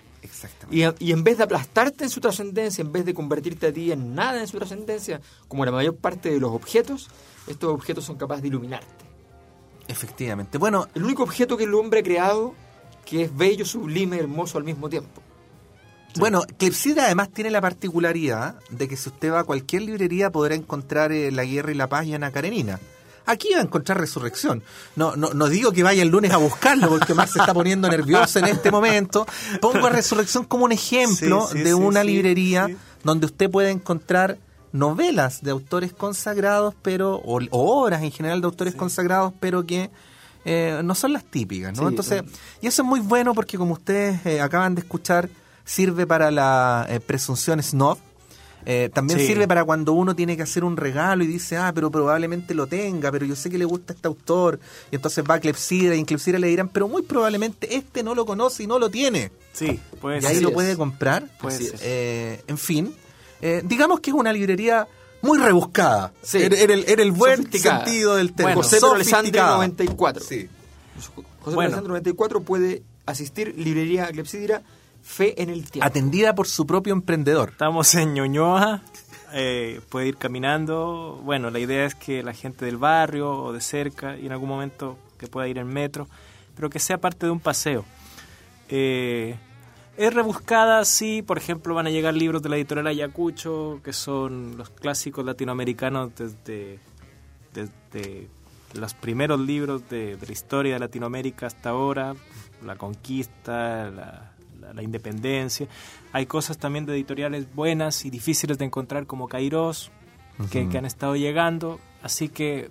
Y, 0.71 0.83
y 0.99 1.13
en 1.13 1.25
vez 1.25 1.39
de 1.39 1.45
aplastarte 1.45 2.05
en 2.05 2.11
su 2.11 2.21
trascendencia, 2.21 2.83
en 2.83 2.93
vez 2.93 3.05
de 3.05 3.15
convertirte 3.15 3.69
a 3.69 3.73
ti 3.73 3.93
en 3.93 4.15
nada 4.15 4.41
en 4.41 4.47
su 4.47 4.59
trascendencia, 4.59 5.21
como 5.49 5.65
la 5.65 5.73
mayor 5.73 5.97
parte 5.97 6.31
de 6.31 6.41
los 6.41 6.53
objetos, 6.53 7.09
estos 7.47 7.73
objetos 7.73 8.05
son 8.05 8.17
capaces 8.17 8.43
de 8.43 8.49
iluminarte. 8.49 9.05
Efectivamente. 9.89 10.59
Bueno, 10.59 10.87
El 10.95 11.05
único 11.05 11.23
objeto 11.23 11.57
que 11.57 11.65
el 11.65 11.75
hombre 11.75 12.01
ha 12.01 12.03
creado 12.03 12.55
que 13.05 13.25
es 13.25 13.37
bello, 13.37 13.65
sublime, 13.65 14.19
hermoso 14.19 14.57
al 14.57 14.65
mismo 14.65 14.89
tiempo. 14.89 15.21
Bueno, 16.19 16.43
Clepsidra 16.59 17.07
además 17.07 17.31
tiene 17.31 17.51
la 17.51 17.61
particularidad 17.61 18.57
de 18.71 18.89
que 18.89 18.97
si 18.97 19.09
usted 19.09 19.33
va 19.33 19.41
a 19.41 19.45
cualquier 19.45 19.83
librería 19.83 20.31
podrá 20.31 20.55
encontrar 20.55 21.13
eh, 21.13 21.31
La 21.31 21.45
Guerra 21.45 21.73
y 21.73 21.75
la 21.75 21.89
Paz 21.89 22.07
y 22.07 22.15
Ana 22.15 22.33
Karenina. 22.33 22.81
Aquí 23.27 23.49
va 23.53 23.61
a 23.61 23.63
encontrar 23.63 24.01
Resurrección. 24.01 24.63
No, 24.97 25.17
no, 25.17 25.35
no 25.35 25.49
digo 25.49 25.73
que 25.73 25.83
vaya 25.83 26.03
el 26.03 26.09
lunes 26.09 26.33
a 26.33 26.37
buscarlo 26.39 26.89
porque 26.89 27.13
Omar 27.13 27.29
se 27.29 27.39
está 27.39 27.55
poniendo 27.55 27.89
nervioso 27.89 28.39
en 28.39 28.47
este 28.47 28.71
momento. 28.71 29.27
Pongo 29.61 29.87
a 29.87 29.91
Resurrección 29.91 30.45
como 30.45 30.65
un 30.65 30.73
ejemplo 30.73 31.47
Sí, 31.47 31.59
sí, 31.59 31.63
de 31.63 31.71
sí, 31.71 31.75
una 31.75 32.03
librería 32.03 32.69
donde 33.05 33.27
usted 33.27 33.51
puede 33.51 33.71
encontrar 33.71 34.39
novelas 34.73 35.43
de 35.43 35.51
autores 35.51 35.93
consagrados, 35.93 36.75
pero 36.83 37.17
o, 37.17 37.41
o 37.51 37.83
obras 37.83 38.03
en 38.03 38.13
general 38.13 38.41
de 38.41 38.47
autores 38.47 38.75
consagrados, 38.75 39.33
pero 39.41 39.67
que 39.67 39.91
eh, 40.45 40.81
no 40.83 40.95
son 40.95 41.13
las 41.13 41.25
típicas, 41.25 41.77
¿no? 41.77 41.89
Entonces, 41.89 42.23
y 42.61 42.67
eso 42.67 42.83
es 42.83 42.89
muy 42.89 43.01
bueno 43.01 43.35
porque 43.35 43.59
como 43.59 43.75
ustedes 43.75 44.25
eh, 44.25 44.41
acaban 44.41 44.75
de 44.75 44.81
escuchar, 44.81 45.29
sirve 45.65 46.07
para 46.07 46.31
la 46.31 46.87
eh, 46.89 47.01
presunción 47.01 47.63
snob. 47.63 47.99
Eh, 48.67 48.91
también 48.93 49.19
Sí. 49.19 49.27
sirve 49.27 49.49
para 49.49 49.65
cuando 49.65 49.93
uno 49.95 50.15
tiene 50.15 50.37
que 50.37 50.43
hacer 50.43 50.65
un 50.65 50.77
regalo 50.77 51.25
y 51.25 51.27
dice, 51.27 51.57
ah, 51.57 51.73
pero 51.75 51.91
probablemente 51.91 52.55
lo 52.55 52.67
tenga, 52.67 53.11
pero 53.11 53.25
yo 53.27 53.35
sé 53.35 53.49
que 53.51 53.57
le 53.59 53.65
gusta 53.65 53.93
este 53.95 54.07
autor. 54.07 54.61
Y 54.91 54.97
entonces 54.97 55.25
va 55.29 55.35
a 55.35 55.41
Clepsidra 55.41 55.95
y 55.95 55.99
en 55.99 56.05
Clepsidra 56.05 56.39
le 56.39 56.49
dirán, 56.49 56.69
pero 56.69 56.87
muy 56.89 57.03
probablemente 57.03 57.75
este 57.77 58.03
no 58.03 58.15
lo 58.15 58.27
conoce 58.27 58.65
y 58.65 58.67
no 58.67 58.79
lo 58.79 58.91
tiene. 58.91 59.33
Sí, 59.53 59.81
pues 60.01 60.23
y 60.23 60.27
ahí 60.27 60.41
lo 60.41 60.53
puede 60.53 60.77
comprar. 60.77 61.27
Puede. 61.41 61.73
Eh, 61.81 62.43
en 62.47 62.59
fin, 62.59 62.95
eh, 63.41 63.63
digamos 63.65 64.01
que 64.01 64.11
es 64.11 64.15
una 64.17 64.33
librería 64.33 64.87
muy 65.23 65.39
rebuscada. 65.39 66.13
Sí. 66.23 66.39
En 66.43 66.53
el, 66.71 66.85
en 66.89 67.01
el 67.01 67.13
buen 67.13 67.51
sentido 67.53 68.17
del 68.17 68.33
término. 68.33 68.59
José 68.63 68.79
Sofisticada. 68.81 69.57
94. 69.57 70.23
Sí. 70.25 70.49
José 71.41 71.55
Bueno. 71.55 71.61
Alessandro 71.69 71.89
94 71.93 72.43
puede 72.43 72.83
asistir 73.07 73.55
librería 73.57 74.07
Clepsidra 74.09 74.63
Fe 75.11 75.43
en 75.43 75.51
el 75.51 75.69
tiempo. 75.69 75.85
Atendida 75.85 76.37
por 76.37 76.47
su 76.47 76.65
propio 76.69 76.93
emprendedor. 76.93 77.51
Estamos 77.51 77.97
en 77.97 78.15
Ñuñoa, 78.15 78.81
eh, 79.33 79.81
puede 79.89 80.07
ir 80.07 80.17
caminando. 80.17 81.21
Bueno, 81.25 81.51
la 81.51 81.59
idea 81.59 81.85
es 81.85 81.97
que 81.97 82.23
la 82.23 82.33
gente 82.33 82.65
del 82.65 82.77
barrio 82.77 83.29
o 83.29 83.53
de 83.53 83.61
cerca 83.61 84.17
y 84.17 84.27
en 84.27 84.33
algún 84.33 84.49
momento 84.49 84.97
que 85.19 85.27
pueda 85.27 85.49
ir 85.49 85.59
en 85.59 85.67
metro, 85.67 86.07
pero 86.55 86.71
que 86.71 86.79
sea 86.79 86.99
parte 86.99 87.27
de 87.27 87.33
un 87.33 87.41
paseo. 87.41 87.85
Eh, 88.69 89.37
es 89.97 90.15
rebuscada, 90.15 90.85
sí, 90.85 91.23
por 91.23 91.39
ejemplo, 91.39 91.75
van 91.75 91.89
a 91.89 91.91
llegar 91.91 92.15
libros 92.15 92.41
de 92.41 92.49
la 92.49 92.57
editorial 92.57 92.87
Ayacucho, 92.87 93.81
que 93.83 93.93
son 93.93 94.57
los 94.57 94.71
clásicos 94.71 95.25
latinoamericanos 95.25 96.13
desde, 96.15 96.79
desde 97.53 98.29
los 98.75 98.95
primeros 98.95 99.41
libros 99.41 99.89
de, 99.91 100.17
de 100.17 100.27
la 100.27 100.33
historia 100.33 100.75
de 100.75 100.79
Latinoamérica 100.79 101.49
hasta 101.49 101.71
ahora, 101.71 102.15
la 102.65 102.77
conquista, 102.77 103.91
la, 103.91 104.30
la- 104.71 104.75
la 104.75 104.83
independencia. 104.83 105.67
Hay 106.13 106.27
cosas 106.27 106.59
también 106.59 106.87
de 106.87 106.95
editoriales 106.95 107.47
buenas 107.55 108.05
y 108.05 108.11
difíciles 108.11 108.59
de 108.59 108.65
encontrar 108.65 109.07
como 109.07 109.29
Kairos, 109.29 109.91
que, 110.51 110.69
que 110.69 110.79
han 110.79 110.87
estado 110.87 111.17
llegando, 111.17 111.79
así 112.03 112.29
que 112.31 112.71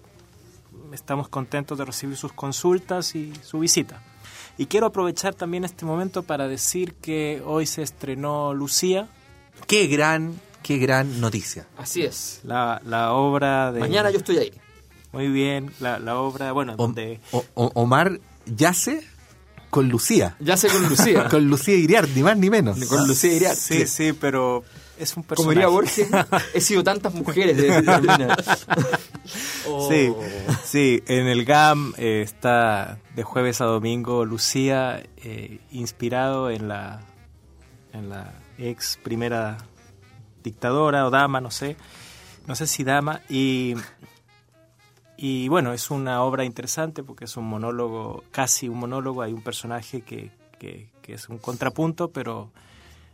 estamos 0.91 1.29
contentos 1.29 1.77
de 1.77 1.85
recibir 1.85 2.17
sus 2.17 2.33
consultas 2.33 3.13
y 3.15 3.31
su 3.43 3.59
visita. 3.59 4.01
Y 4.57 4.65
quiero 4.65 4.87
aprovechar 4.87 5.35
también 5.35 5.63
este 5.63 5.85
momento 5.85 6.23
para 6.23 6.47
decir 6.47 6.95
que 6.95 7.41
hoy 7.45 7.65
se 7.65 7.81
estrenó 7.83 8.53
Lucía, 8.53 9.07
Qué 9.67 9.87
gran, 9.87 10.39
qué 10.63 10.77
gran 10.77 11.19
noticia. 11.21 11.67
Así 11.77 12.01
es. 12.03 12.39
la, 12.43 12.81
la 12.85 13.11
obra 13.13 13.71
de... 13.71 13.81
Mañana 13.81 14.09
yo 14.09 14.17
estoy 14.17 14.37
ahí. 14.37 14.53
Muy 15.11 15.27
bien, 15.27 15.71
la, 15.79 15.99
la 15.99 16.17
obra, 16.17 16.51
bueno, 16.53 16.73
O- 16.73 16.77
donde... 16.77 17.19
o- 17.31 17.43
o- 17.55 17.71
Omar 17.75 18.19
yace 18.45 19.03
con 19.69 19.89
Lucía. 19.89 20.35
Ya 20.39 20.57
sé 20.57 20.67
con 20.69 20.87
Lucía. 20.87 21.27
con 21.29 21.45
Lucía 21.47 21.75
Iriart, 21.75 22.09
ni 22.15 22.23
más 22.23 22.37
ni 22.37 22.49
menos. 22.49 22.83
Con 22.85 23.07
Lucía 23.07 23.33
Iriart. 23.33 23.57
Sí, 23.57 23.85
sí, 23.87 24.13
pero 24.13 24.63
es 24.99 25.15
un 25.15 25.23
Como 25.23 25.27
personaje. 25.27 25.55
diría 25.55 25.67
Borges, 25.67 26.09
he 26.53 26.61
sido 26.61 26.83
tantas 26.83 27.13
mujeres 27.13 27.57
de. 27.57 28.27
Sí, 29.87 30.11
sí, 30.65 31.03
en 31.05 31.27
el 31.27 31.45
GAM 31.45 31.93
eh, 31.97 32.21
está 32.23 32.97
de 33.15 33.21
jueves 33.21 33.61
a 33.61 33.65
domingo 33.65 34.25
Lucía, 34.25 35.03
eh, 35.17 35.59
inspirado 35.71 36.49
en 36.49 36.67
la, 36.67 37.01
en 37.93 38.09
la 38.09 38.33
ex 38.57 38.97
primera 39.03 39.57
dictadora 40.43 41.05
o 41.05 41.11
dama, 41.11 41.41
no 41.41 41.51
sé, 41.51 41.77
no 42.47 42.55
sé 42.55 42.65
si 42.65 42.83
dama, 42.83 43.21
y, 43.29 43.75
y 45.21 45.49
bueno, 45.49 45.73
es 45.73 45.91
una 45.91 46.23
obra 46.23 46.45
interesante 46.45 47.03
porque 47.03 47.25
es 47.25 47.35
un 47.35 47.45
monólogo, 47.45 48.23
casi 48.31 48.69
un 48.69 48.79
monólogo, 48.79 49.21
hay 49.21 49.33
un 49.33 49.41
personaje 49.41 49.99
que, 50.01 50.31
que, 50.57 50.89
es 51.07 51.27
un 51.27 51.39
contrapunto, 51.39 52.11
pero 52.11 52.51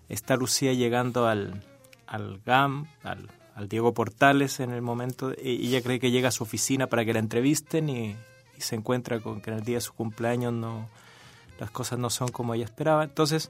está 0.09 0.35
Lucía 0.35 0.73
llegando 0.73 1.27
al, 1.27 1.63
al 2.05 2.41
GAM, 2.45 2.87
al, 3.03 3.29
al 3.55 3.69
Diego 3.69 3.93
Portales 3.93 4.59
en 4.59 4.71
el 4.71 4.83
momento, 4.83 5.31
y 5.41 5.67
ella 5.67 5.81
cree 5.81 5.99
que 5.99 6.11
llega 6.11 6.27
a 6.27 6.31
su 6.31 6.43
oficina 6.43 6.87
para 6.87 7.05
que 7.05 7.13
la 7.13 7.19
entrevisten 7.19 7.89
y, 7.89 8.15
y 8.55 8.61
se 8.61 8.75
encuentra 8.75 9.19
con 9.19 9.41
que 9.41 9.49
en 9.49 9.57
el 9.57 9.63
día 9.63 9.77
de 9.77 9.81
su 9.81 9.93
cumpleaños 9.93 10.53
no 10.53 10.87
las 11.59 11.71
cosas 11.71 11.97
no 11.97 12.09
son 12.11 12.27
como 12.27 12.53
ella 12.53 12.65
esperaba. 12.65 13.03
Entonces, 13.03 13.49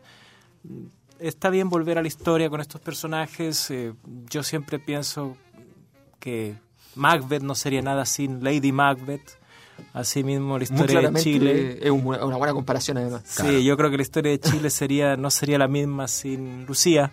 está 1.19 1.49
bien 1.49 1.69
volver 1.69 1.97
a 1.97 2.01
la 2.01 2.07
historia 2.07 2.49
con 2.49 2.61
estos 2.61 2.79
personajes. 2.79 3.69
Eh, 3.71 3.93
yo 4.29 4.43
siempre 4.43 4.79
pienso 4.79 5.35
que 6.19 6.55
Macbeth 6.95 7.43
no 7.43 7.55
sería 7.55 7.81
nada 7.81 8.05
sin 8.05 8.43
Lady 8.43 8.71
Macbeth. 8.71 9.37
Asimismo, 9.93 10.57
la 10.57 10.63
historia 10.63 11.01
de 11.09 11.21
Chile. 11.21 11.79
Es 11.81 11.91
una 11.91 12.37
buena 12.37 12.53
comparación, 12.53 12.97
además. 12.97 13.23
Sí, 13.25 13.63
yo 13.63 13.75
creo 13.75 13.91
que 13.91 13.97
la 13.97 14.03
historia 14.03 14.31
de 14.31 14.39
Chile 14.39 14.69
sería 14.69 15.17
no 15.17 15.29
sería 15.29 15.57
la 15.57 15.67
misma 15.67 16.07
sin 16.07 16.65
Lucía. 16.65 17.11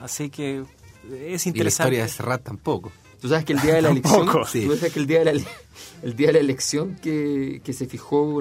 Así 0.00 0.30
que 0.30 0.64
es 1.10 1.46
interesante. 1.46 1.58
Y 1.58 1.62
la 1.62 1.68
historia 1.68 2.02
de 2.02 2.08
Serrat 2.08 2.42
tampoco. 2.42 2.92
Tú 3.20 3.28
sabes 3.28 3.44
que 3.44 3.52
el 3.52 3.60
día 3.60 3.74
de 3.74 3.82
la 3.82 3.90
elección, 3.90 4.28
sí. 4.46 4.66
tú 4.66 4.76
sabes 4.76 4.92
que 4.92 5.00
el 5.00 5.06
día 5.06 5.18
de 5.18 5.24
la, 5.26 5.32
el 6.02 6.16
día 6.16 6.28
de 6.28 6.32
la 6.34 6.38
elección 6.38 6.96
que, 6.96 7.60
que 7.62 7.72
se 7.72 7.86
fijó 7.86 8.40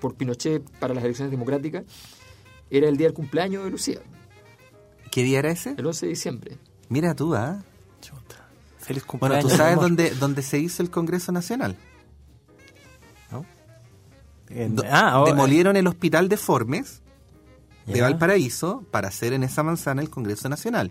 por 0.00 0.14
Pinochet 0.14 0.62
para 0.78 0.94
las 0.94 1.04
elecciones 1.04 1.30
democráticas 1.30 1.84
era 2.70 2.88
el 2.88 2.96
día 2.96 3.06
del 3.06 3.14
cumpleaños 3.14 3.64
de 3.64 3.70
Lucía. 3.70 4.00
¿Qué 5.10 5.22
día 5.22 5.38
era 5.38 5.50
ese? 5.50 5.74
El 5.76 5.86
11 5.86 6.06
de 6.06 6.10
diciembre. 6.10 6.58
Mira 6.88 7.14
tú, 7.14 7.34
¿ah? 7.34 7.62
Feliz 8.88 9.04
cumpleaños. 9.04 9.44
Bueno, 9.44 9.50
¿tú 9.50 9.62
sabes 9.62 9.76
dónde, 9.76 10.10
dónde 10.12 10.40
se 10.40 10.58
hizo 10.58 10.82
el 10.82 10.90
Congreso 10.90 11.30
Nacional? 11.30 11.76
¿No? 13.30 13.44
ah, 14.90 15.20
oh, 15.20 15.26
demolieron 15.26 15.76
el 15.76 15.86
Hospital 15.86 16.30
de 16.30 16.38
Formes 16.38 17.02
de 17.84 18.00
Valparaíso 18.00 18.84
para 18.90 19.08
hacer 19.08 19.34
en 19.34 19.42
esa 19.42 19.62
manzana 19.62 20.00
el 20.00 20.08
Congreso 20.08 20.48
Nacional. 20.48 20.90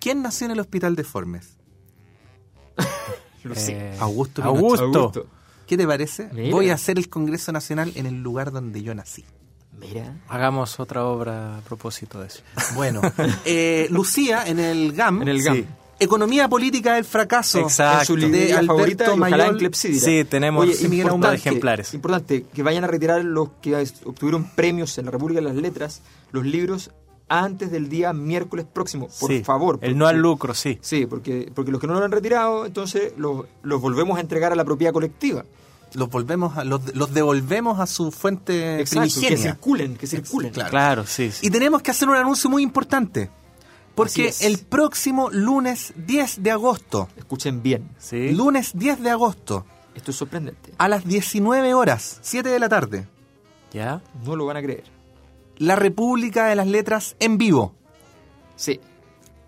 ¿Quién 0.00 0.20
nació 0.20 0.46
en 0.46 0.50
el 0.50 0.60
Hospital 0.60 0.96
de 0.96 1.04
Formes? 1.04 1.56
Eh, 3.50 3.96
Augusto, 4.00 4.42
Augusto. 4.42 5.26
¿Qué 5.66 5.78
te 5.78 5.86
parece? 5.86 6.28
Voy 6.50 6.68
a 6.68 6.74
hacer 6.74 6.98
el 6.98 7.08
Congreso 7.08 7.50
Nacional 7.52 7.92
en 7.94 8.04
el 8.04 8.20
lugar 8.20 8.50
donde 8.50 8.82
yo 8.82 8.94
nací. 8.94 9.24
Mira. 9.78 10.16
Hagamos 10.28 10.78
otra 10.80 11.04
obra 11.04 11.58
a 11.58 11.60
propósito 11.60 12.20
de 12.20 12.26
eso. 12.26 12.42
Bueno, 12.74 13.00
eh, 13.46 13.86
Lucía 13.90 14.44
en 14.46 14.58
el 14.58 14.92
GAM. 14.92 15.22
En 15.22 15.28
el 15.28 15.42
GAM. 15.42 15.66
Economía 16.00 16.48
política 16.48 16.94
del 16.94 17.04
fracaso. 17.04 17.60
Exacto. 17.60 18.14
de 18.16 18.52
Alberto 18.52 19.16
Mayol. 19.16 19.74
Sí, 19.74 20.24
tenemos 20.24 20.66
un 20.82 21.20
de 21.20 21.34
ejemplares. 21.34 21.94
Importante, 21.94 22.44
que 22.52 22.62
vayan 22.62 22.84
a 22.84 22.86
retirar 22.86 23.24
los 23.24 23.50
que 23.60 23.76
obtuvieron 24.04 24.48
premios 24.54 24.96
en 24.98 25.06
la 25.06 25.10
República 25.10 25.40
de 25.40 25.46
las 25.46 25.56
Letras, 25.56 26.02
los 26.32 26.44
libros 26.44 26.90
antes 27.28 27.70
del 27.70 27.88
día 27.88 28.12
miércoles 28.12 28.66
próximo, 28.72 29.08
por 29.20 29.42
favor. 29.42 29.78
el 29.82 29.98
no 29.98 30.06
al 30.06 30.16
lucro, 30.16 30.54
sí. 30.54 30.78
Sí, 30.80 31.04
porque, 31.04 31.50
porque 31.54 31.70
los 31.70 31.80
que 31.80 31.86
no 31.86 31.94
lo 31.94 32.04
han 32.04 32.10
retirado, 32.10 32.64
entonces 32.64 33.12
los, 33.18 33.44
los 33.62 33.80
volvemos 33.80 34.16
a 34.16 34.22
entregar 34.22 34.52
a 34.52 34.56
la 34.56 34.64
propiedad 34.64 34.92
colectiva 34.92 35.44
los 35.94 36.10
volvemos 36.10 36.56
a, 36.56 36.64
los, 36.64 36.84
devolvemos 37.12 37.80
a 37.80 37.86
su 37.86 38.10
fuente 38.10 38.80
Exacto, 38.80 39.20
que 39.20 39.36
circulen, 39.36 39.96
que 39.96 40.06
circulen. 40.06 40.52
Claro, 40.52 41.06
sí, 41.06 41.30
Y 41.42 41.50
tenemos 41.50 41.82
que 41.82 41.90
hacer 41.90 42.08
un 42.08 42.16
anuncio 42.16 42.50
muy 42.50 42.62
importante. 42.62 43.30
Porque 43.98 44.32
el 44.42 44.58
próximo 44.58 45.28
lunes 45.30 45.92
10 45.96 46.44
de 46.44 46.52
agosto. 46.52 47.08
Escuchen 47.16 47.62
bien. 47.64 47.90
¿sí? 47.98 48.30
Lunes 48.30 48.70
10 48.74 49.02
de 49.02 49.10
agosto. 49.10 49.66
Esto 49.96 50.12
es 50.12 50.16
sorprendente. 50.16 50.72
A 50.78 50.86
las 50.88 51.04
19 51.04 51.74
horas, 51.74 52.20
7 52.22 52.48
de 52.48 52.58
la 52.60 52.68
tarde. 52.68 53.08
¿Ya? 53.72 54.00
No 54.24 54.36
lo 54.36 54.46
van 54.46 54.56
a 54.56 54.62
creer. 54.62 54.84
La 55.56 55.74
República 55.74 56.46
de 56.46 56.54
las 56.54 56.68
Letras 56.68 57.16
en 57.18 57.38
vivo. 57.38 57.74
Sí. 58.54 58.80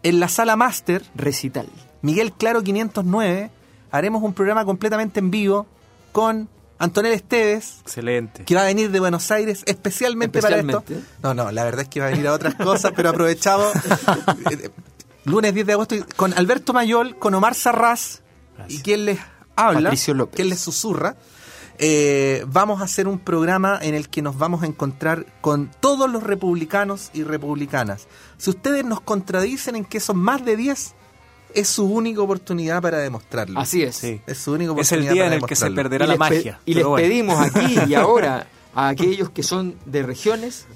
En 0.02 0.18
la 0.18 0.26
sala 0.26 0.56
máster. 0.56 1.04
Recital. 1.14 1.68
Miguel 2.02 2.32
Claro 2.32 2.64
509. 2.64 3.52
Haremos 3.92 4.20
un 4.20 4.34
programa 4.34 4.64
completamente 4.64 5.20
en 5.20 5.30
vivo 5.30 5.66
con 6.10 6.48
Antonel 6.80 7.12
Esteves. 7.12 7.76
Excelente. 7.82 8.44
Que 8.44 8.54
va 8.54 8.62
a 8.62 8.64
venir 8.64 8.90
de 8.90 8.98
Buenos 9.00 9.30
Aires 9.30 9.62
especialmente, 9.66 10.40
para 10.40 10.60
esto. 10.60 10.82
No, 11.22 11.34
no, 11.34 11.52
la 11.52 11.62
verdad 11.62 11.82
es 11.82 11.88
que 11.88 12.00
va 12.00 12.06
a 12.06 12.10
venir 12.10 12.26
a 12.26 12.32
otras 12.32 12.54
cosas, 12.54 12.92
pero 12.96 13.10
aprovechado. 13.10 13.70
Eh, 14.50 14.70
lunes 15.24 15.54
10 15.54 15.66
de 15.66 15.72
agosto 15.74 15.96
con 16.16 16.32
Alberto 16.32 16.72
Mayol, 16.72 17.18
con 17.18 17.34
Omar 17.34 17.54
Sarraz 17.54 18.22
y 18.68 18.78
quien 18.78 19.04
les 19.04 19.20
habla, 19.56 19.92
quien 20.32 20.48
les 20.48 20.58
susurra. 20.58 21.16
Eh, 21.78 22.44
vamos 22.46 22.80
a 22.80 22.84
hacer 22.84 23.06
un 23.08 23.18
programa 23.18 23.78
en 23.80 23.94
el 23.94 24.08
que 24.08 24.22
nos 24.22 24.38
vamos 24.38 24.62
a 24.62 24.66
encontrar 24.66 25.26
con 25.42 25.70
todos 25.80 26.10
los 26.10 26.22
republicanos 26.22 27.10
y 27.12 27.24
republicanas. 27.24 28.08
Si 28.38 28.48
ustedes 28.48 28.86
nos 28.86 29.02
contradicen 29.02 29.76
en 29.76 29.84
que 29.84 30.00
son 30.00 30.16
más 30.16 30.44
de 30.46 30.56
10, 30.56 30.94
es 31.54 31.68
su 31.68 31.84
única 31.84 32.22
oportunidad 32.22 32.80
para 32.82 32.98
demostrarlo. 32.98 33.58
Así 33.60 33.82
es. 33.82 34.02
Es 34.04 34.38
su 34.38 34.52
única 34.52 34.72
oportunidad. 34.72 35.00
Es 35.02 35.08
el 35.08 35.14
día 35.14 35.26
en 35.26 35.32
el 35.34 35.42
que 35.42 35.56
se 35.56 35.70
perderá 35.70 36.06
la 36.06 36.16
magia. 36.16 36.60
Y 36.66 36.74
les 36.74 36.86
pedimos 36.86 37.40
aquí 37.40 37.78
y 37.88 37.94
ahora 37.94 38.46
a 38.74 38.88
aquellos 38.88 39.30
que 39.30 39.42
son 39.42 39.76
de 39.84 40.02
regiones 40.02 40.66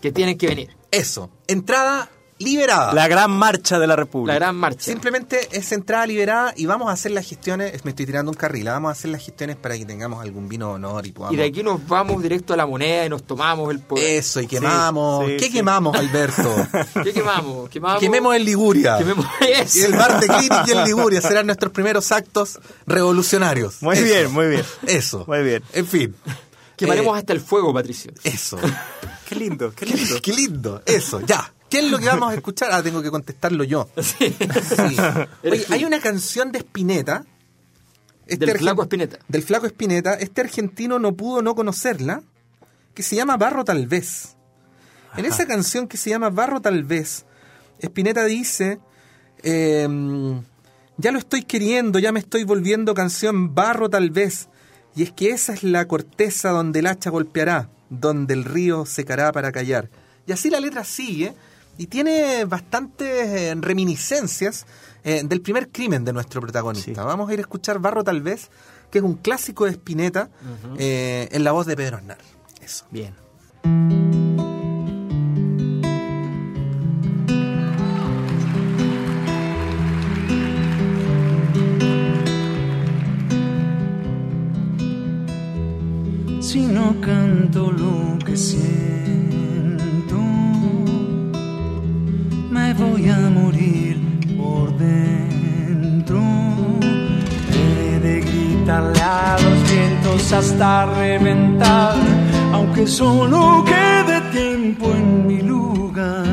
que 0.00 0.12
tienen 0.12 0.38
que 0.38 0.48
venir. 0.48 0.76
Eso. 0.90 1.30
Entrada 1.46 2.10
liberada. 2.42 2.92
La 2.92 3.08
gran 3.08 3.30
marcha 3.30 3.78
de 3.78 3.86
la 3.86 3.96
República. 3.96 4.32
La 4.32 4.38
gran 4.38 4.56
marcha. 4.56 4.82
Simplemente 4.82 5.48
es 5.52 5.72
entrada 5.72 6.06
liberada 6.06 6.52
y 6.56 6.66
vamos 6.66 6.88
a 6.88 6.92
hacer 6.92 7.12
las 7.12 7.26
gestiones, 7.26 7.84
me 7.84 7.90
estoy 7.90 8.06
tirando 8.06 8.30
un 8.30 8.36
carril, 8.36 8.66
vamos 8.66 8.90
a 8.90 8.92
hacer 8.92 9.10
las 9.10 9.24
gestiones 9.24 9.56
para 9.56 9.76
que 9.76 9.84
tengamos 9.84 10.22
algún 10.22 10.48
vino 10.48 10.68
de 10.68 10.74
honor 10.74 11.06
y 11.06 11.12
podamos... 11.12 11.34
Y 11.34 11.36
de 11.36 11.44
aquí 11.44 11.62
nos 11.62 11.86
vamos 11.86 12.22
directo 12.22 12.54
a 12.54 12.56
la 12.56 12.66
moneda 12.66 13.06
y 13.06 13.08
nos 13.08 13.22
tomamos 13.24 13.70
el 13.70 13.80
poder. 13.80 14.18
Eso, 14.18 14.40
y 14.40 14.46
quemamos. 14.46 15.24
¿Qué 15.38 15.50
quemamos, 15.50 15.96
Alberto? 15.96 16.54
¿Qué 17.02 17.12
quemamos? 17.12 17.70
Quememos 17.98 18.34
en 18.36 18.44
Liguria. 18.44 18.98
Quememos 18.98 19.26
eso. 19.40 19.78
Y 19.82 19.82
el 19.82 19.94
bar 19.94 20.20
de 20.20 20.26
Clinic 20.28 20.68
y 20.68 20.70
en 20.72 20.84
Liguria 20.84 21.20
serán 21.20 21.46
nuestros 21.46 21.72
primeros 21.72 22.12
actos 22.12 22.60
revolucionarios. 22.86 23.82
Muy 23.82 24.00
bien, 24.02 24.32
muy 24.32 24.48
bien. 24.48 24.64
Eso. 24.86 25.24
Muy 25.26 25.42
bien. 25.42 25.62
En 25.72 25.86
fin. 25.86 26.14
Quemaremos 26.76 27.16
eh, 27.16 27.20
hasta 27.20 27.32
el 27.32 27.40
fuego, 27.40 27.72
Patricio. 27.72 28.12
Eso. 28.24 28.58
qué 29.28 29.34
lindo, 29.34 29.72
qué 29.74 29.86
lindo. 29.86 30.16
qué 30.22 30.32
lindo. 30.32 30.82
Eso, 30.86 31.20
ya. 31.20 31.52
¿Qué 31.72 31.78
es 31.78 31.90
lo 31.90 31.98
que 31.98 32.04
vamos 32.04 32.30
a 32.30 32.34
escuchar? 32.34 32.68
Ah, 32.70 32.82
tengo 32.82 33.00
que 33.00 33.10
contestarlo 33.10 33.64
yo. 33.64 33.88
Sí. 34.02 34.36
Oye, 35.42 35.64
hay 35.70 35.86
una 35.86 36.00
canción 36.00 36.52
de 36.52 36.58
Spinetta. 36.58 37.24
Este 38.26 38.44
del 38.44 38.58
flaco 38.58 38.82
Spinetta. 38.82 39.18
Del 39.26 39.42
flaco 39.42 39.64
Spinetta. 39.64 40.12
Este 40.14 40.42
argentino 40.42 40.98
no 40.98 41.16
pudo 41.16 41.40
no 41.40 41.54
conocerla, 41.54 42.22
que 42.92 43.02
se 43.02 43.16
llama 43.16 43.38
Barro 43.38 43.64
Tal 43.64 43.86
vez. 43.86 44.36
En 45.16 45.24
esa 45.24 45.46
canción 45.46 45.88
que 45.88 45.96
se 45.96 46.10
llama 46.10 46.28
Barro 46.28 46.60
Tal 46.60 46.84
vez, 46.84 47.24
Spinetta 47.80 48.26
dice, 48.26 48.78
em, 49.42 50.42
ya 50.98 51.10
lo 51.10 51.18
estoy 51.18 51.42
queriendo, 51.42 51.98
ya 51.98 52.12
me 52.12 52.20
estoy 52.20 52.44
volviendo 52.44 52.92
canción 52.92 53.54
Barro 53.54 53.88
Tal 53.88 54.10
vez. 54.10 54.50
Y 54.94 55.04
es 55.04 55.12
que 55.12 55.30
esa 55.30 55.54
es 55.54 55.62
la 55.62 55.88
corteza 55.88 56.50
donde 56.50 56.80
el 56.80 56.86
hacha 56.86 57.08
golpeará, 57.08 57.70
donde 57.88 58.34
el 58.34 58.44
río 58.44 58.84
secará 58.84 59.32
para 59.32 59.52
callar. 59.52 59.88
Y 60.26 60.32
así 60.32 60.50
la 60.50 60.60
letra 60.60 60.84
sigue 60.84 61.34
y 61.78 61.86
tiene 61.86 62.44
bastantes 62.44 63.08
eh, 63.08 63.54
reminiscencias 63.56 64.66
eh, 65.04 65.22
del 65.24 65.40
primer 65.40 65.70
crimen 65.70 66.04
de 66.04 66.12
nuestro 66.12 66.40
protagonista. 66.40 67.04
Vamos 67.04 67.28
a 67.30 67.32
ir 67.32 67.38
a 67.38 67.42
escuchar 67.42 67.78
Barro 67.78 68.04
tal 68.04 68.22
vez, 68.22 68.50
que 68.90 68.98
es 68.98 69.04
un 69.04 69.14
clásico 69.14 69.64
de 69.64 69.72
Spinetta 69.72 70.28
eh, 70.78 71.28
en 71.32 71.44
la 71.44 71.52
voz 71.52 71.66
de 71.66 71.76
Pedro 71.76 71.96
Aznar. 71.96 72.18
Eso. 72.60 72.86
Bien. 72.90 73.14
Si 86.40 86.66
no 86.66 87.00
canto 87.00 87.72
lo 87.72 88.18
que 88.24 88.36
siento 88.36 89.41
voy 92.74 93.08
a 93.08 93.18
morir 93.30 94.00
por 94.36 94.76
dentro. 94.76 96.20
He 97.50 97.98
de 98.00 98.20
gritarle 98.20 99.00
a 99.00 99.36
los 99.40 99.70
vientos 99.70 100.32
hasta 100.32 100.86
reventar, 100.86 101.96
aunque 102.52 102.86
solo 102.86 103.64
quede 103.64 104.20
tiempo 104.32 104.90
en 104.92 105.26
mi 105.26 105.42
lugar. 105.42 106.24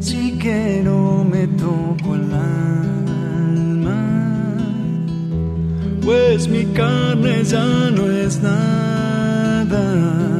Si 0.00 0.38
que 0.38 0.82
no 0.84 1.24
me 1.24 1.46
toco 1.48 2.14
el 2.14 2.32
alma, 2.32 4.00
pues 6.02 6.48
mi 6.48 6.64
carne 6.66 7.44
ya 7.44 7.90
no 7.90 8.10
es 8.10 8.40
nada 8.42 10.39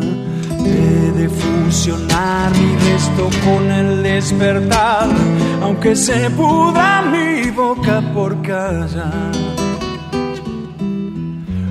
de 1.20 1.28
fusionar 1.28 2.50
mi 2.56 2.76
resto 2.88 3.28
con 3.44 3.70
el 3.70 4.02
despertar, 4.02 5.08
aunque 5.62 5.94
se 5.94 6.30
pudra 6.30 7.02
mi 7.02 7.50
boca 7.50 8.00
por 8.14 8.40
callar. 8.40 9.32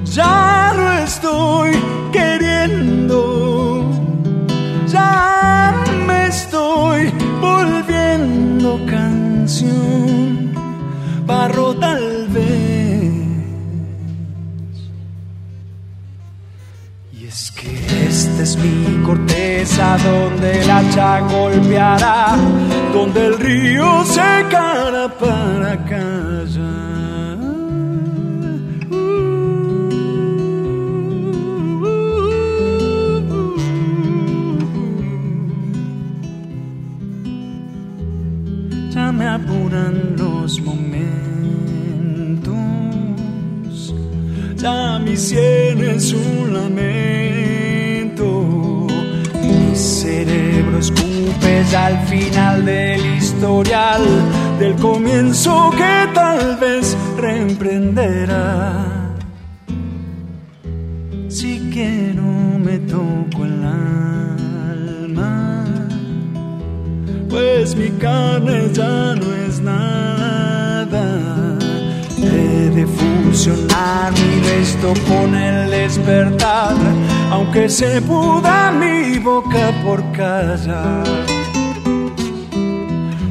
Ya 0.04 0.74
no 0.78 0.91
estoy 1.06 1.72
queriendo, 2.12 3.89
ya 4.88 5.74
me 6.08 6.28
estoy 6.28 7.12
volviendo 7.41 8.80
canción, 8.86 10.54
barro 11.26 11.74
es 18.42 18.56
mi 18.58 19.04
corteza 19.04 19.98
donde 19.98 20.66
la 20.66 20.78
hacha 20.78 21.20
golpeará, 21.22 22.38
donde 22.94 23.26
el 23.26 23.38
río 23.38 24.06
secará 24.06 25.10
para 25.20 25.78
callar. 25.86 27.38
Ya 38.90 39.12
me 39.12 39.28
apuran 39.28 40.16
los 40.18 40.62
momentos, 40.62 41.44
ya 44.56 44.98
mi 45.00 45.18
sien 45.18 45.84
es 45.84 46.14
un 46.14 46.54
lamento. 46.54 47.18
Ya 51.71 51.88
al 51.88 51.97
final 52.07 52.65
del 52.65 53.17
historial, 53.17 54.01
del 54.59 54.75
comienzo 54.75 55.71
que 55.71 56.07
tal 56.13 56.57
vez 56.57 56.95
reemprenderá. 57.17 58.86
Si 61.27 61.69
quiero 61.71 62.23
me 62.63 62.77
toco 62.80 63.45
el 63.45 63.63
alma, 63.63 65.65
pues 67.30 67.75
mi 67.75 67.89
carne 67.99 68.69
ya 68.73 69.15
no 69.15 69.34
es 69.47 69.61
nada. 69.61 71.05
He 72.17 72.69
de 72.69 72.88
fusionar 72.88 74.11
mi 74.13 74.49
resto 74.49 74.93
con 75.07 75.36
el 75.36 75.69
despertar, 75.69 76.75
aunque 77.32 77.69
se 77.69 78.01
puda 78.01 78.71
mi 78.71 79.19
boca 79.19 79.71
por 79.84 79.99
callar. 80.11 81.03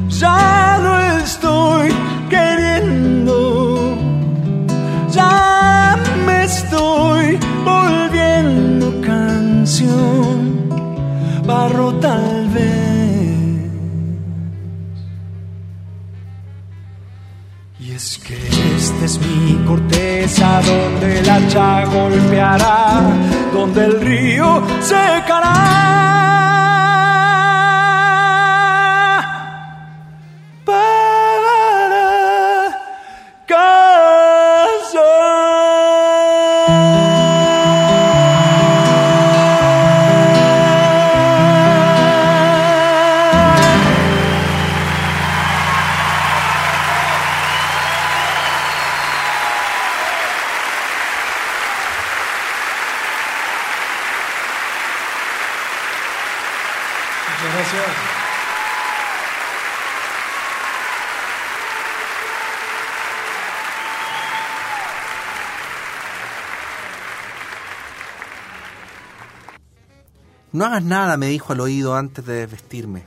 Ya 0.09 0.79
no 0.83 0.99
estoy 1.17 1.89
queriendo, 2.29 3.97
ya 5.11 5.97
me 6.25 6.43
estoy 6.43 7.39
volviendo 7.63 9.01
canción, 9.01 10.69
barro 11.45 11.93
tal 11.95 12.49
vez. 12.49 12.79
Y 17.79 17.91
es 17.91 18.19
que 18.25 18.37
esta 18.75 19.05
es 19.05 19.19
mi 19.19 19.55
corteza 19.65 20.61
donde 20.61 21.19
el 21.19 21.29
hacha 21.29 21.85
golpeará, 21.85 22.78
donde 23.69 23.85
el 23.85 24.01
río 24.01 24.63
secará. 24.81 25.18
No 70.59 70.65
hagas 70.65 70.83
nada, 70.83 71.15
me 71.15 71.27
dijo 71.27 71.53
al 71.53 71.61
oído 71.61 71.95
antes 71.95 72.25
de 72.25 72.33
desvestirme. 72.33 73.05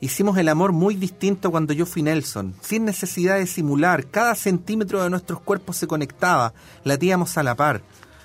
Hicimos 0.00 0.36
el 0.36 0.48
amor 0.48 0.72
muy 0.72 0.96
distinto 0.96 1.52
cuando 1.52 1.72
yo 1.72 1.86
fui 1.86 2.02
Nelson, 2.02 2.56
sin 2.60 2.84
necesidad 2.84 3.36
de 3.36 3.46
simular. 3.46 4.06
Cada 4.06 4.34
centímetro 4.34 5.00
de 5.00 5.08
nuestros 5.08 5.38
cuerpos 5.38 5.76
se 5.76 5.86
conectaba, 5.86 6.54
latíamos 6.82 7.38
a 7.38 7.44
la 7.44 7.54
par. 7.54 7.82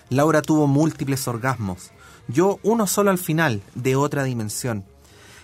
Laura 0.09 0.41
tuvo 0.41 0.65
múltiples 0.65 1.27
orgasmos. 1.27 1.91
Yo 2.27 2.59
uno 2.63 2.87
solo 2.87 3.11
al 3.11 3.19
final, 3.19 3.61
de 3.75 3.95
otra 3.95 4.23
dimensión. 4.23 4.85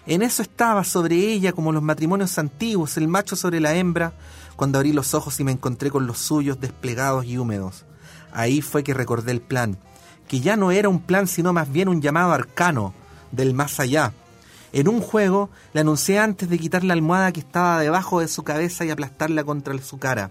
En 0.07 0.23
eso 0.23 0.41
estaba 0.41 0.83
sobre 0.83 1.17
ella 1.17 1.53
como 1.53 1.71
los 1.71 1.83
matrimonios 1.83 2.39
antiguos, 2.39 2.97
el 2.97 3.07
macho 3.07 3.35
sobre 3.35 3.59
la 3.59 3.75
hembra, 3.75 4.13
cuando 4.55 4.79
abrí 4.79 4.91
los 4.91 5.13
ojos 5.13 5.39
y 5.39 5.43
me 5.43 5.51
encontré 5.51 5.91
con 5.91 6.07
los 6.07 6.17
suyos 6.17 6.59
desplegados 6.59 7.25
y 7.25 7.37
húmedos. 7.37 7.85
Ahí 8.31 8.63
fue 8.63 8.83
que 8.83 8.95
recordé 8.95 9.33
el 9.33 9.41
plan, 9.41 9.77
que 10.27 10.39
ya 10.39 10.55
no 10.55 10.71
era 10.71 10.89
un 10.89 10.99
plan 10.99 11.27
sino 11.27 11.53
más 11.53 11.71
bien 11.71 11.89
un 11.89 12.01
llamado 12.01 12.31
arcano 12.31 12.93
del 13.31 13.53
más 13.53 13.79
allá. 13.79 14.13
En 14.73 14.87
un 14.87 15.01
juego 15.01 15.49
le 15.73 15.81
anuncié 15.81 16.19
antes 16.19 16.49
de 16.49 16.59
quitar 16.59 16.83
la 16.83 16.93
almohada 16.93 17.31
que 17.31 17.39
estaba 17.39 17.79
debajo 17.79 18.19
de 18.19 18.27
su 18.27 18.43
cabeza 18.43 18.85
y 18.85 18.89
aplastarla 18.89 19.43
contra 19.43 19.77
su 19.79 19.97
cara. 19.97 20.29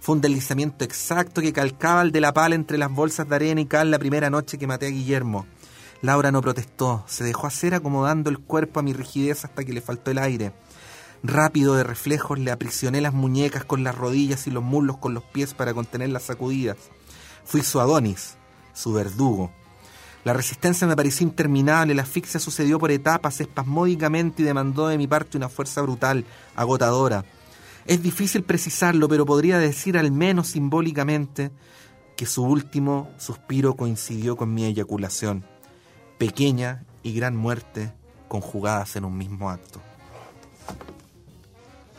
Fue 0.00 0.14
un 0.14 0.20
deslizamiento 0.20 0.84
exacto 0.84 1.40
que 1.40 1.52
calcaba 1.52 2.02
el 2.02 2.12
de 2.12 2.20
la 2.20 2.32
pala 2.32 2.54
entre 2.54 2.78
las 2.78 2.90
bolsas 2.90 3.28
de 3.28 3.34
arena 3.34 3.60
y 3.60 3.66
cal 3.66 3.90
la 3.90 3.98
primera 3.98 4.30
noche 4.30 4.56
que 4.56 4.66
maté 4.66 4.86
a 4.86 4.90
Guillermo. 4.90 5.46
Laura 6.02 6.30
no 6.30 6.42
protestó, 6.42 7.04
se 7.08 7.24
dejó 7.24 7.46
hacer 7.46 7.74
acomodando 7.74 8.30
el 8.30 8.38
cuerpo 8.38 8.78
a 8.78 8.82
mi 8.82 8.92
rigidez 8.92 9.44
hasta 9.44 9.64
que 9.64 9.72
le 9.72 9.80
faltó 9.80 10.10
el 10.10 10.18
aire. 10.18 10.52
Rápido 11.22 11.74
de 11.74 11.82
reflejos 11.82 12.38
le 12.38 12.52
aprisioné 12.52 13.00
las 13.00 13.14
muñecas 13.14 13.64
con 13.64 13.82
las 13.82 13.96
rodillas 13.96 14.46
y 14.46 14.50
los 14.50 14.62
muslos 14.62 14.98
con 14.98 15.14
los 15.14 15.24
pies 15.24 15.54
para 15.54 15.74
contener 15.74 16.10
las 16.10 16.24
sacudidas. 16.24 16.76
Fui 17.44 17.62
su 17.62 17.80
Adonis, 17.80 18.36
su 18.76 18.92
verdugo. 18.92 19.50
La 20.22 20.32
resistencia 20.32 20.86
me 20.86 20.96
pareció 20.96 21.26
interminable, 21.26 21.94
la 21.94 22.02
asfixia 22.02 22.38
sucedió 22.38 22.78
por 22.78 22.90
etapas, 22.90 23.40
espasmódicamente 23.40 24.42
y 24.42 24.44
demandó 24.44 24.88
de 24.88 24.98
mi 24.98 25.06
parte 25.06 25.36
una 25.36 25.48
fuerza 25.48 25.82
brutal, 25.82 26.24
agotadora. 26.54 27.24
Es 27.86 28.02
difícil 28.02 28.42
precisarlo, 28.42 29.08
pero 29.08 29.24
podría 29.24 29.58
decir 29.58 29.96
al 29.96 30.10
menos 30.10 30.48
simbólicamente 30.48 31.52
que 32.16 32.26
su 32.26 32.42
último 32.42 33.08
suspiro 33.18 33.76
coincidió 33.76 34.36
con 34.36 34.52
mi 34.52 34.64
eyaculación. 34.64 35.44
Pequeña 36.18 36.84
y 37.02 37.14
gran 37.14 37.36
muerte 37.36 37.92
conjugadas 38.26 38.96
en 38.96 39.04
un 39.04 39.16
mismo 39.16 39.48
acto. 39.50 39.80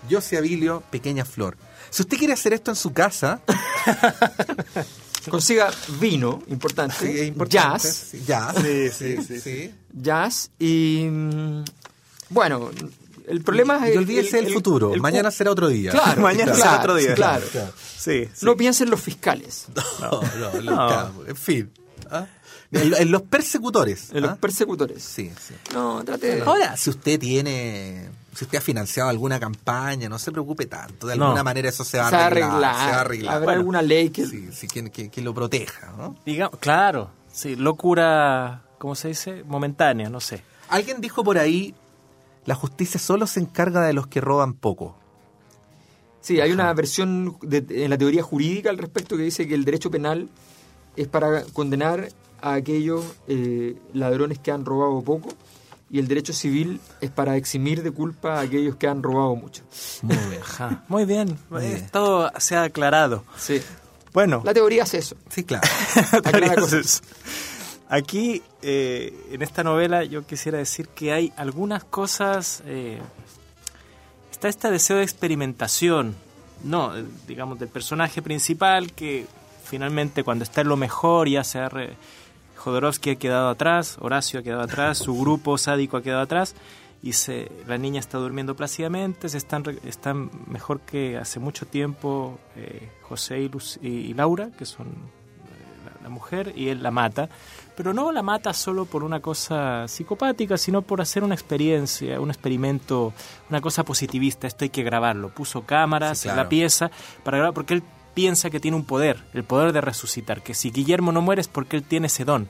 Yo 0.10 0.20
soy 0.22 0.38
Abilio, 0.38 0.84
pequeña 0.90 1.24
flor. 1.24 1.58
Si 1.90 2.02
usted 2.02 2.18
quiere 2.18 2.34
hacer 2.34 2.54
esto 2.54 2.72
en 2.72 2.76
su 2.76 2.92
casa, 2.92 3.42
Consiga 5.30 5.70
vino, 6.00 6.42
importante, 6.48 6.96
sí, 7.00 7.20
es 7.20 7.28
importante. 7.28 7.84
jazz, 7.88 8.12
jazz. 8.26 8.56
Sí, 8.62 8.90
sí, 8.90 9.18
sí, 9.28 9.40
sí. 9.42 9.72
jazz 9.94 10.52
y 10.60 11.08
mm, 11.10 11.64
bueno, 12.30 12.70
el 13.28 13.42
problema 13.42 13.86
es 13.88 13.96
Y 13.96 13.98
olvídese 13.98 14.42
del 14.42 14.54
futuro. 14.54 14.94
el- 14.94 15.02
Mañana 15.02 15.32
será 15.32 15.52
otro 15.52 15.68
día. 15.68 15.92
Claro, 15.92 16.22
Mañana 16.22 16.52
claro, 16.54 16.58
será 16.72 16.80
otro 16.80 16.96
día. 16.96 17.16
Claro. 17.16 17.46
Sí, 17.98 18.26
sí. 18.34 18.46
No 18.46 18.56
piensen 18.56 18.90
los 18.90 19.02
fiscales, 19.02 19.66
No, 20.02 20.22
no, 20.40 20.62
No. 20.62 21.26
En 21.28 21.36
fin. 21.36 21.72
¿ah? 22.10 22.26
En, 22.72 22.94
en 22.94 23.12
los 23.12 23.22
persecutores. 23.24 24.10
en 24.14 24.22
los 24.24 24.32
¿ah? 24.32 24.38
persecutores. 24.40 25.02
Sí, 25.04 25.32
sí. 25.46 25.54
No, 25.74 26.04
trate 26.04 26.36
de... 26.36 26.42
Ahora, 26.42 26.76
si 26.78 26.90
usted 26.90 27.18
tiene, 27.20 28.10
si 28.38 28.46
usted 28.46 28.60
ha 28.60 28.62
financiado 28.62 29.10
alguna 29.10 29.40
campaña, 29.40 30.08
no 30.10 30.20
se 30.20 30.32
preocupe 30.32 30.68
tanto. 30.68 31.08
De 31.08 31.16
No. 31.16 31.26
alguna 31.26 31.44
manera 31.44 31.70
eso 31.70 31.84
se 31.84 31.98
va 31.98 32.08
a 32.08 32.10
se 32.12 32.16
va 32.16 32.22
a 32.24 32.26
arreglar. 32.28 32.52
arreglar. 32.52 32.76
Se 32.76 32.92
va 32.92 32.98
a 32.98 33.02
arreglar. 33.02 33.34
Habrá 33.34 33.46
Bueno, 33.46 33.60
alguna 33.60 33.82
ley 33.82 34.10
que... 34.12 34.26
sí, 34.28 34.50
sí, 34.52 34.68
que, 34.68 34.92
que- 34.92 35.10
que 35.10 35.22
lo 35.22 35.34
proteja. 35.34 35.94
¿no? 35.98 36.16
Digamos, 36.26 36.60
claro, 36.60 37.10
sí, 37.32 37.56
locura, 37.56 38.62
¿cómo 38.78 38.94
se 38.94 39.08
dice? 39.08 39.44
Momentánea, 39.44 40.10
no 40.12 40.20
sé. 40.20 40.44
Alguien 40.70 41.02
dijo 41.02 41.24
por 41.24 41.40
ahí, 41.40 41.74
la 42.46 42.54
justicia 42.54 43.00
solo 43.00 43.26
se 43.26 43.40
encarga 43.40 43.82
de 43.82 43.94
los 43.94 44.06
que 44.06 44.22
roban 44.22 44.54
poco. 44.54 44.96
Sí, 46.22 46.40
hay 46.42 46.52
una 46.52 46.72
versión 46.74 47.38
de- 47.42 47.66
en 47.86 47.90
la 47.90 47.98
teoría 47.98 48.22
jurídica 48.22 48.70
al 48.70 48.78
respecto 48.78 49.18
que 49.18 49.24
dice 49.24 49.48
que 49.48 49.56
el 49.56 49.66
derecho 49.66 49.90
penal 49.90 50.30
es 50.96 51.08
para 51.08 51.44
condenar 51.54 52.10
a 52.42 52.54
aquellos 52.54 53.04
eh, 53.28 53.76
ladrones 53.94 54.38
que 54.40 54.52
han 54.52 54.64
robado 54.66 55.02
poco 55.02 55.30
y 55.90 56.00
el 56.00 56.08
derecho 56.08 56.34
civil 56.34 56.80
es 57.02 57.10
para 57.12 57.36
eximir 57.38 57.82
de 57.84 57.92
culpa 57.92 58.36
a 58.36 58.42
aquellos 58.42 58.76
que 58.76 58.88
han 58.88 59.02
robado 59.04 59.36
mucho. 59.36 59.64
Muy 60.02 60.16
bien. 60.18 60.42
Ajá, 60.42 60.84
muy 60.88 61.06
bien, 61.06 61.38
Muy 61.50 61.64
eh, 61.64 61.68
bien. 61.76 61.90
todo 61.92 62.32
se 62.40 62.56
ha 62.56 62.64
aclarado. 62.64 63.24
Sí. 63.38 63.62
Bueno, 64.14 64.42
La 64.44 64.54
teoría 64.54 64.84
es 64.84 64.94
eso. 64.96 65.16
Sí, 65.30 65.44
claro. 65.44 65.68
Aquí, 67.90 68.42
eh, 68.62 69.14
en 69.32 69.42
esta 69.42 69.64
novela, 69.64 70.04
yo 70.04 70.26
quisiera 70.26 70.58
decir 70.58 70.90
que 70.90 71.14
hay 71.14 71.32
algunas 71.38 71.84
cosas. 71.86 72.62
eh, 72.66 73.00
está 74.32 74.50
este 74.50 74.70
deseo 74.70 74.98
de 74.98 75.04
experimentación, 75.04 76.16
no, 76.64 76.92
digamos, 77.28 77.60
del 77.60 77.70
personaje 77.70 78.22
principal 78.22 78.92
que 78.94 79.26
finalmente, 79.64 80.24
cuando 80.24 80.44
está 80.44 80.62
en 80.62 80.68
lo 80.68 80.78
mejor, 80.78 81.30
ya 81.30 81.44
se 81.44 81.60
ha. 81.60 81.70
re- 81.70 81.96
Jodorowsky 82.58 83.12
ha 83.12 83.16
quedado 83.16 83.50
atrás, 83.50 83.98
Horacio 84.00 84.40
ha 84.40 84.44
quedado 84.44 84.64
atrás, 84.64 84.98
su 84.98 85.18
grupo 85.18 85.58
sádico 85.58 85.98
ha 85.98 86.02
quedado 86.02 86.22
atrás, 86.22 86.56
y 87.02 87.14
se, 87.14 87.52
la 87.68 87.78
niña 87.78 88.00
está 88.00 88.18
durmiendo 88.18 88.56
plácidamente, 88.56 89.30
se 89.30 89.38
están, 89.38 89.64
están 89.86 90.32
mejor 90.48 90.82
que 90.82 91.18
hace 91.18 91.40
mucho 91.40 91.66
tiempo 91.66 92.40
eh, 92.56 92.90
José 93.04 93.40
y, 93.40 93.88
y, 93.88 94.14
Laura, 94.14 94.50
que 94.58 94.66
son 94.66 94.88
eh, 94.88 96.04
la, 96.04 96.10
mujer, 96.10 96.54
y 96.56 96.70
él 96.70 96.82
la 96.82 96.90
mata, 96.92 97.30
pero 97.76 97.94
no 97.94 98.12
la 98.12 98.24
mata 98.24 98.52
solo 98.54 98.86
por 98.86 99.04
una 99.04 99.20
cosa 99.20 99.88
psicopática, 99.88 100.58
sino 100.58 100.82
por 100.82 101.00
hacer 101.00 101.24
una 101.24 101.36
experiencia, 101.36 102.20
un 102.20 102.30
experimento, 102.30 103.14
una 103.50 103.62
cosa 103.62 103.84
positivista, 103.84 104.48
esto 104.48 104.66
hay 104.66 104.70
que 104.70 104.84
grabarlo, 104.84 105.30
puso 105.30 105.62
cámaras 105.62 106.26
en 106.26 106.36
la 106.36 106.50
pieza 106.50 106.90
para 107.24 107.38
grabar, 107.38 107.54
porque 107.54 107.76
él 107.76 107.84
piensa 108.18 108.50
que 108.50 108.60
tiene 108.60 108.76
un 108.76 108.84
poder, 108.84 109.24
el 109.36 109.44
poder 109.44 109.74
de 109.74 109.80
resucitar, 109.80 110.42
que 110.42 110.56
si 110.56 110.72
Guillermo 110.72 111.12
no 111.12 111.22
muere 111.22 111.40
es 111.40 111.48
porque 111.48 111.78
él 111.78 111.84
tiene 111.84 112.08
ese 112.08 112.26
don. 112.26 112.48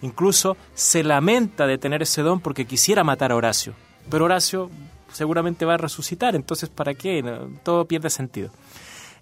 Incluso 0.00 0.56
se 0.72 1.04
lamenta 1.04 1.66
de 1.66 1.76
tener 1.76 2.00
ese 2.00 2.22
don 2.22 2.40
porque 2.40 2.66
quisiera 2.66 3.04
matar 3.04 3.30
a 3.30 3.36
Horacio. 3.36 3.74
Pero 4.08 4.24
Horacio 4.24 4.70
seguramente 5.12 5.66
va 5.66 5.74
a 5.74 5.76
resucitar, 5.76 6.34
entonces 6.34 6.70
¿para 6.70 6.94
qué? 6.94 7.22
Todo 7.62 7.84
pierde 7.84 8.08
sentido. 8.08 8.52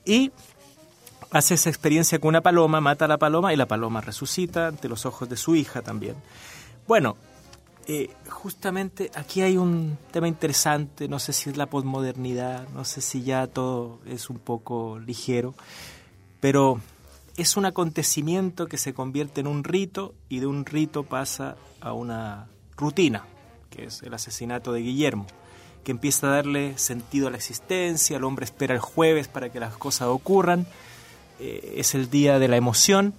Y 0.05 0.31
hace 1.33 1.55
esa 1.55 1.71
experiencia 1.71 2.21
con 2.21 2.29
una 2.29 2.41
paloma, 2.41 2.81
mata 2.81 3.07
a 3.07 3.09
la 3.09 3.19
paloma 3.19 3.53
y 3.53 3.57
la 3.57 3.67
paloma 3.67 4.01
resucita 4.01 4.69
ante 4.69 4.89
los 4.89 5.05
ojos 5.07 5.29
de 5.29 5.37
su 5.37 5.57
hija 5.57 5.83
también. 5.83 6.15
Bueno, 6.87 7.17
eh, 7.93 8.09
justamente 8.29 9.11
aquí 9.17 9.43
hay 9.43 9.57
un 9.57 9.99
tema 10.13 10.29
interesante, 10.29 11.09
no 11.09 11.19
sé 11.19 11.33
si 11.33 11.51
es 11.51 11.57
la 11.57 11.67
posmodernidad, 11.67 12.69
no 12.69 12.85
sé 12.85 13.01
si 13.01 13.25
ya 13.25 13.49
todo 13.49 13.99
es 14.07 14.31
un 14.31 14.39
poco 14.39 15.01
ligero, 15.01 15.57
pero 16.39 16.81
es 17.37 17.57
un 17.57 17.65
acontecimiento 17.65 18.69
que 18.69 18.79
se 18.79 18.95
convierte 18.95 19.41
en 19.41 19.49
un 19.49 19.65
rito 19.65 20.15
y 20.29 20.39
de 20.39 20.47
un 20.47 20.67
rito 20.67 21.03
pasa 21.03 21.57
a 21.81 21.93
una 21.93 22.47
rutina, 22.77 23.25
que 23.71 23.87
es 23.87 24.05
el 24.05 24.15
asesinato 24.15 24.73
de 24.73 24.83
Guillermo, 24.83 25.27
que 25.83 25.91
empieza 25.91 26.29
a 26.29 26.37
darle 26.37 26.79
sentido 26.79 27.27
a 27.27 27.33
la 27.33 27.39
existencia, 27.39 28.19
el 28.19 28.23
hombre 28.23 28.45
espera 28.45 28.73
el 28.73 28.81
jueves 28.81 29.27
para 29.27 29.51
que 29.51 29.59
las 29.59 29.77
cosas 29.77 30.07
ocurran, 30.07 30.65
eh, 31.41 31.75
es 31.79 31.97
el 31.97 32.09
día 32.09 32.39
de 32.39 32.47
la 32.47 32.57
emoción 32.57 33.15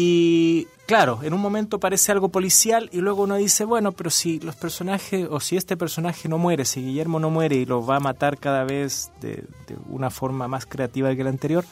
y 0.00 0.68
claro, 0.86 1.18
en 1.24 1.34
un 1.34 1.40
momento 1.40 1.80
parece 1.80 2.12
algo 2.12 2.28
policial 2.28 2.88
y 2.92 2.98
luego 2.98 3.24
uno 3.24 3.34
dice, 3.34 3.64
bueno, 3.64 3.90
pero 3.90 4.10
si 4.10 4.38
los 4.38 4.54
personajes 4.54 5.26
o 5.28 5.40
si 5.40 5.56
este 5.56 5.76
personaje 5.76 6.28
no 6.28 6.38
muere, 6.38 6.64
si 6.64 6.80
Guillermo 6.80 7.18
no 7.18 7.30
muere 7.30 7.56
y 7.56 7.66
lo 7.66 7.84
va 7.84 7.96
a 7.96 8.00
matar 8.00 8.38
cada 8.38 8.62
vez 8.62 9.10
de, 9.20 9.44
de 9.66 9.76
una 9.88 10.10
forma 10.10 10.46
más 10.46 10.66
creativa 10.66 11.12
que 11.16 11.24
la 11.24 11.30
anterior, 11.30 11.64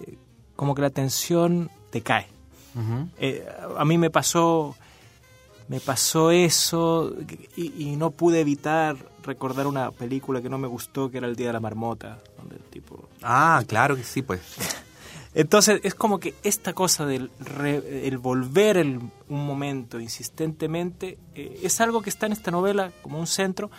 eh, 0.00 0.16
como 0.56 0.74
que 0.74 0.80
la 0.80 0.88
tensión 0.88 1.70
te 1.90 2.00
cae. 2.00 2.26
Eh, 3.18 3.46
a 3.76 3.84
mí 3.84 3.98
me 3.98 4.08
pasó, 4.08 4.74
me 5.68 5.78
pasó 5.78 6.30
eso 6.30 7.14
y, 7.54 7.96
no 7.96 8.12
pude 8.12 8.40
evitar 8.40 8.96
recordar 9.24 9.66
una 9.66 9.90
película 9.90 10.40
que 10.40 10.48
no 10.48 10.56
me 10.56 10.68
gustó, 10.68 11.10
que 11.10 11.18
era 11.18 11.26
El 11.26 11.36
Día 11.36 11.48
de 11.48 11.52
la 11.52 11.60
Marmota, 11.60 12.18
donde 12.38 12.56
el 12.56 12.62
tipo... 12.62 13.10
Ah, 13.20 13.62
claro 13.66 13.94
que 13.94 14.04
sí, 14.04 14.22
pues. 14.22 14.40
Entonces 15.34 15.80
es 15.82 15.94
como 15.94 16.20
que 16.20 16.34
esta 16.42 16.72
cosa 16.74 17.06
del 17.06 17.30
el 17.64 18.18
volver 18.18 18.76
el, 18.76 18.98
un 19.28 19.46
momento 19.46 19.98
insistentemente 19.98 21.18
eh, 21.34 21.60
es 21.62 21.80
algo 21.80 22.02
que 22.02 22.10
está 22.10 22.26
en 22.26 22.32
esta 22.32 22.50
novela 22.50 22.92
como 23.02 23.18
un 23.18 23.26
centro 23.26 23.70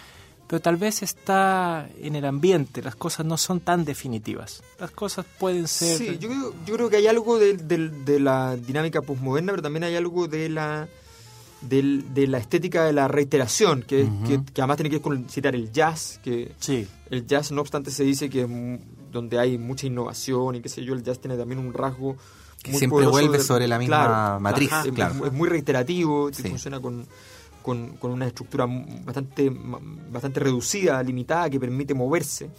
pero 0.47 0.61
tal 0.61 0.77
vez 0.77 1.01
está 1.01 1.89
en 1.99 2.15
el 2.15 2.25
ambiente, 2.25 2.81
las 2.81 2.95
cosas 2.95 3.25
no 3.25 3.37
son 3.37 3.59
tan 3.59 3.85
definitivas. 3.85 4.61
Las 4.79 4.91
cosas 4.91 5.25
pueden 5.39 5.67
ser... 5.67 5.97
Sí, 5.97 6.17
yo 6.19 6.29
creo, 6.29 6.53
yo 6.65 6.75
creo 6.75 6.89
que 6.89 6.97
hay 6.97 7.07
algo 7.07 7.39
de, 7.39 7.57
de, 7.57 8.19
la 8.19 8.55
dinámica 8.55 9.01
postmoderna, 9.01 9.53
pero 9.53 9.63
también 9.63 9.85
hay 9.85 9.95
algo 9.95 10.27
de 10.27 10.49
la, 10.49 10.87
de, 11.61 12.27
la 12.27 12.37
estética 12.37 12.83
de 12.83 12.93
la 12.93 13.07
reiteración, 13.07 13.83
que, 13.83 14.07
que, 14.27 14.61
además 14.61 14.77
tiene 14.77 14.89
que 14.89 14.97
ver 14.97 15.01
con 15.01 15.29
citar 15.29 15.55
el 15.55 15.71
jazz, 15.71 16.19
que 16.23 16.51
sí. 16.59 16.87
el 17.09 17.25
jazz 17.25 17.51
no 17.51 17.61
obstante 17.61 17.89
se 17.89 18.03
dice 18.03 18.29
que 18.29 18.45
donde 19.13 19.39
hay 19.39 19.57
mucha 19.57 19.87
innovación 19.87 20.55
y 20.55 20.61
qué 20.61 20.67
sé 20.67 20.83
yo, 20.83 20.93
el 20.93 21.03
jazz 21.03 21.19
tiene 21.19 21.37
también 21.37 21.59
un 21.59 21.73
rasgo... 21.73 22.17
Que 22.61 22.73
siempre 22.73 23.05
vuelve 23.07 23.39
sobre 23.39 23.67
la 23.67 23.77
misma 23.77 24.39
matriz. 24.39 24.69
claro. 24.95 25.25
Es, 25.25 25.33
muy 25.33 25.49
reiterativo, 25.49 26.31
funciona 26.31 26.79
con 26.79 27.05
con, 27.63 27.97
una 28.01 28.27
estructura 28.27 28.67
bastante, 28.67 29.49
bastante 30.11 30.39
reducida, 30.39 31.01
limitada, 31.01 31.49
que 31.49 31.59
permite 31.59 31.95
moverse. 31.95 32.49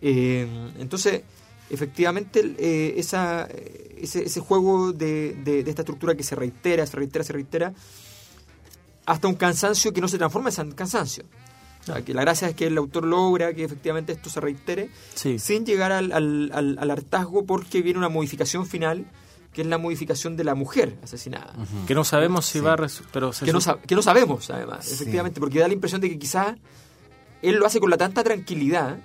Eh, 0.00 0.72
entonces, 0.78 1.22
efectivamente, 1.68 2.54
eh, 2.58 2.94
esa, 2.96 3.46
ese, 3.96 4.24
ese, 4.24 4.40
juego 4.40 4.92
de, 4.92 5.34
de, 5.44 5.60
esta 5.60 5.82
estructura 5.82 6.16
que 6.16 6.24
se 6.24 6.34
reitera, 6.34 6.86
se 6.86 6.96
reitera, 6.96 7.22
se 7.22 7.32
reitera, 7.34 7.72
hasta 9.06 9.28
un 9.28 9.34
cansancio 9.34 9.92
que 9.92 10.00
no 10.00 10.08
se 10.08 10.18
transforma 10.18 10.50
en 10.56 10.72
cansancio. 10.72 11.24
Que 12.04 12.14
la 12.14 12.22
gracia 12.22 12.48
es 12.48 12.54
que 12.54 12.66
el 12.66 12.78
autor 12.78 13.04
logra 13.04 13.52
que 13.52 13.64
efectivamente 13.64 14.12
esto 14.12 14.30
se 14.30 14.40
reitere 14.40 14.90
sin 15.14 15.64
llegar 15.64 15.92
al, 15.92 16.12
al, 16.12 16.78
al, 16.78 16.90
hartazgo 16.90 17.44
porque 17.44 17.82
viene 17.82 17.98
una 17.98 18.08
modificación 18.08 18.66
final 18.66 19.06
que 19.52 19.62
es 19.62 19.66
la 19.66 19.78
modificación 19.78 20.36
de 20.36 20.44
la 20.44 20.54
mujer 20.54 20.96
asesinada. 21.02 21.52
Que 21.86 21.94
no 21.94 22.04
sabemos 22.04 22.46
si 22.46 22.60
va 22.60 22.74
a... 22.74 22.76
Pero 23.12 23.32
que, 23.32 23.52
no 23.52 23.58
que, 23.84 23.94
no 23.96 24.02
sabemos, 24.02 24.48
además, 24.50 24.92
efectivamente, 24.92 25.40
porque 25.40 25.58
da 25.58 25.66
la 25.66 25.74
impresión 25.74 26.00
de 26.00 26.08
que 26.08 26.18
quizás 26.18 26.56
él 27.42 27.56
lo 27.56 27.66
hace 27.66 27.80
con 27.80 27.90
la 27.90 27.96
tanta 27.96 28.22
tranquilidad, 28.22 28.98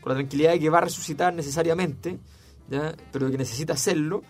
con 0.00 0.12
la 0.12 0.16
tranquilidad 0.16 0.52
de 0.52 0.60
que 0.60 0.70
va 0.70 0.78
a 0.78 0.82
resucitar 0.82 1.34
necesariamente, 1.34 2.18
¿ya? 2.70 2.94
pero 3.12 3.30
que 3.30 3.36
necesita 3.36 3.74
hacerlo, 3.74 4.22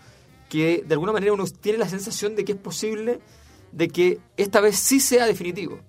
que 0.49 0.83
de 0.85 0.93
alguna 0.93 1.13
manera 1.13 1.31
uno 1.31 1.45
tiene 1.45 1.77
la 1.77 1.87
sensación 1.87 2.35
de 2.35 2.43
que 2.43 2.51
es 2.53 2.57
posible 2.57 3.21
de 3.71 3.87
que 3.87 4.19
esta 4.37 4.59
vez 4.59 4.77
sí 4.77 4.99
sea 4.99 5.25
definitivo. 5.25 5.79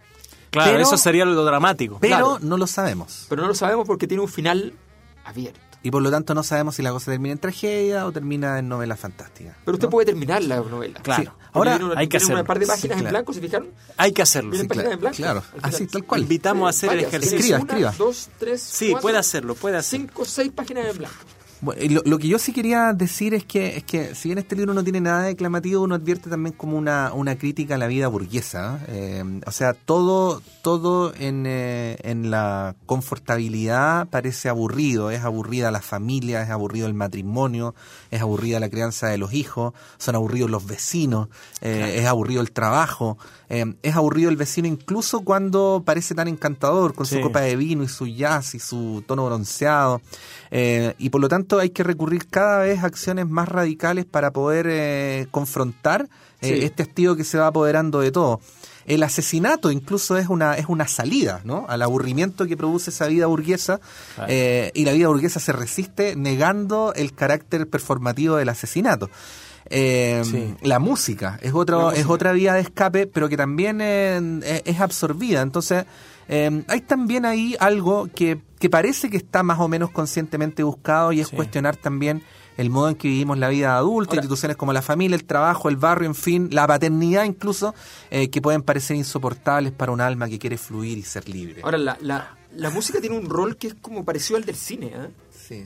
Claro, 0.51 0.78
eso 0.78 0.97
sería 0.97 1.24
lo 1.24 1.44
dramático. 1.44 1.99
Pero 2.01 2.38
no 2.40 2.57
lo 2.57 2.66
sabemos. 2.66 3.26
Pero 3.28 3.42
no 3.42 3.49
lo 3.49 3.55
sabemos 3.55 3.86
porque 3.86 4.07
tiene 4.07 4.22
un 4.22 4.28
final 4.28 4.72
abierto. 5.24 5.61
Y 5.82 5.90
por 5.92 6.03
lo 6.03 6.11
tanto 6.11 6.34
no 6.34 6.42
sabemos 6.42 6.74
si 6.74 6.82
la 6.82 6.90
cosa 6.90 7.12
termina 7.12 7.32
en 7.32 7.38
tragedia 7.38 8.07
o 8.07 8.12
termina 8.12 8.59
en 8.59 8.68
novela 8.68 8.97
fantástica. 8.97 9.57
Pero 9.64 9.76
usted 9.76 9.88
puede 9.88 10.07
terminar 10.07 10.42
la 10.42 10.57
novela. 10.57 10.99
Claro. 11.01 11.36
Ahora 11.53 11.78
hay 11.94 12.09
que 12.09 12.16
hacerlo. 12.16 12.40
un 12.40 12.47
par 12.47 12.59
de 12.59 12.66
páginas 12.66 13.01
en 13.01 13.09
blanco, 13.09 13.32
¿se 13.32 13.40
fijaron? 13.40 13.68
Hay 13.97 14.12
que 14.12 14.22
hacerlo. 14.22 14.57
Sí, 14.57 14.66
páginas 14.66 14.92
en 14.94 15.01
blanco? 15.01 15.16
Claro, 15.16 15.42
así 15.62 15.86
tal 15.86 16.05
cual. 16.05 16.22
Invitamos 16.22 16.66
a 16.66 16.70
hacer 16.70 16.92
el 16.92 17.05
ejercicio. 17.05 17.57
Escriba, 17.57 17.59
escriba. 17.59 17.94
dos, 17.97 18.28
tres, 18.38 18.62
Sí, 18.62 18.94
puede 19.01 19.18
hacerlo, 19.18 19.55
puede 19.55 19.76
hacerlo. 19.76 20.09
Cinco, 20.09 20.24
seis 20.24 20.51
páginas 20.53 20.86
en 20.88 20.99
blanco. 20.99 21.16
Bueno, 21.66 22.00
lo, 22.04 22.18
que 22.18 22.28
yo 22.28 22.38
sí 22.38 22.52
quería 22.52 22.92
decir 22.92 23.34
es 23.34 23.44
que, 23.44 23.76
es 23.76 23.82
que 23.82 24.14
si 24.14 24.28
bien 24.28 24.38
este 24.38 24.54
libro 24.54 24.72
no 24.72 24.84
tiene 24.84 25.00
nada 25.00 25.22
declamativo, 25.22 25.82
uno 25.82 25.96
advierte 25.96 26.30
también 26.30 26.54
como 26.54 26.78
una, 26.78 27.12
una 27.12 27.36
crítica 27.36 27.74
a 27.74 27.78
la 27.78 27.88
vida 27.88 28.06
burguesa. 28.06 28.78
¿eh? 28.86 29.24
o 29.44 29.50
sea, 29.50 29.72
todo, 29.72 30.42
todo 30.62 31.12
en, 31.18 31.44
eh, 31.44 31.96
en 32.04 32.30
la 32.30 32.76
confortabilidad 32.86 34.06
parece 34.06 34.48
aburrido. 34.48 35.10
Es 35.10 35.24
aburrida 35.24 35.72
la 35.72 35.80
familia, 35.80 36.40
es 36.40 36.50
aburrido 36.50 36.86
el 36.86 36.94
matrimonio, 36.94 37.74
es 38.12 38.20
aburrida 38.20 38.60
la 38.60 38.68
crianza 38.68 39.08
de 39.08 39.18
los 39.18 39.32
hijos, 39.32 39.74
son 39.98 40.14
aburridos 40.14 40.48
los 40.48 40.66
vecinos, 40.66 41.30
eh, 41.62 41.96
es 41.98 42.06
aburrido 42.06 42.42
el 42.42 42.52
trabajo, 42.52 43.18
es 43.48 43.96
aburrido 43.96 44.28
el 44.30 44.36
vecino 44.36 44.68
incluso 44.68 45.20
cuando 45.20 45.82
parece 45.84 46.14
tan 46.14 46.28
encantador 46.28 46.94
con 46.94 47.06
su 47.06 47.20
copa 47.20 47.40
de 47.40 47.54
vino 47.56 47.82
y 47.82 47.88
su 47.88 48.06
jazz 48.06 48.54
y 48.54 48.60
su 48.60 49.02
tono 49.06 49.26
bronceado. 49.26 50.00
y 50.52 51.10
por 51.10 51.20
lo 51.20 51.28
tanto, 51.28 51.55
hay 51.59 51.70
que 51.70 51.82
recurrir 51.82 52.26
cada 52.28 52.61
vez 52.61 52.82
a 52.82 52.86
acciones 52.86 53.28
más 53.28 53.48
radicales 53.48 54.04
para 54.04 54.30
poder 54.30 54.66
eh, 54.68 55.26
confrontar 55.30 56.09
eh, 56.40 56.61
este 56.62 56.82
hastío 56.82 57.16
que 57.16 57.24
se 57.24 57.38
va 57.38 57.48
apoderando 57.48 58.00
de 58.00 58.11
todo. 58.11 58.40
El 58.86 59.02
asesinato 59.02 59.72
incluso 59.72 60.16
es 60.16 60.28
una, 60.28 60.54
es 60.54 60.66
una 60.68 60.86
salida 60.86 61.40
¿no? 61.44 61.66
al 61.68 61.82
aburrimiento 61.82 62.46
que 62.46 62.57
produce 62.57 62.90
esa 62.90 63.07
vida 63.09 63.26
burguesa 63.26 63.80
eh, 64.28 64.70
y 64.74 64.84
la 64.84 64.92
vida 64.92 65.09
burguesa 65.09 65.40
se 65.40 65.52
resiste 65.52 66.14
negando 66.14 66.92
el 66.94 67.12
carácter 67.12 67.68
performativo 67.68 68.36
del 68.36 68.48
asesinato. 68.48 69.11
La 69.68 70.78
música 70.78 71.40
es, 71.42 71.52
otro, 71.52 71.90
es 71.90 72.07
otra 72.07 72.30
vía 72.30 72.54
de 72.54 72.61
escape, 72.61 73.09
pero 73.09 73.28
que 73.28 73.36
también 73.36 73.80
es 73.80 74.80
absorbida. 74.80 75.42
Entonces, 75.42 75.84
eh, 76.29 76.64
hay 76.68 76.81
también 76.81 77.24
ahí 77.24 77.57
algo 77.61 78.09
que, 78.14 78.41
que, 78.59 78.70
parece 78.70 79.11
que 79.11 79.16
está 79.16 79.43
más 79.43 79.61
o 79.61 79.68
menos 79.68 79.91
conscientemente 79.91 80.62
buscado 80.62 81.12
y 81.12 81.20
es 81.20 81.29
cuestionar 81.29 81.77
también 81.77 82.22
el 82.57 82.70
modo 82.70 82.89
en 82.89 82.95
que 82.95 83.09
vivimos 83.09 83.39
la 83.39 83.49
vida 83.49 83.77
adulta, 83.77 84.16
instituciones 84.16 84.57
como 84.57 84.72
la 84.72 84.83
familia, 84.83 85.14
el 85.14 85.24
trabajo, 85.24 85.68
el 85.68 85.77
barrio, 85.77 86.09
en 86.09 86.14
fin, 86.14 86.49
la 86.53 86.66
paternidad 86.66 87.24
incluso, 87.24 87.74
eh, 88.11 88.31
que 88.31 88.41
pueden 88.41 88.62
parecer 88.62 88.97
insoportables 88.97 89.72
para 89.72 89.93
un 89.93 90.01
alma 90.01 90.29
que 90.29 90.39
quiere 90.39 90.57
fluir 90.57 90.97
y 90.99 91.03
ser 91.03 91.29
libre. 91.29 91.61
Ahora, 91.62 91.79
la, 91.79 91.99
la, 92.01 92.37
la 92.55 92.70
música 92.70 93.01
tiene 93.01 93.18
un 93.18 93.29
rol 93.29 93.57
que 93.57 93.68
es 93.68 93.74
como 93.74 94.05
parecido 94.05 94.39
al 94.39 94.45
del 94.45 94.57
cine, 94.57 94.93
¿eh? 94.95 95.09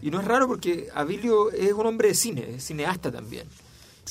Y 0.02 0.10
no 0.10 0.20
es 0.20 0.26
raro 0.26 0.46
porque 0.46 0.88
Abilio 0.94 1.50
es 1.50 1.72
un 1.72 1.86
hombre 1.86 2.08
de 2.08 2.14
cine, 2.14 2.56
es 2.56 2.64
cineasta 2.64 3.10
también. 3.10 3.46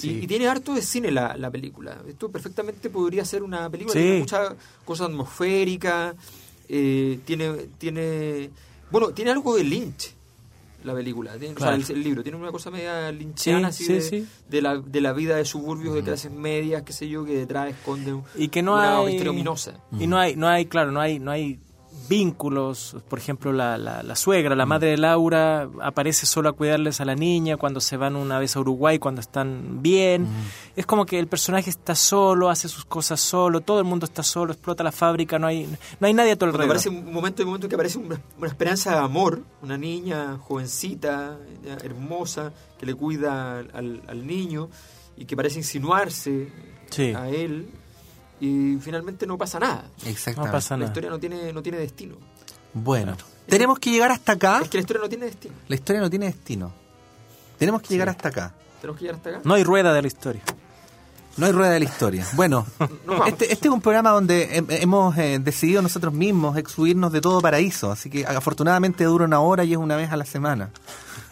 Y, 0.04 0.28
tiene 0.28 0.48
harto 0.48 0.74
de 0.74 0.82
cine 0.82 1.12
la, 1.12 1.36
la, 1.38 1.50
película. 1.52 1.98
Esto 2.08 2.30
perfectamente 2.30 2.90
podría 2.90 3.26
ser 3.26 3.44
una 3.44 3.70
película 3.70 3.94
tiene 3.94 4.20
mucha 4.20 4.56
cosa 4.86 5.06
atmosférica, 5.06 6.16
eh, 6.68 7.20
tiene, 7.26 7.52
tiene, 7.78 8.50
bueno, 8.92 9.10
tiene 9.12 9.32
algo 9.32 9.56
de 9.56 9.64
Lynch. 9.64 10.14
la 10.84 10.94
película, 10.94 11.38
tiene, 11.38 11.56
o 11.56 11.60
sea, 11.60 11.76
el, 11.76 11.84
el 11.90 12.04
libro. 12.04 12.24
Tiene 12.24 12.38
una 12.38 12.52
cosa 12.52 12.72
media 12.72 13.12
linchiana 13.12 13.72
Sí, 13.72 13.84
así 13.84 13.86
sí, 13.86 13.94
de, 13.94 14.02
sí. 14.02 14.28
de 14.50 14.62
la, 14.62 14.78
de 14.78 15.02
la 15.02 15.14
vida 15.14 15.36
de 15.36 15.46
suburbios 15.46 15.94
de 15.96 16.04
clases 16.04 16.32
medias, 16.32 16.84
qué 16.84 16.94
sé 16.94 17.10
yo, 17.10 17.26
que 17.26 17.36
detrás 17.36 17.70
esconde 17.70 18.14
un- 18.14 18.24
Y 18.36 18.48
que 18.50 18.62
no 18.62 18.74
una 18.74 19.00
hay. 19.00 19.18
Y 20.00 20.08
no 20.08 20.18
hay, 20.18 20.36
no 20.36 20.48
hay, 20.48 20.66
claro, 20.68 20.92
no 20.92 21.02
hay, 21.02 21.20
no 21.20 21.32
hay 21.32 21.60
vínculos. 22.08 22.96
Por 23.10 23.20
ejemplo, 23.20 23.52
la, 23.52 23.78
la, 23.78 24.04
la 24.04 24.16
suegra, 24.16 24.56
la 24.56 24.66
madre 24.66 24.90
de 24.92 24.98
Laura, 24.98 25.70
aparece 25.82 26.26
solo 26.26 26.50
a 26.50 26.54
cuidarles 26.54 27.02
a 27.02 27.06
la 27.06 27.16
niña 27.16 27.58
cuando 27.58 27.82
se 27.82 27.98
van 27.98 28.16
una 28.16 28.40
vez 28.40 28.56
a 28.56 28.60
Uruguay, 28.60 29.00
cuando 29.00 29.22
están 29.22 29.82
bien. 29.82 30.28
Es 30.76 30.86
como 30.86 31.06
que 31.06 31.20
el 31.20 31.28
personaje 31.28 31.70
está 31.70 31.96
solo, 31.96 32.50
hace 32.50 32.68
sus 32.68 32.86
cosas 32.86 33.20
solo, 33.20 33.62
todo 33.62 33.80
el 33.80 33.86
mundo 33.86 34.06
está 34.06 34.24
solo, 34.24 34.54
explota 34.54 34.84
la 34.84 34.92
fábrica, 34.92 35.38
no 35.40 35.48
hay, 35.48 35.68
no 36.00 36.08
hay 36.08 36.14
nadie 36.14 36.32
a 36.32 36.36
tu 36.36 36.46
Cuando 36.46 36.58
alrededor. 36.64 36.78
aparece 36.78 36.90
un 36.90 37.14
momento, 37.14 37.44
un 37.44 37.48
momento 37.50 37.68
que 37.70 37.76
aparece 37.76 37.98
una, 37.98 38.22
una 38.38 38.48
esperanza 38.48 38.92
de 38.92 38.98
amor, 38.98 39.44
una 39.62 39.78
niña 39.78 40.38
jovencita, 40.38 41.38
hermosa, 41.84 42.54
que 42.80 42.86
le 42.86 42.94
cuida 42.96 43.60
al, 43.60 44.02
al 44.08 44.26
niño 44.28 44.70
y 45.18 45.26
que 45.26 45.36
parece 45.36 45.58
insinuarse 45.60 46.52
Sí. 46.90 47.14
a 47.14 47.30
él 47.30 47.70
y 48.40 48.78
finalmente 48.82 49.26
no 49.28 49.38
pasa 49.38 49.60
nada. 49.60 49.86
Exactamente. 50.06 50.48
No 50.48 50.52
pasa 50.52 50.74
La 50.76 50.78
nada. 50.80 50.90
historia 50.90 51.10
no 51.10 51.20
tiene, 51.20 51.52
no 51.54 51.62
tiene 51.62 51.78
destino. 51.80 52.16
Bueno, 52.74 53.16
tenemos 53.48 53.80
que 53.80 53.92
llegar 53.92 54.12
hasta 54.12 54.34
acá. 54.34 54.60
Es 54.64 54.70
que 54.70 54.78
la 54.78 54.82
historia 54.82 55.02
no 55.04 55.10
tiene 55.10 55.26
destino. 55.26 55.56
La 55.68 55.76
historia 55.76 56.02
no 56.02 56.10
tiene 56.10 56.26
destino. 56.28 56.72
Tenemos 57.58 57.82
que 57.82 57.90
llegar 57.90 58.10
hasta 58.10 58.30
acá. 58.30 58.54
Tenemos 58.80 58.98
que 59.00 59.06
llegar 59.06 59.18
hasta 59.18 59.30
acá. 59.32 59.42
No 59.44 59.54
hay 59.56 59.64
rueda 59.64 59.94
de 59.94 60.02
la 60.02 60.08
historia. 60.08 60.42
No 61.38 61.46
hay 61.46 61.52
rueda 61.52 61.72
de 61.72 61.80
la 61.80 61.86
historia. 61.86 62.28
Bueno, 62.34 62.66
este, 63.28 63.52
este 63.52 63.68
es 63.70 63.74
un 63.74 63.82
programa 63.82 64.10
donde 64.12 64.50
hem- 64.62 64.68
hemos 64.82 65.18
eh, 65.18 65.40
decidido 65.42 65.82
nosotros 65.82 66.14
mismos 66.14 66.58
excluirnos 66.58 67.12
de 67.12 67.22
todo 67.22 67.42
paraíso. 67.42 67.92
Así 67.92 68.10
que 68.10 68.26
afortunadamente 68.26 69.04
dura 69.06 69.26
una 69.26 69.40
hora 69.40 69.64
y 69.64 69.72
es 69.74 69.78
una 69.78 69.96
vez 69.96 70.12
a 70.12 70.18
la 70.18 70.26
semana. 70.26 70.70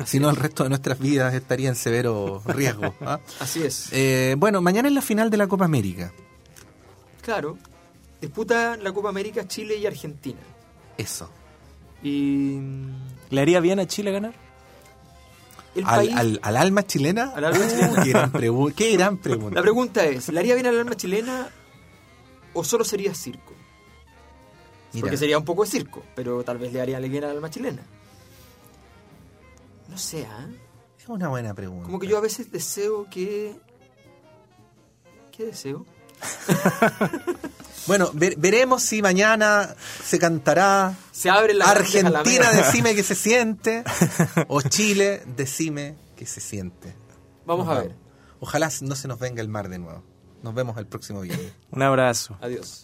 Si 0.06 0.20
no, 0.20 0.30
el 0.30 0.36
resto 0.36 0.64
de 0.64 0.70
nuestras 0.70 1.00
vidas 1.00 1.34
estaría 1.34 1.70
en 1.70 1.76
severo 1.76 2.42
riesgo. 2.46 2.94
¿ah? 3.02 3.20
Así 3.40 3.64
es. 3.64 3.90
Eh, 3.92 4.36
bueno, 4.38 4.62
mañana 4.62 4.88
es 4.88 4.94
la 4.94 5.02
final 5.02 5.30
de 5.30 5.38
la 5.38 5.48
Copa 5.48 5.66
América. 5.66 6.12
Claro. 7.28 7.58
Disputa 8.22 8.78
la 8.78 8.94
Copa 8.94 9.10
América 9.10 9.46
Chile 9.48 9.76
y 9.76 9.86
Argentina. 9.86 10.40
Eso. 10.98 11.30
Y 12.02 12.58
¿Le 13.30 13.42
haría 13.42 13.60
bien 13.60 13.80
a 13.82 13.86
Chile 13.86 14.12
ganar? 14.14 14.34
el 15.76 15.84
¿Al, 15.86 15.96
país... 15.98 16.16
al- 16.16 16.40
al 16.42 16.56
alma 16.58 16.84
chilena? 16.88 17.34
Al 17.36 17.44
alma 17.44 17.68
chilena. 17.70 18.04
Qué 18.04 18.10
gran, 18.10 18.32
qué 18.74 18.94
gran 18.94 19.18
pregunta. 19.18 19.56
La 19.56 19.62
pregunta 19.62 20.06
es, 20.06 20.30
¿le 20.30 20.40
haría 20.40 20.56
bien 20.56 20.68
al 20.68 20.80
alma 20.80 20.96
chilena 20.96 21.50
o 22.54 22.64
solo 22.64 22.86
sería 22.86 23.14
circo? 23.14 23.54
Mira, 24.94 25.02
Porque 25.04 25.18
sería 25.18 25.38
un 25.38 25.44
poco 25.44 25.66
de 25.66 25.70
circo, 25.70 26.04
pero 26.16 26.44
tal 26.46 26.58
vez 26.60 26.72
le 26.72 26.80
haría 26.82 26.98
bien 27.00 27.26
al 27.26 27.32
alma 27.32 27.50
chilena. 27.50 27.82
No 29.90 29.98
sé, 29.98 30.26
¿ah? 30.26 30.48
Es 30.98 31.10
una 31.10 31.28
buena 31.28 31.54
pregunta. 31.54 31.84
Como 31.86 32.00
que 32.00 32.08
yo 32.08 32.18
a 32.18 32.22
veces 32.22 32.52
deseo 32.52 33.06
que... 33.10 33.54
¿Qué 35.36 35.46
deseo? 35.46 35.86
Bueno, 37.88 38.10
ver- 38.14 38.36
veremos 38.38 38.84
si 38.84 39.02
mañana 39.02 39.74
se 40.04 40.20
cantará 40.20 40.94
Se 41.14 41.30
abre 41.30 41.54
la 41.54 41.70
Argentina, 41.72 42.52
decime 42.52 42.94
que 42.96 43.02
se 43.04 43.16
siente. 43.16 43.84
O 44.50 44.62
Chile, 44.62 45.24
decime 45.38 45.96
que 46.18 46.26
se 46.26 46.42
siente. 46.42 46.94
Vamos 47.46 47.66
Nos 47.66 47.78
a 47.78 47.80
ver. 47.82 47.96
Ojalá 48.42 48.70
no 48.82 48.96
se 48.96 49.08
nos 49.08 49.20
venga 49.20 49.42
el 49.42 49.48
mar 49.48 49.70
de 49.70 49.80
nuevo. 49.80 50.04
Nos 50.44 50.54
vemos 50.54 50.78
el 50.78 50.86
próximo 50.86 51.22
viernes. 51.22 51.54
Un 51.72 51.82
abrazo. 51.82 52.38
Adiós. 52.42 52.84